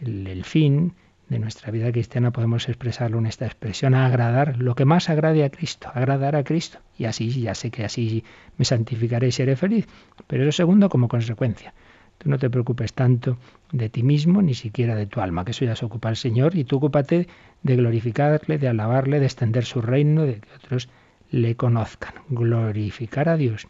el, 0.01 0.45
fin 0.45 0.95
de 1.29 1.39
nuestra 1.39 1.71
vida 1.71 1.91
cristiana 1.91 2.31
podemos 2.31 2.69
expresarlo 2.69 3.19
en 3.19 3.27
esta 3.27 3.47
expresión, 3.47 3.95
agradar, 3.95 4.59
lo 4.59 4.75
que 4.75 4.85
más 4.85 5.09
agrade 5.09 5.45
a 5.45 5.51
Cristo, 5.51 5.91
agradar 5.93 6.37
a 6.37 6.45
Cristo. 6.45 6.79
Y 6.99 7.05
así, 7.05 7.31
ya 7.41 7.55
sé 7.55 7.71
que 7.71 7.85
así 7.85 8.25
me 8.59 8.65
santificaré 8.65 9.29
y 9.29 9.33
seré 9.33 9.57
feliz. 9.57 9.87
Pero 10.27 10.43
eso 10.43 10.53
segundo 10.53 10.89
como 10.89 11.09
consecuencia. 11.09 11.75
Tú 12.19 12.31
no 12.31 12.39
te 12.39 12.51
preocupes 12.51 12.93
tanto 12.93 13.39
de 13.73 13.89
ti 13.89 14.03
mismo, 14.03 14.41
ni 14.41 14.55
siquiera 14.55 14.95
de 14.95 15.07
tu 15.07 15.21
alma, 15.21 15.45
que 15.45 15.51
eso 15.51 15.65
ya 15.65 15.77
se 15.77 15.85
ocupa 15.85 16.09
el 16.09 16.17
Señor, 16.17 16.57
y 16.57 16.65
tú 16.65 16.77
ocúpate 16.77 17.27
de 17.63 17.77
glorificarle, 17.77 18.59
de 18.59 18.69
alabarle, 18.69 19.19
de 19.19 19.27
extender 19.27 19.65
su 19.65 19.81
reino, 19.83 20.23
de 20.23 20.41
que 20.41 20.49
otros 20.57 20.89
le 21.31 21.57
conozcan. 21.57 22.15
Glorificar 22.29 23.29
a 23.29 23.37
Dios. 23.37 23.67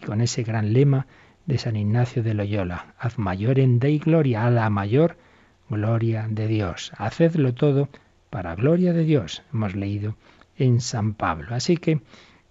Y 0.00 0.06
con 0.06 0.20
ese 0.20 0.44
gran 0.44 0.72
lema 0.72 1.06
de 1.46 1.58
San 1.58 1.76
Ignacio 1.76 2.22
de 2.22 2.34
Loyola, 2.34 2.94
haz 2.98 3.18
mayor 3.18 3.58
en 3.58 3.78
Dei 3.78 3.98
gloria, 3.98 4.46
a 4.46 4.50
la 4.50 4.70
mayor 4.70 5.16
gloria 5.68 6.26
de 6.28 6.46
Dios. 6.46 6.92
Hacedlo 6.96 7.54
todo 7.54 7.88
para 8.30 8.54
gloria 8.54 8.92
de 8.92 9.04
Dios, 9.04 9.42
hemos 9.52 9.74
leído 9.74 10.16
en 10.56 10.80
San 10.80 11.14
Pablo. 11.14 11.54
Así 11.54 11.76
que 11.76 12.00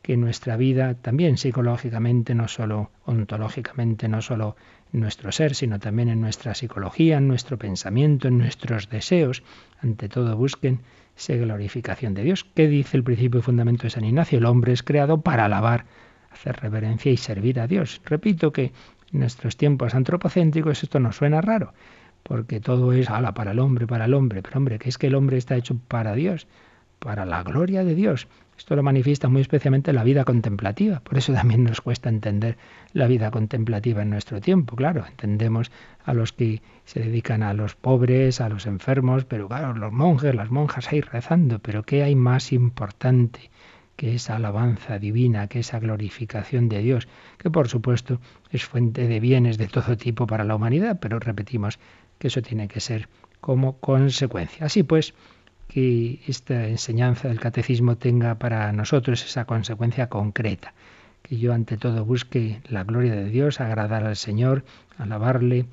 que 0.08 0.16
nuestra 0.16 0.56
vida 0.56 0.94
también 0.94 1.36
psicológicamente, 1.38 2.34
no 2.34 2.48
solo 2.48 2.92
ontológicamente, 3.04 4.08
no 4.08 4.22
solo 4.22 4.56
en 4.94 5.02
nuestro 5.02 5.34
ser, 5.34 5.54
sino 5.54 5.80
también 5.80 6.08
en 6.08 6.22
nuestra 6.22 6.56
psicología, 6.56 7.18
en 7.18 7.28
nuestro 7.28 7.58
pensamiento, 7.58 8.30
en 8.30 8.38
nuestros 8.38 8.88
deseos, 8.88 9.44
ante 9.82 10.08
todo 10.08 10.38
busquen 10.38 10.80
esa 11.18 11.34
glorificación 11.36 12.14
de 12.14 12.24
Dios. 12.24 12.46
¿Qué 12.56 12.70
dice 12.70 12.96
el 12.96 13.04
principio 13.04 13.42
y 13.42 13.44
fundamento 13.44 13.84
de 13.84 13.90
San 13.90 14.06
Ignacio? 14.06 14.38
El 14.38 14.46
hombre 14.46 14.72
es 14.72 14.82
creado 14.82 15.20
para 15.20 15.44
alabar, 15.44 15.84
hacer 16.32 16.56
reverencia 16.56 17.12
y 17.12 17.18
servir 17.18 17.60
a 17.60 17.68
Dios. 17.68 18.02
Repito 18.06 18.54
que 18.54 18.72
en 19.12 19.20
nuestros 19.20 19.58
tiempos 19.58 19.94
antropocéntricos 19.94 20.84
esto 20.84 21.02
nos 21.02 21.18
suena 21.18 21.42
raro, 21.42 21.74
porque 22.28 22.60
todo 22.60 22.92
es 22.92 23.10
ala 23.10 23.34
para 23.34 23.52
el 23.52 23.60
hombre, 23.60 23.88
para 23.88 24.04
el 24.04 24.14
hombre, 24.14 24.42
pero 24.42 24.58
hombre, 24.58 24.80
que 24.80 24.90
es 24.90 24.98
que 24.98 25.08
el 25.08 25.16
hombre 25.16 25.38
está 25.38 25.56
hecho 25.56 25.78
para 25.88 26.14
Dios, 26.14 26.46
para 27.00 27.26
la 27.26 27.42
gloria 27.42 27.86
de 27.86 27.96
Dios. 27.96 28.28
Esto 28.58 28.76
lo 28.76 28.84
manifiesta 28.84 29.30
muy 29.30 29.42
especialmente 29.42 29.94
la 29.94 30.04
vida 30.04 30.26
contemplativa. 30.26 31.00
Por 31.00 31.18
eso 31.18 31.32
también 31.32 31.64
nos 31.64 31.80
cuesta 31.80 32.10
entender 32.10 32.58
la 32.92 33.08
vida 33.08 33.32
contemplativa 33.32 34.02
en 34.02 34.10
nuestro 34.10 34.42
tiempo. 34.42 34.76
Claro, 34.76 35.06
entendemos 35.08 35.72
a 36.04 36.14
los 36.14 36.34
que 36.34 36.62
se 36.84 37.00
dedican 37.00 37.44
a 37.44 37.54
los 37.54 37.76
pobres, 37.76 38.42
a 38.42 38.50
los 38.50 38.66
enfermos, 38.66 39.24
pero 39.24 39.48
claro, 39.48 39.74
los 39.74 39.94
monjes, 39.94 40.36
las 40.36 40.52
monjas 40.52 40.92
ahí 40.92 41.00
rezando. 41.00 41.60
Pero 41.60 41.84
¿qué 41.84 42.04
hay 42.04 42.16
más 42.16 42.52
importante 42.52 43.52
que 43.98 44.16
esa 44.16 44.36
alabanza 44.36 45.00
divina, 45.00 45.48
que 45.48 45.60
esa 45.60 45.80
glorificación 45.80 46.70
de 46.70 46.82
Dios, 46.82 47.08
que 47.38 47.50
por 47.50 47.68
supuesto 47.68 48.22
es 48.52 48.64
fuente 48.64 49.08
de 49.08 49.20
bienes 49.20 49.58
de 49.58 49.68
todo 49.68 49.98
tipo 49.98 50.28
para 50.28 50.46
la 50.46 50.56
humanidad, 50.56 51.00
pero 51.02 51.20
repetimos 51.20 51.80
que 52.20 52.28
eso 52.28 52.42
tiene 52.42 52.68
que 52.68 52.80
ser 52.80 53.10
como 53.42 53.78
consecuencia. 53.80 54.66
Así 54.68 54.84
pues, 54.84 55.16
que 55.68 56.22
esta 56.28 56.68
enseñanza 56.68 57.28
del 57.28 57.40
catecismo 57.40 57.98
tenga 57.98 58.36
para 58.36 58.72
nosotros 58.72 59.26
esa 59.26 59.46
consecuencia 59.46 60.08
concreta, 60.08 60.74
que 61.24 61.38
yo 61.38 61.54
ante 61.54 61.76
todo 61.76 62.06
busque 62.06 62.62
la 62.70 62.84
gloria 62.84 63.16
de 63.16 63.30
Dios, 63.30 63.60
agradar 63.60 64.06
al 64.06 64.16
Señor, 64.16 64.64
alabarle 64.98 65.66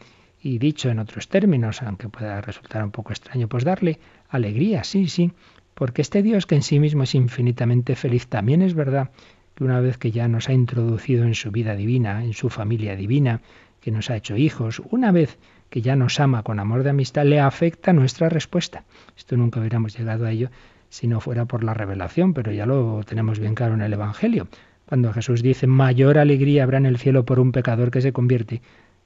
y 0.43 0.59
dicho 0.59 0.89
en 0.89 0.99
otros 0.99 1.29
términos, 1.29 1.83
aunque 1.83 2.09
pueda 2.09 2.41
resultar 2.41 2.85
un 2.85 2.91
poco 2.91 3.13
extraño, 3.13 3.49
pues 3.49 3.65
darle 3.65 4.01
alegría, 4.29 4.83
sí, 4.85 5.09
sí, 5.09 5.33
porque 5.75 6.03
este 6.03 6.23
Dios 6.23 6.47
que 6.47 6.55
en 6.55 6.63
sí 6.63 6.79
mismo 6.79 7.03
es 7.03 7.15
infinitamente 7.15 7.97
feliz, 7.97 8.27
también 8.27 8.63
es 8.63 8.75
verdad 8.75 9.11
que 9.55 9.65
una 9.65 9.81
vez 9.81 9.99
que 9.99 10.11
ya 10.11 10.29
nos 10.29 10.49
ha 10.49 10.53
introducido 10.53 11.25
en 11.25 11.35
su 11.35 11.51
vida 11.51 11.77
divina, 11.77 12.25
en 12.25 12.33
su 12.33 12.51
familia 12.51 12.97
divina, 12.97 13.41
que 13.81 13.91
nos 13.91 14.11
ha 14.11 14.17
hecho 14.17 14.37
hijos, 14.37 14.83
una 14.91 15.13
vez 15.13 15.39
que 15.71 15.83
ya 15.83 15.97
nos 15.97 16.19
ama 16.21 16.43
con 16.43 16.59
amor 16.59 16.83
de 16.83 16.91
amistad, 16.91 17.25
le 17.25 17.41
afecta 17.41 17.93
nuestra 17.93 18.29
respuesta. 18.29 18.85
Esto 19.17 19.37
nunca 19.37 19.61
hubiéramos 19.61 19.97
llegado 19.97 20.25
a 20.25 20.31
ello 20.31 20.51
si 20.89 21.07
no 21.09 21.21
fuera 21.21 21.45
por 21.45 21.65
la 21.65 21.75
revelación, 21.75 22.35
pero 22.35 22.53
ya 22.53 22.67
lo 22.67 23.03
tenemos 23.05 23.39
bien 23.39 23.55
claro 23.55 23.75
en 23.75 23.83
el 23.83 23.93
Evangelio. 23.93 24.49
Cuando 24.87 25.13
Jesús 25.13 25.43
dice, 25.43 25.67
mayor 25.67 26.19
alegría 26.19 26.63
habrá 26.63 26.79
en 26.79 26.87
el 26.87 26.99
cielo 26.99 27.25
por 27.25 27.41
un 27.41 27.53
pecador 27.53 27.91
que 27.91 28.01
se 28.01 28.13
convierte, 28.13 28.63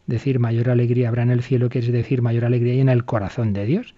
decir 0.06 0.38
mayor 0.38 0.70
alegría 0.70 1.08
habrá 1.08 1.22
en 1.22 1.30
el 1.30 1.42
cielo 1.42 1.68
quiere 1.68 1.90
decir 1.92 2.22
mayor 2.22 2.44
alegría 2.44 2.80
en 2.80 2.88
el 2.88 3.04
corazón 3.04 3.52
de 3.52 3.64
Dios. 3.66 3.94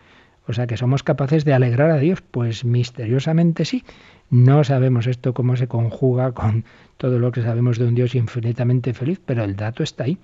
O 0.47 0.53
sea 0.53 0.66
que 0.66 0.76
somos 0.76 1.03
capaces 1.03 1.45
de 1.45 1.55
alegrar 1.55 1.91
a 1.91 1.99
Dios. 1.99 2.22
Pues 2.22 2.64
misteriosamente 2.64 3.64
sí. 3.64 3.84
No 4.30 4.64
sabemos 4.64 5.07
esto 5.07 5.34
cómo 5.34 5.57
se 5.57 5.68
conjuga 5.68 6.32
con 6.32 6.64
todo 6.97 7.18
lo 7.18 7.32
que 7.32 7.43
sabemos 7.43 7.78
de 7.78 7.86
un 7.86 7.95
Dios 7.95 8.14
infinitamente 8.14 8.95
feliz, 8.95 9.20
pero 9.24 9.45
el 9.45 9.57
dato 9.57 9.82
está 9.82 10.05
ahí. 10.05 10.18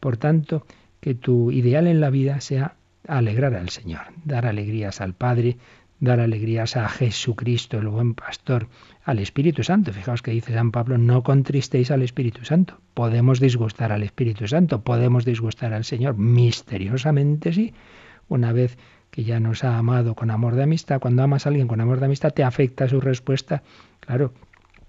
Por 0.00 0.16
tanto, 0.16 0.66
que 1.00 1.14
tu 1.14 1.50
ideal 1.50 1.86
en 1.86 2.00
la 2.00 2.10
vida 2.10 2.40
sea 2.40 2.74
alegrar 3.06 3.54
al 3.54 3.68
Señor, 3.70 4.02
dar 4.24 4.46
alegrías 4.46 5.00
al 5.00 5.14
Padre, 5.14 5.56
dar 6.00 6.20
alegrías 6.20 6.76
a 6.76 6.88
Jesucristo, 6.88 7.78
el 7.78 7.88
buen 7.88 8.14
pastor, 8.14 8.68
al 9.04 9.18
Espíritu 9.18 9.62
Santo. 9.62 9.92
Fijaos 9.92 10.22
que 10.22 10.30
dice 10.30 10.54
San 10.54 10.70
Pablo, 10.70 10.98
no 10.98 11.22
contristéis 11.22 11.90
al 11.90 12.02
Espíritu 12.02 12.44
Santo. 12.44 12.80
Podemos 12.94 13.40
disgustar 13.40 13.92
al 13.92 14.02
Espíritu 14.02 14.48
Santo, 14.48 14.82
podemos 14.82 15.24
disgustar 15.24 15.72
al 15.74 15.84
Señor, 15.84 16.16
misteriosamente 16.16 17.52
sí. 17.52 17.74
Una 18.28 18.52
vez 18.52 18.78
que 19.20 19.24
ya 19.26 19.38
nos 19.38 19.64
ha 19.64 19.76
amado 19.76 20.14
con 20.14 20.30
amor 20.30 20.54
de 20.54 20.62
amistad, 20.62 20.98
cuando 20.98 21.22
amas 21.22 21.44
a 21.44 21.50
alguien 21.50 21.68
con 21.68 21.78
amor 21.82 22.00
de 22.00 22.06
amistad, 22.06 22.32
te 22.32 22.42
afecta 22.42 22.88
su 22.88 23.02
respuesta. 23.02 23.62
Claro, 24.00 24.32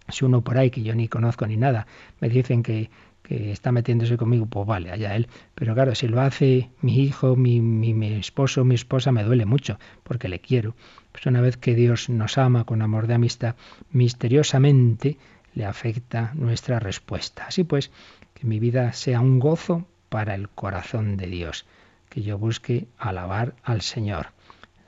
si 0.07 0.23
uno 0.23 0.41
por 0.41 0.57
ahí 0.57 0.69
que 0.69 0.83
yo 0.83 0.95
ni 0.95 1.09
conozco 1.09 1.45
ni 1.47 1.57
nada, 1.57 1.85
me 2.21 2.29
dicen 2.29 2.63
que 2.63 2.89
está 3.27 3.73
metiéndose 3.73 4.15
conmigo, 4.15 4.45
pues 4.45 4.65
vale, 4.65 4.89
allá 4.89 5.17
él. 5.17 5.27
Pero 5.53 5.73
claro, 5.73 5.95
si 5.95 6.07
lo 6.07 6.21
hace 6.21 6.69
mi 6.79 7.03
hijo, 7.03 7.35
mi, 7.35 7.59
mi, 7.59 7.93
mi, 7.93 8.13
esposo, 8.13 8.63
mi 8.63 8.75
esposa, 8.75 9.11
me 9.11 9.25
duele 9.25 9.45
mucho, 9.45 9.77
porque 10.03 10.29
le 10.29 10.39
quiero. 10.39 10.75
Pues 11.11 11.25
una 11.25 11.41
vez 11.41 11.57
que 11.57 11.75
Dios 11.75 12.09
nos 12.09 12.37
ama 12.37 12.63
con 12.63 12.81
amor 12.81 13.07
de 13.07 13.15
amistad, 13.15 13.55
misteriosamente 13.91 15.17
le 15.55 15.65
afecta 15.65 16.31
nuestra 16.35 16.79
respuesta. 16.79 17.47
Así 17.47 17.65
pues, 17.65 17.91
que 18.33 18.47
mi 18.47 18.59
vida 18.59 18.93
sea 18.93 19.19
un 19.19 19.39
gozo 19.39 19.85
para 20.07 20.35
el 20.35 20.47
corazón 20.47 21.17
de 21.17 21.27
Dios, 21.27 21.65
que 22.11 22.21
yo 22.21 22.37
busque 22.37 22.87
alabar 22.97 23.55
al 23.63 23.81
Señor. 23.81 24.27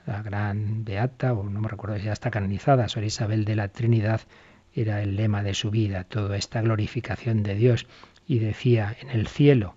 La 0.06 0.22
gran 0.22 0.84
beata, 0.84 1.32
o 1.32 1.42
no 1.42 1.58
me 1.58 1.68
recuerdo 1.68 1.96
si 1.96 2.04
ya 2.04 2.12
está 2.12 2.30
canonizada, 2.30 2.86
Sor 2.86 3.02
Isabel 3.02 3.46
de 3.46 3.56
la 3.56 3.68
Trinidad, 3.68 4.20
era 4.74 5.02
el 5.02 5.16
lema 5.16 5.42
de 5.42 5.54
su 5.54 5.70
vida, 5.70 6.04
toda 6.04 6.36
esta 6.36 6.60
glorificación 6.60 7.42
de 7.42 7.54
Dios, 7.54 7.86
y 8.26 8.40
decía, 8.40 8.94
en 9.00 9.08
el 9.08 9.26
cielo 9.26 9.74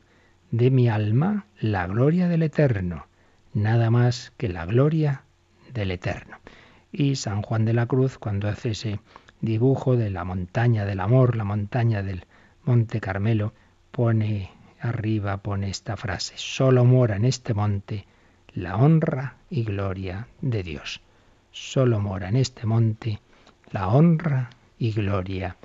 de 0.52 0.70
mi 0.72 0.89
alma 0.89 1.45
la 1.58 1.88
gloria 1.88 2.28
del 2.28 2.43
Eterno, 2.43 3.08
nada 3.54 3.89
más 3.91 4.34
que 4.36 4.50
la 4.50 4.66
gloria 4.66 5.24
del 5.74 5.91
Eterno. 5.91 6.39
Y 6.91 7.16
San 7.16 7.41
Juan 7.43 7.64
de 7.64 7.74
la 7.74 7.86
Cruz, 7.86 8.18
cuando 8.18 8.50
hace 8.50 8.72
ese 8.72 9.00
dibujo 9.39 9.95
de 9.95 10.10
la 10.10 10.26
montaña 10.26 10.84
del 10.84 11.00
amor, 11.00 11.38
la 11.38 11.45
montaña 11.45 12.04
del 12.04 12.26
Monte 12.66 13.00
Carmelo, 13.00 13.54
pone 13.91 14.52
arriba, 14.88 15.38
pone 15.38 15.69
esta 15.69 15.97
frase, 15.97 16.33
solo 16.38 16.85
mora 16.85 17.15
en 17.15 17.25
este 17.25 17.53
monte 17.53 18.05
la 18.53 18.75
honra 18.77 19.35
y 19.49 19.63
gloria 19.63 20.27
de 20.41 20.63
Dios. 20.63 21.01
Solo 21.51 21.99
mora 21.99 22.29
en 22.29 22.38
este 22.38 22.65
monte 22.65 23.19
la 23.71 23.88
honra 23.88 24.49
y 24.77 24.91
gloria 24.91 25.57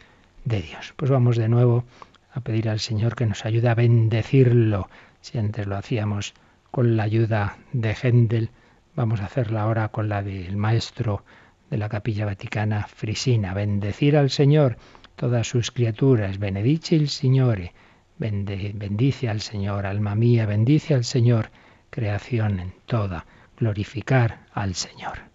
de 0.44 0.62
Dios. 0.62 0.92
Pues 0.96 1.10
vamos 1.10 1.36
de 1.36 1.48
nuevo 1.48 1.84
a 2.32 2.40
pedir 2.40 2.68
al 2.68 2.80
Señor 2.80 3.14
que 3.14 3.26
nos 3.26 3.44
ayude 3.44 3.68
a 3.68 3.74
bendecirlo. 3.74 4.88
Si 5.20 5.38
antes 5.38 5.66
lo 5.66 5.76
hacíamos 5.76 6.34
con 6.70 6.96
la 6.96 7.04
ayuda 7.04 7.58
de 7.72 7.94
Händel, 7.94 8.50
vamos 8.94 9.20
a 9.20 9.26
hacerlo 9.26 9.60
ahora 9.60 9.88
con 9.88 10.08
la 10.08 10.22
del 10.22 10.56
maestro 10.56 11.24
de 11.70 11.78
la 11.78 11.88
Capilla 11.88 12.26
Vaticana 12.26 12.86
Frisina. 12.86 13.54
Bendecir 13.54 14.16
al 14.16 14.30
Señor 14.30 14.76
todas 15.16 15.48
sus 15.48 15.70
criaturas. 15.70 16.38
Benedice 16.38 16.96
el 16.96 17.08
Signore. 17.08 17.72
Bendice 18.18 19.28
al 19.28 19.40
Señor, 19.40 19.86
alma 19.86 20.14
mía, 20.14 20.46
bendice 20.46 20.94
al 20.94 21.04
Señor, 21.04 21.50
creación 21.90 22.60
en 22.60 22.72
toda. 22.86 23.26
Glorificar 23.56 24.46
al 24.52 24.74
Señor. 24.74 25.32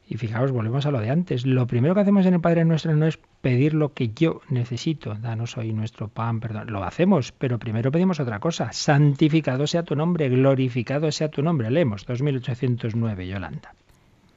Y 0.09 0.19
fijaos, 0.19 0.53
volvemos 0.53 0.87
a 0.87 0.93
lo 0.93 1.01
de 1.01 1.11
antes. 1.11 1.45
Lo 1.45 1.67
primero 1.67 1.95
que 1.95 2.01
hacemos 2.01 2.27
en 2.27 2.35
el 2.35 2.41
Padre 2.41 2.65
nuestro 2.65 2.95
no 2.95 3.07
es 3.07 3.19
pedir 3.41 3.75
lo 3.75 3.93
que 3.93 4.11
yo 4.15 4.41
necesito. 4.49 5.15
Danos 5.15 5.57
hoy 5.57 5.73
nuestro 5.73 6.09
pan, 6.09 6.39
perdón. 6.39 6.71
Lo 6.73 6.85
hacemos, 6.85 7.33
pero 7.33 7.59
primero 7.59 7.91
pedimos 7.91 8.21
otra 8.21 8.39
cosa. 8.39 8.73
Santificado 8.73 9.67
sea 9.67 9.83
tu 9.83 9.97
nombre, 9.97 10.29
glorificado 10.29 11.11
sea 11.11 11.29
tu 11.29 11.43
nombre. 11.43 11.71
Leemos 11.71 12.07
2809, 12.07 13.27
Yolanda. 13.27 13.75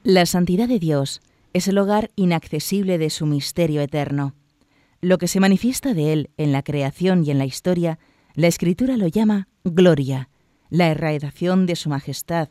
La 0.04 0.26
santidad 0.26 0.68
de 0.68 0.80
Dios 0.80 1.22
Es 1.52 1.68
el 1.68 1.80
hogar 1.80 2.12
inaccesible 2.16 3.00
de 3.00 3.10
su 3.10 3.26
misterio 3.26 3.82
eterno. 3.82 4.36
Lo 5.02 5.18
que 5.18 5.28
se 5.28 5.40
manifiesta 5.40 5.94
de 5.94 6.14
él 6.14 6.30
en 6.38 6.52
la 6.52 6.62
creación 6.62 7.24
y 7.24 7.32
en 7.32 7.40
la 7.40 7.46
historia, 7.46 7.98
la 8.36 8.48
Escritura 8.48 8.98
lo 8.98 9.08
llama 9.08 9.48
gloria, 9.64 10.30
la 10.70 10.90
erradicación 10.90 11.66
de 11.66 11.76
su 11.76 11.90
majestad. 11.90 12.50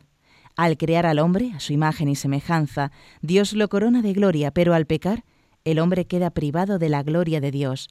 Al 0.59 0.75
crear 0.75 1.05
al 1.05 1.19
hombre 1.19 1.53
a 1.55 1.61
su 1.61 1.71
imagen 1.71 2.09
y 2.09 2.17
semejanza, 2.17 2.91
Dios 3.21 3.53
lo 3.53 3.69
corona 3.69 4.01
de 4.01 4.11
gloria, 4.11 4.51
pero 4.51 4.73
al 4.73 4.85
pecar, 4.85 5.23
el 5.63 5.79
hombre 5.79 6.03
queda 6.03 6.31
privado 6.31 6.79
de 6.79 6.89
la 6.89 7.01
gloria 7.01 7.39
de 7.39 7.49
Dios. 7.49 7.87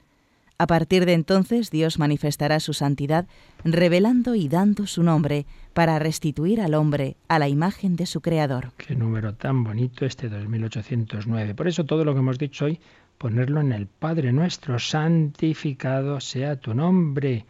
A 0.59 0.66
partir 0.66 1.07
de 1.07 1.14
entonces 1.14 1.71
Dios 1.71 1.99
manifestará 1.99 2.61
su 2.61 2.75
santidad, 2.75 3.27
revelando 3.64 4.35
y 4.35 4.51
dando 4.51 4.87
su 4.87 5.03
nombre 5.03 5.47
para 5.73 5.99
restituir 5.99 6.61
al 6.61 6.75
hombre 6.75 7.16
a 7.29 7.39
la 7.39 7.49
imagen 7.49 7.97
de 7.97 8.05
su 8.05 8.21
Creador. 8.21 8.73
Qué 8.77 8.95
número 8.95 9.33
tan 9.33 9.64
bonito 9.64 10.05
este 10.05 10.29
2809. 10.29 11.55
Por 11.55 11.69
eso 11.69 11.87
todo 11.87 12.05
lo 12.05 12.12
que 12.12 12.21
hemos 12.21 12.39
dicho 12.39 12.66
hoy, 12.66 12.81
ponerlo 13.16 13.62
en 13.62 13.73
el 13.73 13.87
Padre 13.87 14.31
nuestro, 14.31 14.79
santificado 14.79 16.21
sea 16.21 16.57
tu 16.57 16.75
nombre. 16.75 17.47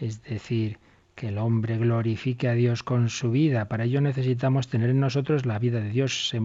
Es 0.00 0.24
decir, 0.24 0.80
que 1.16 1.28
el 1.28 1.38
hombre 1.38 1.78
glorifique 1.78 2.46
a 2.46 2.52
Dios 2.52 2.82
con 2.82 3.08
su 3.08 3.30
vida. 3.30 3.68
Para 3.68 3.84
ello 3.84 4.02
necesitamos 4.02 4.68
tener 4.68 4.90
en 4.90 5.00
nosotros 5.00 5.46
la 5.46 5.58
vida 5.58 5.80
de 5.80 5.88
Dios. 5.88 6.28
Se, 6.28 6.40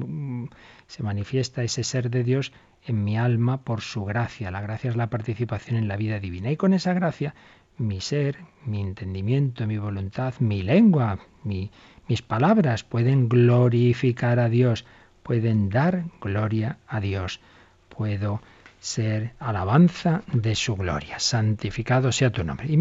se 0.87 1.03
manifiesta 1.03 1.61
ese 1.61 1.83
ser 1.83 2.09
de 2.09 2.23
Dios 2.23 2.53
en 2.85 3.03
mi 3.03 3.17
alma 3.17 3.63
por 3.63 3.81
su 3.81 4.05
gracia. 4.05 4.49
La 4.49 4.61
gracia 4.61 4.89
es 4.89 4.95
la 4.95 5.09
participación 5.09 5.75
en 5.75 5.89
la 5.89 5.97
vida 5.97 6.21
divina. 6.21 6.49
Y 6.51 6.55
con 6.55 6.73
esa 6.73 6.93
gracia, 6.93 7.35
mi 7.77 7.99
ser, 7.99 8.37
mi 8.65 8.79
entendimiento, 8.79 9.67
mi 9.67 9.77
voluntad, 9.77 10.35
mi 10.39 10.63
lengua, 10.63 11.19
mis 11.43 12.21
palabras 12.21 12.85
pueden 12.85 13.27
glorificar 13.27 14.39
a 14.39 14.47
Dios, 14.47 14.85
pueden 15.21 15.69
dar 15.69 16.05
gloria 16.21 16.77
a 16.87 17.01
Dios. 17.01 17.41
Puedo 17.89 18.41
ser 18.79 19.33
alabanza 19.37 20.23
de 20.31 20.55
su 20.55 20.77
gloria. 20.77 21.19
Santificado 21.19 22.13
sea 22.13 22.31
tu 22.31 22.45
nombre. 22.45 22.71
Y 22.71 22.77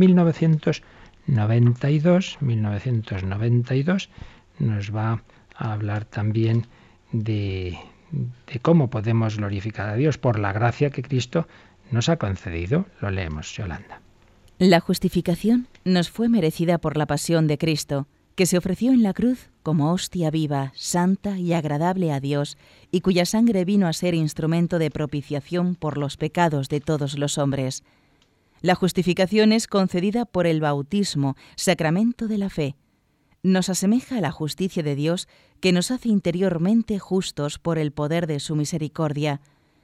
1992, 1.31 2.39
1992 2.41 4.11
nos 4.59 4.95
va 4.95 5.22
a 5.55 5.72
hablar 5.72 6.05
también 6.05 6.66
de, 7.12 7.78
de 8.11 8.59
cómo 8.61 8.91
podemos 8.91 9.37
glorificar 9.37 9.89
a 9.89 9.97
Dios 9.97 10.18
por 10.18 10.39
la 10.39 10.53
gracia 10.53 10.91
que 10.91 11.03
Cristo 11.03 11.47
nos 11.91 12.09
ha 12.09 12.16
concedido. 12.16 12.87
Lo 13.01 13.11
leemos, 13.11 13.55
Yolanda. 13.57 14.01
La 14.59 14.81
justificación 14.81 15.68
nos 15.85 16.11
fue 16.11 16.28
merecida 16.28 16.78
por 16.78 16.97
la 16.97 17.07
pasión 17.07 17.47
de 17.47 17.59
Cristo, 17.59 18.07
que 18.35 18.47
se 18.47 18.59
ofreció 18.59 18.93
en 18.93 19.03
la 19.03 19.14
cruz 19.14 19.49
como 19.62 19.93
hostia 19.93 20.31
viva, 20.31 20.72
santa 20.74 21.39
y 21.39 21.53
agradable 21.53 22.12
a 22.12 22.20
Dios, 22.20 22.59
y 22.91 23.01
cuya 23.01 23.24
sangre 23.24 23.64
vino 23.64 23.87
a 23.87 23.93
ser 23.93 24.14
instrumento 24.14 24.78
de 24.78 24.91
propiciación 24.91 25.74
por 25.74 25.97
los 25.97 26.16
pecados 26.16 26.68
de 26.68 26.81
todos 26.81 27.18
los 27.18 27.39
hombres. 27.39 27.83
La 28.61 28.74
justificación 28.74 29.52
es 29.52 29.66
concedida 29.66 30.24
por 30.26 30.46
el 30.46 30.61
bautismo, 30.61 31.36
sacramento 31.56 32.28
de 32.28 32.38
la 32.38 32.50
fe, 32.50 32.76
nos 33.42 33.70
asemeja 33.70 34.18
a 34.18 34.20
la 34.20 34.30
justicia 34.30 34.82
de 34.82 34.94
Dios 34.94 35.28
que 35.61 35.72
nos 35.72 35.90
hace 35.90 36.08
interiormente 36.08 36.98
justos 36.98 37.58
por 37.58 37.78
el 37.78 37.92
poder 37.92 38.26
de 38.26 38.40
su 38.40 38.54
misericordia. 38.54 39.40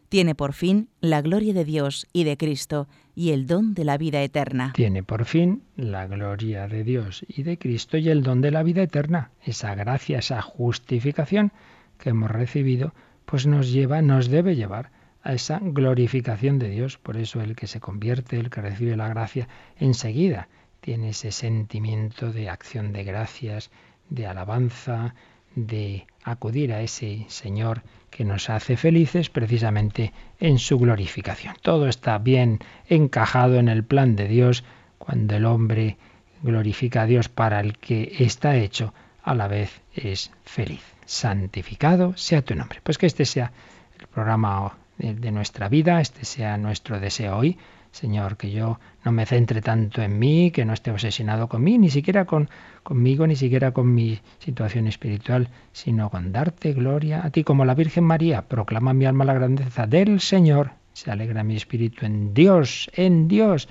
Tiene 0.09 0.35
por 0.35 0.53
fin 0.53 0.89
la 1.01 1.23
gloria 1.23 1.55
de 1.55 1.65
Dios 1.65 2.07
y 2.13 2.25
de 2.25 2.37
Cristo 2.37 2.87
y 3.15 3.31
el 3.31 3.47
don 3.47 3.75
de 3.75 3.85
la 3.85 3.97
vida 3.97 4.23
eterna. 4.23 4.73
Tiene 4.75 5.03
por 5.03 5.25
fin 5.25 5.63
la 5.75 6.07
gloria 6.07 6.69
de 6.69 6.85
Dios 6.85 7.25
y 7.29 7.43
de 7.43 7.59
Cristo 7.59 7.97
y 7.97 8.11
el 8.11 8.23
don 8.23 8.41
de 8.41 8.51
la 8.51 8.63
vida 8.63 8.83
eterna. 8.83 9.31
Esa 9.43 9.75
gracia, 9.75 10.19
esa 10.19 10.43
justificación 10.43 11.53
que 11.99 12.11
hemos 12.11 12.31
recibido, 12.31 12.93
pues 13.25 13.47
nos 13.47 13.73
lleva, 13.73 14.03
nos 14.03 14.29
debe 14.29 14.55
llevar 14.55 14.93
a 15.27 15.33
esa 15.33 15.59
glorificación 15.61 16.61
de 16.61 16.71
Dios. 16.71 16.99
Por 16.99 17.17
eso 17.17 17.41
el 17.41 17.57
que 17.57 17.67
se 17.67 17.81
convierte, 17.81 18.37
el 18.39 18.49
que 18.49 18.61
recibe 18.61 18.97
la 18.97 19.09
gracia, 19.09 19.49
enseguida 19.77 20.49
tiene 20.81 21.09
ese 21.09 21.33
sentimiento 21.33 22.33
de 22.33 22.49
acción 22.49 22.93
de 22.93 23.03
gracias, 23.03 23.73
de 24.09 24.29
alabanza, 24.29 25.17
de 25.57 26.07
acudir 26.23 26.73
a 26.73 26.81
ese 26.81 27.27
Señor 27.29 27.83
que 28.11 28.25
nos 28.25 28.51
hace 28.51 28.77
felices 28.77 29.29
precisamente 29.29 30.13
en 30.39 30.61
su 30.61 30.79
glorificación. 30.79 31.57
Todo 31.61 31.89
está 31.89 32.19
bien 32.19 32.61
encajado 32.89 33.57
en 33.57 33.69
el 33.69 33.83
plan 33.83 34.15
de 34.15 34.29
Dios 34.29 34.63
cuando 34.99 35.35
el 35.35 35.45
hombre 35.45 35.97
glorifica 36.43 37.03
a 37.03 37.07
Dios 37.07 37.29
para 37.29 37.59
el 37.59 37.79
que 37.79 38.15
está 38.21 38.55
hecho, 38.57 38.95
a 39.25 39.35
la 39.35 39.49
vez 39.49 39.81
es 39.93 40.31
feliz. 40.45 40.83
Santificado 41.05 42.17
sea 42.17 42.43
tu 42.43 42.55
nombre. 42.55 42.81
Pues 42.85 42.97
que 42.97 43.07
este 43.07 43.25
sea 43.25 43.51
el 43.99 44.07
programa 44.07 44.77
de, 44.99 45.31
nuestra 45.31 45.69
vida, 45.69 46.01
este 46.01 46.25
sea 46.25 46.57
nuestro 46.57 46.99
deseo 47.01 47.37
hoy, 47.37 47.59
Señor, 47.91 48.37
que 48.37 48.51
yo 48.51 48.79
no 49.05 49.13
me 49.13 49.25
centre 49.25 49.63
tanto 49.63 50.03
en 50.03 50.19
mí, 50.19 50.51
que 50.51 50.65
no 50.65 50.73
esté 50.73 50.91
obsesionado 50.91 51.49
con 51.49 51.63
mí, 51.63 51.79
ni 51.79 51.89
siquiera 51.89 52.25
con, 52.25 52.51
conmigo, 52.83 53.27
ni 53.27 53.37
siquiera 53.37 53.73
con 53.73 53.95
mi 53.95 54.21
situación 54.39 54.87
espiritual, 54.87 55.49
sino 55.73 56.11
con 56.11 56.33
darte 56.33 56.73
gloria 56.73 57.25
a 57.25 57.31
ti 57.31 57.43
como 57.43 57.65
la 57.65 57.75
Virgen 57.75 58.05
María. 58.05 58.43
Proclama 58.43 58.93
mi 58.93 59.07
alma 59.07 59.25
la 59.25 59.35
grandeza 59.35 59.87
del 59.87 60.21
Señor. 60.21 60.73
Se 60.93 61.11
alegra 61.11 61.43
mi 61.43 61.57
espíritu 61.57 62.05
en 62.05 62.35
Dios, 62.35 62.91
en 62.95 63.29
Dios, 63.29 63.69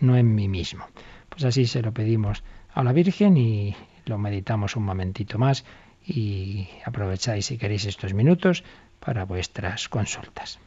no 0.00 0.16
en 0.16 0.34
mí 0.34 0.48
mismo. 0.48 0.86
Pues 1.28 1.44
así 1.44 1.66
se 1.66 1.82
lo 1.82 1.92
pedimos 1.92 2.44
a 2.72 2.84
la 2.84 2.92
Virgen 2.92 3.36
y 3.36 3.74
lo 4.06 4.18
meditamos 4.18 4.76
un 4.76 4.84
momentito 4.84 5.38
más 5.38 5.64
y 6.06 6.68
aprovecháis 6.84 7.46
si 7.46 7.56
queréis 7.56 7.86
estos 7.86 8.12
minutos 8.12 8.62
para 9.04 9.24
vuestras 9.24 9.88
consultas. 9.88 10.58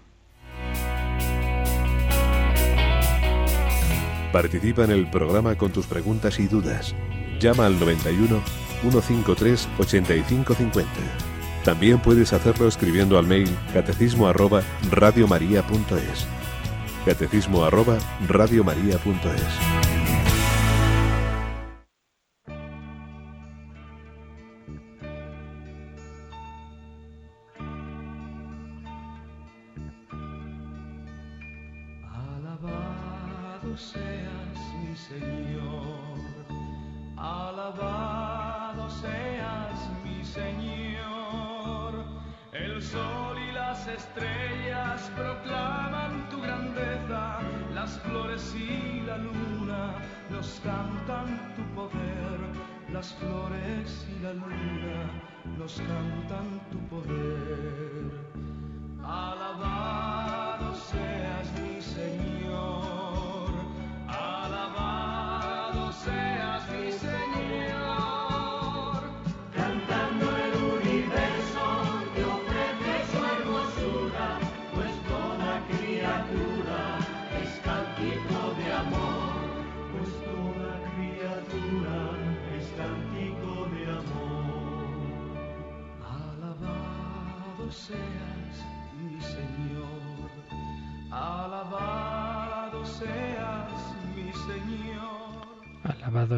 Participa 4.31 4.83
en 4.83 4.91
el 4.91 5.09
programa 5.09 5.55
con 5.55 5.71
tus 5.71 5.87
preguntas 5.87 6.39
y 6.39 6.47
dudas. 6.47 6.93
Llama 7.39 7.65
al 7.65 7.79
91 7.79 8.41
153 8.81 9.69
8550. 9.79 10.89
También 11.63 11.99
puedes 11.99 12.33
hacerlo 12.33 12.67
escribiendo 12.67 13.17
al 13.17 13.25
mail 13.25 13.49
catecismo 13.73 14.27
arroba 14.27 14.61
radiomaria.es. 14.91 16.27
Catecismo 17.05 17.65
arroba 17.65 17.97
radiomaria.es. 18.27 19.96
Alabado 59.03 59.76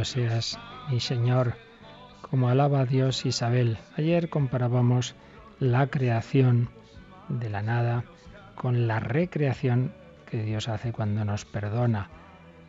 seas 0.03 0.57
mi 0.89 0.99
Señor, 0.99 1.55
como 2.21 2.49
alaba 2.49 2.85
Dios 2.85 3.25
Isabel. 3.25 3.77
Ayer 3.97 4.29
comparábamos 4.29 5.15
la 5.59 5.87
creación 5.87 6.69
de 7.27 7.49
la 7.49 7.61
nada 7.61 8.03
con 8.55 8.87
la 8.87 8.99
recreación 8.99 9.93
que 10.29 10.43
Dios 10.43 10.67
hace 10.67 10.91
cuando 10.91 11.25
nos 11.25 11.45
perdona, 11.45 12.09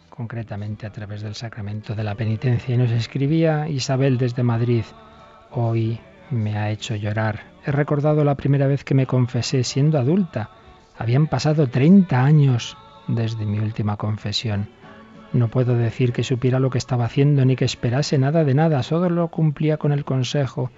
concretamente 0.08 0.86
a 0.86 0.92
través 0.92 1.22
del 1.22 1.34
sacramento 1.34 1.94
de 1.94 2.04
la 2.04 2.14
penitencia. 2.14 2.74
Y 2.74 2.78
nos 2.78 2.90
escribía 2.90 3.68
Isabel 3.68 4.18
desde 4.18 4.42
Madrid, 4.42 4.84
hoy 5.50 5.98
me 6.30 6.56
ha 6.56 6.70
hecho 6.70 6.94
llorar 6.94 7.49
he 7.64 7.72
recordado 7.72 8.24
la 8.24 8.36
primera 8.36 8.66
vez 8.66 8.84
que 8.84 8.94
me 8.94 9.06
confesé 9.06 9.64
siendo 9.64 9.98
adulta. 9.98 10.50
Habían 10.96 11.26
pasado 11.26 11.68
30 11.68 12.22
años 12.22 12.76
desde 13.06 13.46
mi 13.46 13.58
última 13.58 13.96
confesión. 13.96 14.68
No 15.32 15.48
puedo 15.48 15.76
decir 15.76 16.12
que 16.12 16.24
supiera 16.24 16.58
lo 16.58 16.70
que 16.70 16.78
estaba 16.78 17.04
haciendo 17.04 17.44
ni 17.44 17.56
que 17.56 17.64
esperase 17.64 18.18
nada 18.18 18.44
de 18.44 18.54
nada, 18.54 18.82
solo 18.82 19.08
lo 19.08 19.28
cumplía 19.28 19.76
con 19.76 19.92
el 19.92 20.04
consejo 20.04 20.70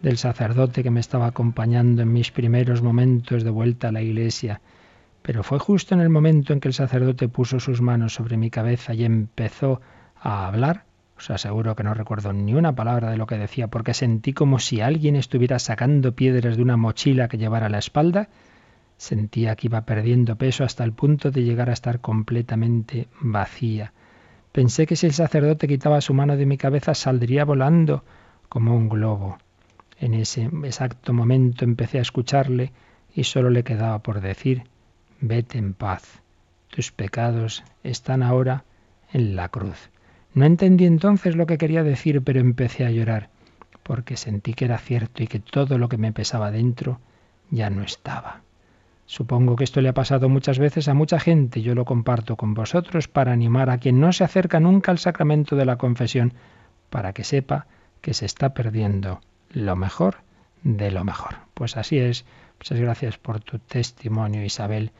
del 0.00 0.16
sacerdote 0.16 0.82
que 0.82 0.90
me 0.90 1.00
estaba 1.00 1.26
acompañando 1.26 2.02
en 2.02 2.12
mis 2.12 2.30
primeros 2.30 2.82
momentos 2.82 3.44
de 3.44 3.50
vuelta 3.50 3.88
a 3.88 3.92
la 3.92 4.02
iglesia. 4.02 4.60
Pero 5.22 5.42
fue 5.42 5.58
justo 5.58 5.94
en 5.94 6.00
el 6.00 6.08
momento 6.08 6.52
en 6.52 6.60
que 6.60 6.68
el 6.68 6.74
sacerdote 6.74 7.28
puso 7.28 7.60
sus 7.60 7.82
manos 7.82 8.14
sobre 8.14 8.36
mi 8.36 8.50
cabeza 8.50 8.94
y 8.94 9.04
empezó 9.04 9.80
a 10.16 10.46
hablar. 10.46 10.87
Os 11.18 11.30
aseguro 11.30 11.74
que 11.74 11.82
no 11.82 11.94
recuerdo 11.94 12.32
ni 12.32 12.54
una 12.54 12.76
palabra 12.76 13.10
de 13.10 13.16
lo 13.16 13.26
que 13.26 13.38
decía 13.38 13.66
porque 13.66 13.92
sentí 13.92 14.32
como 14.32 14.60
si 14.60 14.80
alguien 14.80 15.16
estuviera 15.16 15.58
sacando 15.58 16.14
piedras 16.14 16.56
de 16.56 16.62
una 16.62 16.76
mochila 16.76 17.26
que 17.26 17.38
llevara 17.38 17.66
a 17.66 17.70
la 17.70 17.78
espalda. 17.78 18.28
Sentía 18.96 19.56
que 19.56 19.66
iba 19.66 19.82
perdiendo 19.82 20.36
peso 20.36 20.62
hasta 20.62 20.84
el 20.84 20.92
punto 20.92 21.32
de 21.32 21.42
llegar 21.42 21.70
a 21.70 21.72
estar 21.72 22.00
completamente 22.00 23.08
vacía. 23.20 23.92
Pensé 24.52 24.86
que 24.86 24.94
si 24.94 25.06
el 25.06 25.12
sacerdote 25.12 25.66
quitaba 25.66 26.00
su 26.00 26.14
mano 26.14 26.36
de 26.36 26.46
mi 26.46 26.56
cabeza 26.56 26.94
saldría 26.94 27.44
volando 27.44 28.04
como 28.48 28.76
un 28.76 28.88
globo. 28.88 29.38
En 29.98 30.14
ese 30.14 30.44
exacto 30.44 31.12
momento 31.12 31.64
empecé 31.64 31.98
a 31.98 32.02
escucharle 32.02 32.72
y 33.12 33.24
solo 33.24 33.50
le 33.50 33.64
quedaba 33.64 33.98
por 34.00 34.20
decir, 34.20 34.62
vete 35.20 35.58
en 35.58 35.74
paz, 35.74 36.22
tus 36.68 36.92
pecados 36.92 37.64
están 37.82 38.22
ahora 38.22 38.64
en 39.12 39.34
la 39.34 39.48
cruz. 39.48 39.90
No 40.34 40.44
entendí 40.44 40.86
entonces 40.86 41.36
lo 41.36 41.46
que 41.46 41.58
quería 41.58 41.82
decir, 41.82 42.22
pero 42.22 42.40
empecé 42.40 42.84
a 42.84 42.90
llorar, 42.90 43.30
porque 43.82 44.16
sentí 44.16 44.54
que 44.54 44.66
era 44.66 44.78
cierto 44.78 45.22
y 45.22 45.26
que 45.26 45.40
todo 45.40 45.78
lo 45.78 45.88
que 45.88 45.98
me 45.98 46.12
pesaba 46.12 46.50
dentro 46.50 47.00
ya 47.50 47.70
no 47.70 47.82
estaba. 47.82 48.42
Supongo 49.06 49.56
que 49.56 49.64
esto 49.64 49.80
le 49.80 49.88
ha 49.88 49.94
pasado 49.94 50.28
muchas 50.28 50.58
veces 50.58 50.86
a 50.86 50.94
mucha 50.94 51.18
gente. 51.18 51.62
Yo 51.62 51.74
lo 51.74 51.86
comparto 51.86 52.36
con 52.36 52.52
vosotros 52.52 53.08
para 53.08 53.32
animar 53.32 53.70
a 53.70 53.78
quien 53.78 54.00
no 54.00 54.12
se 54.12 54.22
acerca 54.22 54.60
nunca 54.60 54.92
al 54.92 54.98
sacramento 54.98 55.56
de 55.56 55.64
la 55.64 55.78
confesión, 55.78 56.34
para 56.90 57.14
que 57.14 57.24
sepa 57.24 57.66
que 58.02 58.12
se 58.12 58.26
está 58.26 58.52
perdiendo 58.52 59.20
lo 59.50 59.76
mejor 59.76 60.18
de 60.62 60.90
lo 60.90 61.04
mejor. 61.04 61.36
Pues 61.54 61.76
así 61.78 61.98
es. 61.98 62.26
Muchas 62.58 62.80
gracias 62.80 63.18
por 63.18 63.40
tu 63.40 63.58
testimonio, 63.58 64.44
Isabel. 64.44 64.92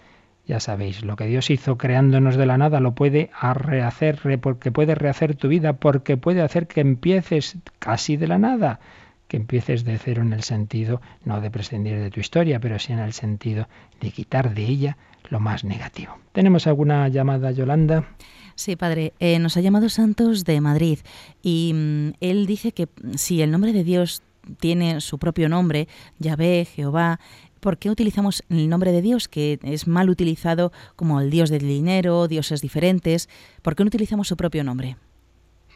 Ya 0.49 0.61
sabéis, 0.61 1.05
lo 1.05 1.14
que 1.14 1.26
Dios 1.26 1.51
hizo 1.51 1.76
creándonos 1.76 2.36
de 2.36 2.46
la 2.46 2.57
nada 2.57 2.80
lo 2.80 2.94
puede 2.94 3.30
rehacer, 3.53 4.40
porque 4.40 4.72
puede 4.72 4.94
rehacer 4.94 5.36
tu 5.36 5.49
vida, 5.49 5.74
porque 5.74 6.16
puede 6.16 6.40
hacer 6.40 6.66
que 6.66 6.80
empieces 6.80 7.59
casi 7.78 8.16
de 8.16 8.28
la 8.28 8.38
nada 8.38 8.80
que 9.28 9.36
empieces 9.36 9.84
de 9.84 9.99
cero 9.99 10.22
en 10.22 10.32
el 10.32 10.42
sentido 10.42 11.03
no 11.26 11.42
de 11.42 11.51
prescindir 11.51 11.99
de 11.99 12.11
tu 12.11 12.20
historia, 12.20 12.61
pero 12.61 12.78
sí 12.78 12.94
en 12.94 12.99
el 12.99 13.12
sentido 13.12 13.68
de 14.01 14.11
quitar 14.11 14.55
de 14.55 14.64
ella 14.64 14.96
lo 15.28 15.38
más 15.38 15.64
negativo. 15.64 16.16
¿Tenemos 16.32 16.66
alguna 16.66 17.09
llamada, 17.09 17.51
Yolanda? 17.51 18.07
Sí, 18.55 18.74
padre. 18.74 19.12
Eh, 19.20 19.38
nos 19.38 19.59
ha 19.59 19.61
llamado 19.61 19.90
Santos 19.90 20.44
de 20.44 20.62
Madrid 20.62 21.01
y 21.42 21.72
mm, 21.74 22.12
él 22.20 22.46
dice 22.46 22.72
que 22.72 22.88
si 23.16 23.42
el 23.42 23.51
nombre 23.51 23.74
de 23.74 23.84
Dios 23.84 24.22
tiene 24.61 25.01
su 25.01 25.18
propio 25.18 25.49
nombre, 25.49 25.88
Yahvé, 26.18 26.64
Jehová, 26.64 27.20
¿por 27.61 27.78
qué 27.78 27.90
utilizamos 27.90 28.44
el 28.48 28.68
nombre 28.68 28.92
de 28.92 29.02
Dios, 29.02 29.28
que 29.28 29.59
es 29.62 29.86
mal 29.86 30.11
utilizado 30.11 30.72
como 30.96 31.20
el 31.20 31.30
Dios 31.30 31.50
del 31.50 31.66
dinero, 31.66 32.28
dioses 32.28 32.61
diferentes? 32.61 33.28
¿Por 33.62 33.74
qué 33.74 33.84
no 33.84 33.88
utilizamos 33.88 34.28
su 34.28 34.36
propio 34.36 34.64
nombre? 34.64 34.96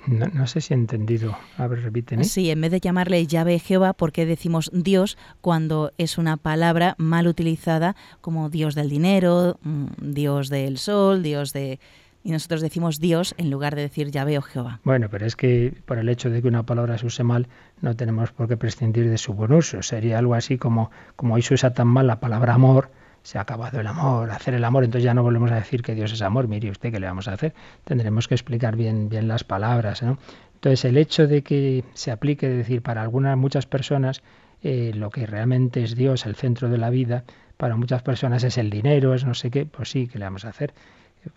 No, 0.06 0.46
sé 0.48 0.60
si 0.60 0.74
he 0.74 0.76
entendido. 0.76 1.36
A 1.56 1.68
ver, 1.68 1.82
repíteme. 1.82 2.24
Sí, 2.24 2.50
en 2.50 2.60
vez 2.60 2.72
de 2.72 2.80
llamarle 2.80 3.26
llave 3.26 3.58
Jehová, 3.60 3.92
¿por 3.92 4.10
qué 4.10 4.26
decimos 4.26 4.68
Dios 4.74 5.16
cuando 5.40 5.92
es 5.96 6.18
una 6.18 6.36
palabra 6.36 6.96
mal 6.98 7.28
utilizada 7.28 7.94
como 8.20 8.50
Dios 8.50 8.74
del 8.74 8.88
dinero, 8.88 9.60
mm, 9.62 9.86
Dios 10.12 10.48
del 10.48 10.78
sol, 10.78 11.22
Dios 11.22 11.52
de... 11.52 11.78
Y 12.24 12.30
nosotros 12.30 12.60
decimos 12.60 13.00
Dios 13.00 13.34
en 13.36 13.50
lugar 13.50 13.74
de 13.74 13.82
decir 13.82 14.10
llave 14.10 14.38
o 14.38 14.42
Jehová. 14.42 14.80
Bueno, 14.84 15.08
pero 15.10 15.26
es 15.26 15.34
que 15.34 15.74
por 15.86 15.98
el 15.98 16.08
hecho 16.08 16.30
de 16.30 16.40
que 16.40 16.48
una 16.48 16.64
palabra 16.64 16.96
se 16.98 17.06
use 17.06 17.24
mal, 17.24 17.48
no 17.80 17.96
tenemos 17.96 18.30
por 18.30 18.48
qué 18.48 18.56
prescindir 18.56 19.10
de 19.10 19.18
su 19.18 19.34
buen 19.34 19.52
uso. 19.52 19.82
Sería 19.82 20.18
algo 20.18 20.34
así 20.34 20.56
como, 20.56 20.90
como 21.16 21.34
hoy 21.34 21.42
se 21.42 21.54
usa 21.54 21.74
tan 21.74 21.88
mal 21.88 22.06
la 22.06 22.20
palabra 22.20 22.54
amor, 22.54 22.90
se 23.22 23.38
ha 23.38 23.42
acabado 23.42 23.80
el 23.80 23.86
amor, 23.86 24.30
hacer 24.30 24.54
el 24.54 24.64
amor, 24.64 24.84
entonces 24.84 25.04
ya 25.04 25.14
no 25.14 25.22
volvemos 25.22 25.50
a 25.50 25.56
decir 25.56 25.82
que 25.82 25.94
Dios 25.94 26.12
es 26.12 26.22
amor, 26.22 26.48
mire 26.48 26.70
usted 26.70 26.92
qué 26.92 27.00
le 27.00 27.06
vamos 27.06 27.28
a 27.28 27.32
hacer, 27.32 27.54
tendremos 27.84 28.28
que 28.28 28.34
explicar 28.34 28.76
bien, 28.76 29.08
bien 29.08 29.28
las 29.28 29.44
palabras, 29.44 30.02
¿no? 30.02 30.18
Entonces 30.54 30.84
el 30.84 30.96
hecho 30.96 31.26
de 31.26 31.42
que 31.42 31.84
se 31.94 32.10
aplique, 32.10 32.46
es 32.46 32.56
decir, 32.56 32.82
para 32.82 33.02
algunas, 33.02 33.36
muchas 33.36 33.66
personas, 33.66 34.22
eh, 34.62 34.92
lo 34.94 35.10
que 35.10 35.26
realmente 35.26 35.82
es 35.82 35.96
Dios, 35.96 36.24
el 36.26 36.36
centro 36.36 36.68
de 36.68 36.78
la 36.78 36.90
vida, 36.90 37.24
para 37.56 37.76
muchas 37.76 38.02
personas 38.02 38.44
es 38.44 38.58
el 38.58 38.70
dinero, 38.70 39.14
es 39.14 39.24
no 39.24 39.34
sé 39.34 39.50
qué, 39.50 39.66
pues 39.66 39.90
sí, 39.90 40.08
¿qué 40.08 40.18
le 40.18 40.24
vamos 40.24 40.44
a 40.44 40.50
hacer? 40.50 40.72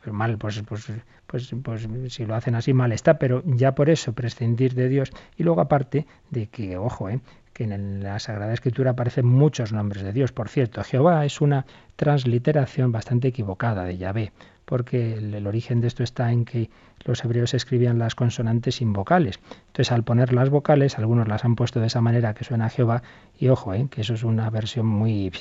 Mal, 0.06 0.38
pues, 0.38 0.62
pues, 0.68 0.92
pues, 1.28 1.54
pues 1.64 1.88
si 2.10 2.26
lo 2.26 2.36
hacen 2.36 2.56
así 2.56 2.74
mal 2.74 2.92
está, 2.92 3.20
pero 3.20 3.44
ya 3.46 3.76
por 3.76 3.90
eso 3.90 4.14
prescindir 4.14 4.74
de 4.74 4.90
Dios 4.90 5.12
y 5.38 5.44
luego 5.44 5.62
aparte 5.62 6.06
de 6.32 6.48
que, 6.48 6.78
ojo, 6.78 7.10
¿eh? 7.10 7.20
que 7.56 7.64
en 7.64 8.04
la 8.04 8.20
Sagrada 8.20 8.54
Escritura 8.54 8.92
aparecen 8.92 9.26
muchos 9.26 9.72
nombres 9.72 10.04
de 10.04 10.12
Dios. 10.12 10.34
Por 10.34 10.50
cierto, 10.50 10.84
Jehová 10.84 11.24
es 11.24 11.40
una 11.40 11.66
transliteración 11.96 12.92
bastante 12.92 13.30
equivocada 13.30 13.86
de 13.86 13.98
Yahvé, 13.98 14.34
porque 14.66 15.14
el, 15.14 15.48
origen 15.48 15.80
de 15.80 15.88
esto 15.88 16.04
está 16.04 16.34
en 16.34 16.44
que 16.44 16.70
los 17.06 17.24
hebreos 17.24 17.54
escribían 17.54 17.98
las 17.98 18.14
consonantes 18.14 18.76
sin 18.76 18.92
vocales. 18.92 19.40
Entonces, 19.68 19.94
al 19.94 20.04
poner 20.04 20.34
las 20.34 20.50
vocales, 20.50 20.98
algunos 20.98 21.30
las 21.30 21.46
han 21.46 21.56
puesto 21.56 21.80
de 21.80 21.88
esa 21.88 22.02
manera 22.02 22.34
que 22.34 22.44
suena 22.44 22.70
Jehová, 22.70 23.04
y 23.40 23.48
ojo, 23.48 23.74
¿eh? 23.74 23.88
que 23.90 24.02
eso 24.02 24.16
es 24.16 24.24
una 24.24 24.50
versión 24.50 24.86
muy, 24.86 25.32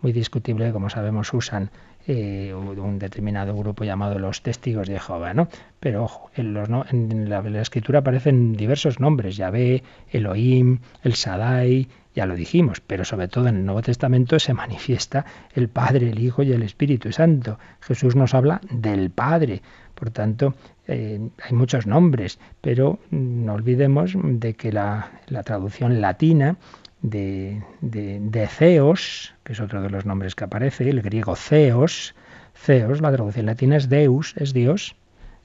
muy 0.00 0.12
discutible, 0.12 0.70
como 0.70 0.90
sabemos 0.90 1.34
usan 1.34 1.70
eh, 2.06 2.52
un 2.54 2.98
determinado 2.98 3.56
grupo 3.56 3.84
llamado 3.84 4.18
los 4.18 4.42
testigos 4.42 4.88
de 4.88 5.00
Jehová, 5.00 5.32
¿no? 5.32 5.48
Pero 5.80 6.04
ojo, 6.04 6.30
en, 6.36 7.28
la, 7.28 7.60
escritura 7.60 8.00
aparecen 8.00 8.54
diversos 8.54 9.00
nombres, 9.00 9.36
Yahvé, 9.36 9.82
Elohim, 10.10 10.80
el 11.02 11.14
Sadai, 11.14 11.88
ya 12.14 12.26
lo 12.26 12.36
dijimos, 12.36 12.80
pero 12.80 13.04
sobre 13.04 13.28
todo 13.28 13.48
en 13.48 13.56
el 13.56 13.64
Nuevo 13.64 13.82
Testamento 13.82 14.38
se 14.38 14.54
manifiesta 14.54 15.24
el 15.54 15.68
Padre, 15.68 16.10
el 16.10 16.20
Hijo 16.20 16.42
y 16.42 16.52
el 16.52 16.62
Espíritu 16.62 17.10
Santo. 17.10 17.58
Jesús 17.80 18.16
nos 18.16 18.34
habla 18.34 18.60
del 18.70 19.10
Padre, 19.10 19.62
por 19.94 20.10
tanto, 20.10 20.54
eh, 20.86 21.20
hay 21.42 21.52
muchos 21.52 21.86
nombres, 21.86 22.38
pero 22.60 22.98
no 23.10 23.54
olvidemos 23.54 24.14
de 24.22 24.54
que 24.54 24.72
la 24.72 25.10
traducción 25.44 26.00
latina 26.00 26.56
de, 27.04 27.62
de, 27.82 28.46
Zeos, 28.48 29.34
que 29.44 29.52
es 29.52 29.60
otro 29.60 29.82
de 29.82 29.90
los 29.90 30.06
nombres 30.06 30.34
que 30.34 30.44
aparece, 30.44 30.88
el 30.88 31.02
griego 31.02 31.36
Zeos, 31.36 32.14
Zeos, 32.56 33.02
la 33.02 33.12
traducción 33.12 33.46
latina 33.46 33.76
es 33.76 33.90
Deus, 33.90 34.34
es 34.38 34.54
Dios, 34.54 34.96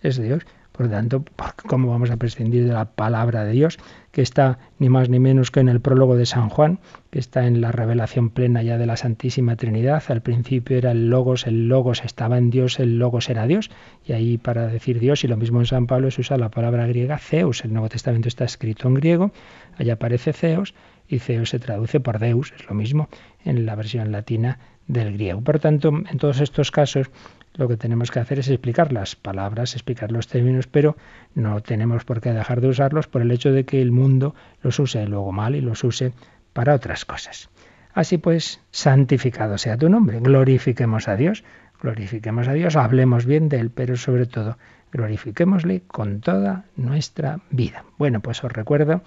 es 0.02 0.18
Dios. 0.22 0.46
Por 0.72 0.86
lo 0.86 0.94
tanto, 0.94 1.26
¿cómo 1.68 1.90
vamos 1.90 2.10
a 2.10 2.16
prescindir 2.16 2.66
de 2.66 2.72
la 2.72 2.86
palabra 2.86 3.44
de 3.44 3.52
Dios, 3.52 3.78
que 4.14 4.22
está 4.22 4.60
ni 4.78 4.88
más 4.88 5.10
ni 5.10 5.20
menos 5.20 5.52
que 5.52 5.60
en 5.60 5.68
el 5.68 5.82
prólogo 5.82 6.16
de 6.16 6.26
San 6.26 6.48
Juan, 6.48 6.80
que 7.10 7.20
está 7.20 7.46
en 7.46 7.60
la 7.60 7.74
revelación 7.74 8.30
plena 8.30 8.64
ya 8.64 8.78
de 8.78 8.86
la 8.86 8.96
Santísima 8.96 9.58
Trinidad? 9.58 10.02
Al 10.08 10.22
principio 10.22 10.78
era 10.78 10.92
el 10.92 11.10
Logos, 11.10 11.46
el 11.46 11.68
Logos 11.68 12.06
estaba 12.06 12.38
en 12.38 12.50
Dios, 12.50 12.80
el 12.80 12.98
Logos 12.98 13.30
era 13.30 13.46
Dios. 13.46 13.70
Y 14.06 14.14
ahí 14.14 14.38
para 14.38 14.68
decir 14.68 15.00
Dios, 15.00 15.26
y 15.26 15.28
lo 15.28 15.36
mismo 15.36 15.60
en 15.60 15.66
San 15.66 15.88
Pablo, 15.88 16.10
se 16.12 16.22
usa 16.22 16.38
la 16.38 16.50
palabra 16.50 16.88
griega 16.88 17.18
Zeus. 17.18 17.66
El 17.66 17.74
Nuevo 17.74 17.90
Testamento 17.90 18.30
está 18.30 18.46
escrito 18.46 18.88
en 18.88 18.94
griego, 18.94 19.34
allá 19.78 19.96
aparece 19.96 20.32
Zeus, 20.32 20.74
y 21.10 21.20
Zeus 21.20 21.50
se 21.50 21.60
traduce 21.60 22.00
por 22.00 22.20
Deus, 22.20 22.54
es 22.56 22.66
lo 22.68 22.76
mismo 22.76 23.10
en 23.44 23.66
la 23.66 23.76
versión 23.76 24.12
latina 24.12 24.60
del 24.88 25.14
griego. 25.14 25.42
Por 25.42 25.60
tanto, 25.60 25.90
en 25.90 26.18
todos 26.18 26.40
estos 26.40 26.72
casos 26.72 27.10
lo 27.56 27.68
que 27.68 27.78
tenemos 27.78 28.12
que 28.12 28.20
hacer 28.20 28.40
es 28.40 28.48
explicar 28.48 28.94
las 28.94 29.16
palabras, 29.16 29.74
explicar 29.74 30.12
los 30.12 30.28
términos, 30.28 30.68
pero 30.68 30.96
no 31.36 31.62
tenemos 31.62 32.06
por 32.06 32.22
qué 32.22 32.32
dejar 32.32 32.62
de 32.62 32.70
usarlos 32.70 33.08
por 33.08 33.22
el 33.22 33.32
hecho 33.32 33.52
de 33.52 33.66
que 33.66 33.82
el 33.82 33.92
mundo 33.92 34.36
los 34.62 34.80
use 34.80 35.06
luego 35.08 35.32
mal 35.32 35.56
y 35.56 35.62
los 35.62 35.84
use 35.84 36.14
para 36.54 36.74
otras 36.74 37.06
cosas. 37.06 37.50
Así 37.94 38.18
pues, 38.18 38.62
santificado 38.72 39.58
sea 39.58 39.78
tu 39.78 39.90
nombre, 39.90 40.20
glorifiquemos 40.20 41.08
a 41.08 41.16
Dios, 41.16 41.44
glorifiquemos 41.82 42.48
a 42.48 42.54
Dios, 42.54 42.76
hablemos 42.76 43.26
bien 43.26 43.50
de 43.50 43.60
Él, 43.60 43.72
pero 43.72 43.98
sobre 43.98 44.26
todo 44.26 44.58
glorifiquémosle 44.92 45.82
con 45.88 46.22
toda 46.22 46.66
nuestra 46.76 47.40
vida. 47.50 47.84
Bueno, 47.98 48.22
pues 48.22 48.44
os 48.44 48.52
recuerdo 48.52 49.02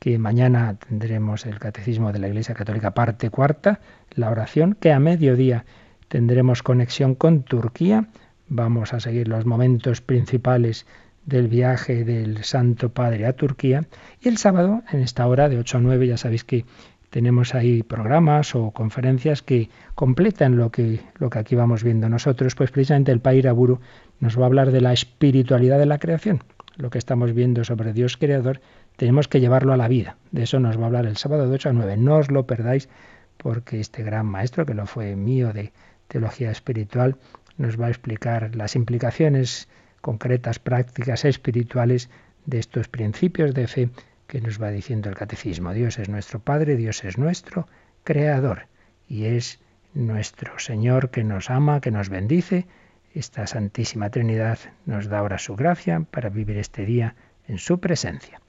que 0.00 0.18
mañana 0.18 0.76
tendremos 0.88 1.44
el 1.46 1.58
Catecismo 1.58 2.10
de 2.10 2.18
la 2.18 2.28
Iglesia 2.28 2.54
Católica 2.54 2.92
parte 2.92 3.28
cuarta, 3.28 3.80
la 4.14 4.30
oración, 4.30 4.74
que 4.80 4.92
a 4.92 4.98
mediodía 4.98 5.66
tendremos 6.08 6.62
conexión 6.62 7.14
con 7.14 7.42
Turquía. 7.42 8.08
Vamos 8.48 8.94
a 8.94 9.00
seguir 9.00 9.28
los 9.28 9.44
momentos 9.44 10.00
principales 10.00 10.86
del 11.26 11.48
viaje 11.48 12.04
del 12.04 12.42
Santo 12.44 12.88
Padre 12.88 13.26
a 13.26 13.34
Turquía. 13.34 13.84
Y 14.22 14.28
el 14.28 14.38
sábado, 14.38 14.82
en 14.90 15.00
esta 15.00 15.26
hora 15.26 15.50
de 15.50 15.58
8 15.58 15.76
a 15.76 15.80
9, 15.82 16.06
ya 16.06 16.16
sabéis 16.16 16.44
que 16.44 16.64
tenemos 17.10 17.54
ahí 17.54 17.82
programas 17.82 18.54
o 18.54 18.70
conferencias 18.70 19.42
que 19.42 19.68
completan 19.94 20.56
lo 20.56 20.70
que, 20.70 21.00
lo 21.18 21.28
que 21.28 21.40
aquí 21.40 21.56
vamos 21.56 21.84
viendo 21.84 22.08
nosotros. 22.08 22.54
Pues 22.54 22.70
precisamente 22.70 23.12
el 23.12 23.20
Pair 23.20 23.48
Aburu 23.48 23.80
nos 24.18 24.38
va 24.38 24.44
a 24.44 24.46
hablar 24.46 24.70
de 24.70 24.80
la 24.80 24.92
espiritualidad 24.92 25.78
de 25.78 25.86
la 25.86 25.98
creación, 25.98 26.42
lo 26.80 26.90
que 26.90 26.98
estamos 26.98 27.32
viendo 27.32 27.62
sobre 27.64 27.92
Dios 27.92 28.16
creador 28.16 28.60
tenemos 28.96 29.28
que 29.28 29.40
llevarlo 29.40 29.72
a 29.72 29.76
la 29.76 29.88
vida. 29.88 30.16
De 30.32 30.42
eso 30.42 30.60
nos 30.60 30.78
va 30.78 30.84
a 30.84 30.86
hablar 30.86 31.06
el 31.06 31.16
sábado 31.16 31.48
de 31.48 31.54
8 31.54 31.70
a 31.70 31.72
9. 31.72 31.96
No 31.96 32.16
os 32.16 32.30
lo 32.30 32.46
perdáis 32.46 32.88
porque 33.36 33.80
este 33.80 34.02
gran 34.02 34.26
maestro, 34.26 34.66
que 34.66 34.74
lo 34.74 34.86
fue 34.86 35.16
mío 35.16 35.52
de 35.52 35.72
teología 36.08 36.50
espiritual, 36.50 37.16
nos 37.56 37.80
va 37.80 37.86
a 37.86 37.90
explicar 37.90 38.54
las 38.56 38.76
implicaciones 38.76 39.68
concretas, 40.00 40.58
prácticas, 40.58 41.24
espirituales 41.24 42.10
de 42.46 42.58
estos 42.58 42.88
principios 42.88 43.54
de 43.54 43.66
fe 43.66 43.90
que 44.26 44.40
nos 44.40 44.60
va 44.60 44.70
diciendo 44.70 45.08
el 45.08 45.16
catecismo. 45.16 45.72
Dios 45.72 45.98
es 45.98 46.08
nuestro 46.08 46.40
Padre, 46.40 46.76
Dios 46.76 47.04
es 47.04 47.18
nuestro 47.18 47.66
Creador 48.04 48.66
y 49.08 49.24
es 49.24 49.60
nuestro 49.92 50.58
Señor 50.58 51.10
que 51.10 51.24
nos 51.24 51.50
ama, 51.50 51.80
que 51.80 51.90
nos 51.90 52.08
bendice. 52.08 52.66
Esta 53.14 53.46
Santísima 53.46 54.10
Trinidad 54.10 54.58
nos 54.86 55.08
da 55.08 55.18
ahora 55.18 55.38
su 55.38 55.56
gracia 55.56 56.06
para 56.10 56.28
vivir 56.28 56.58
este 56.58 56.86
día 56.86 57.16
en 57.48 57.58
su 57.58 57.80
presencia. 57.80 58.40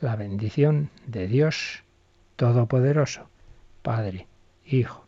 La 0.00 0.14
bendición 0.14 0.90
de 1.06 1.26
Dios 1.26 1.82
Todopoderoso, 2.36 3.28
Padre, 3.82 4.28
Hijo 4.64 5.06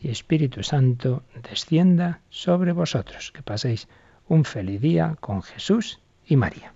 y 0.00 0.08
Espíritu 0.08 0.62
Santo, 0.62 1.22
descienda 1.48 2.20
sobre 2.30 2.72
vosotros. 2.72 3.30
Que 3.32 3.42
paséis 3.42 3.88
un 4.28 4.44
feliz 4.44 4.80
día 4.80 5.16
con 5.20 5.42
Jesús 5.42 6.00
y 6.26 6.36
María. 6.36 6.75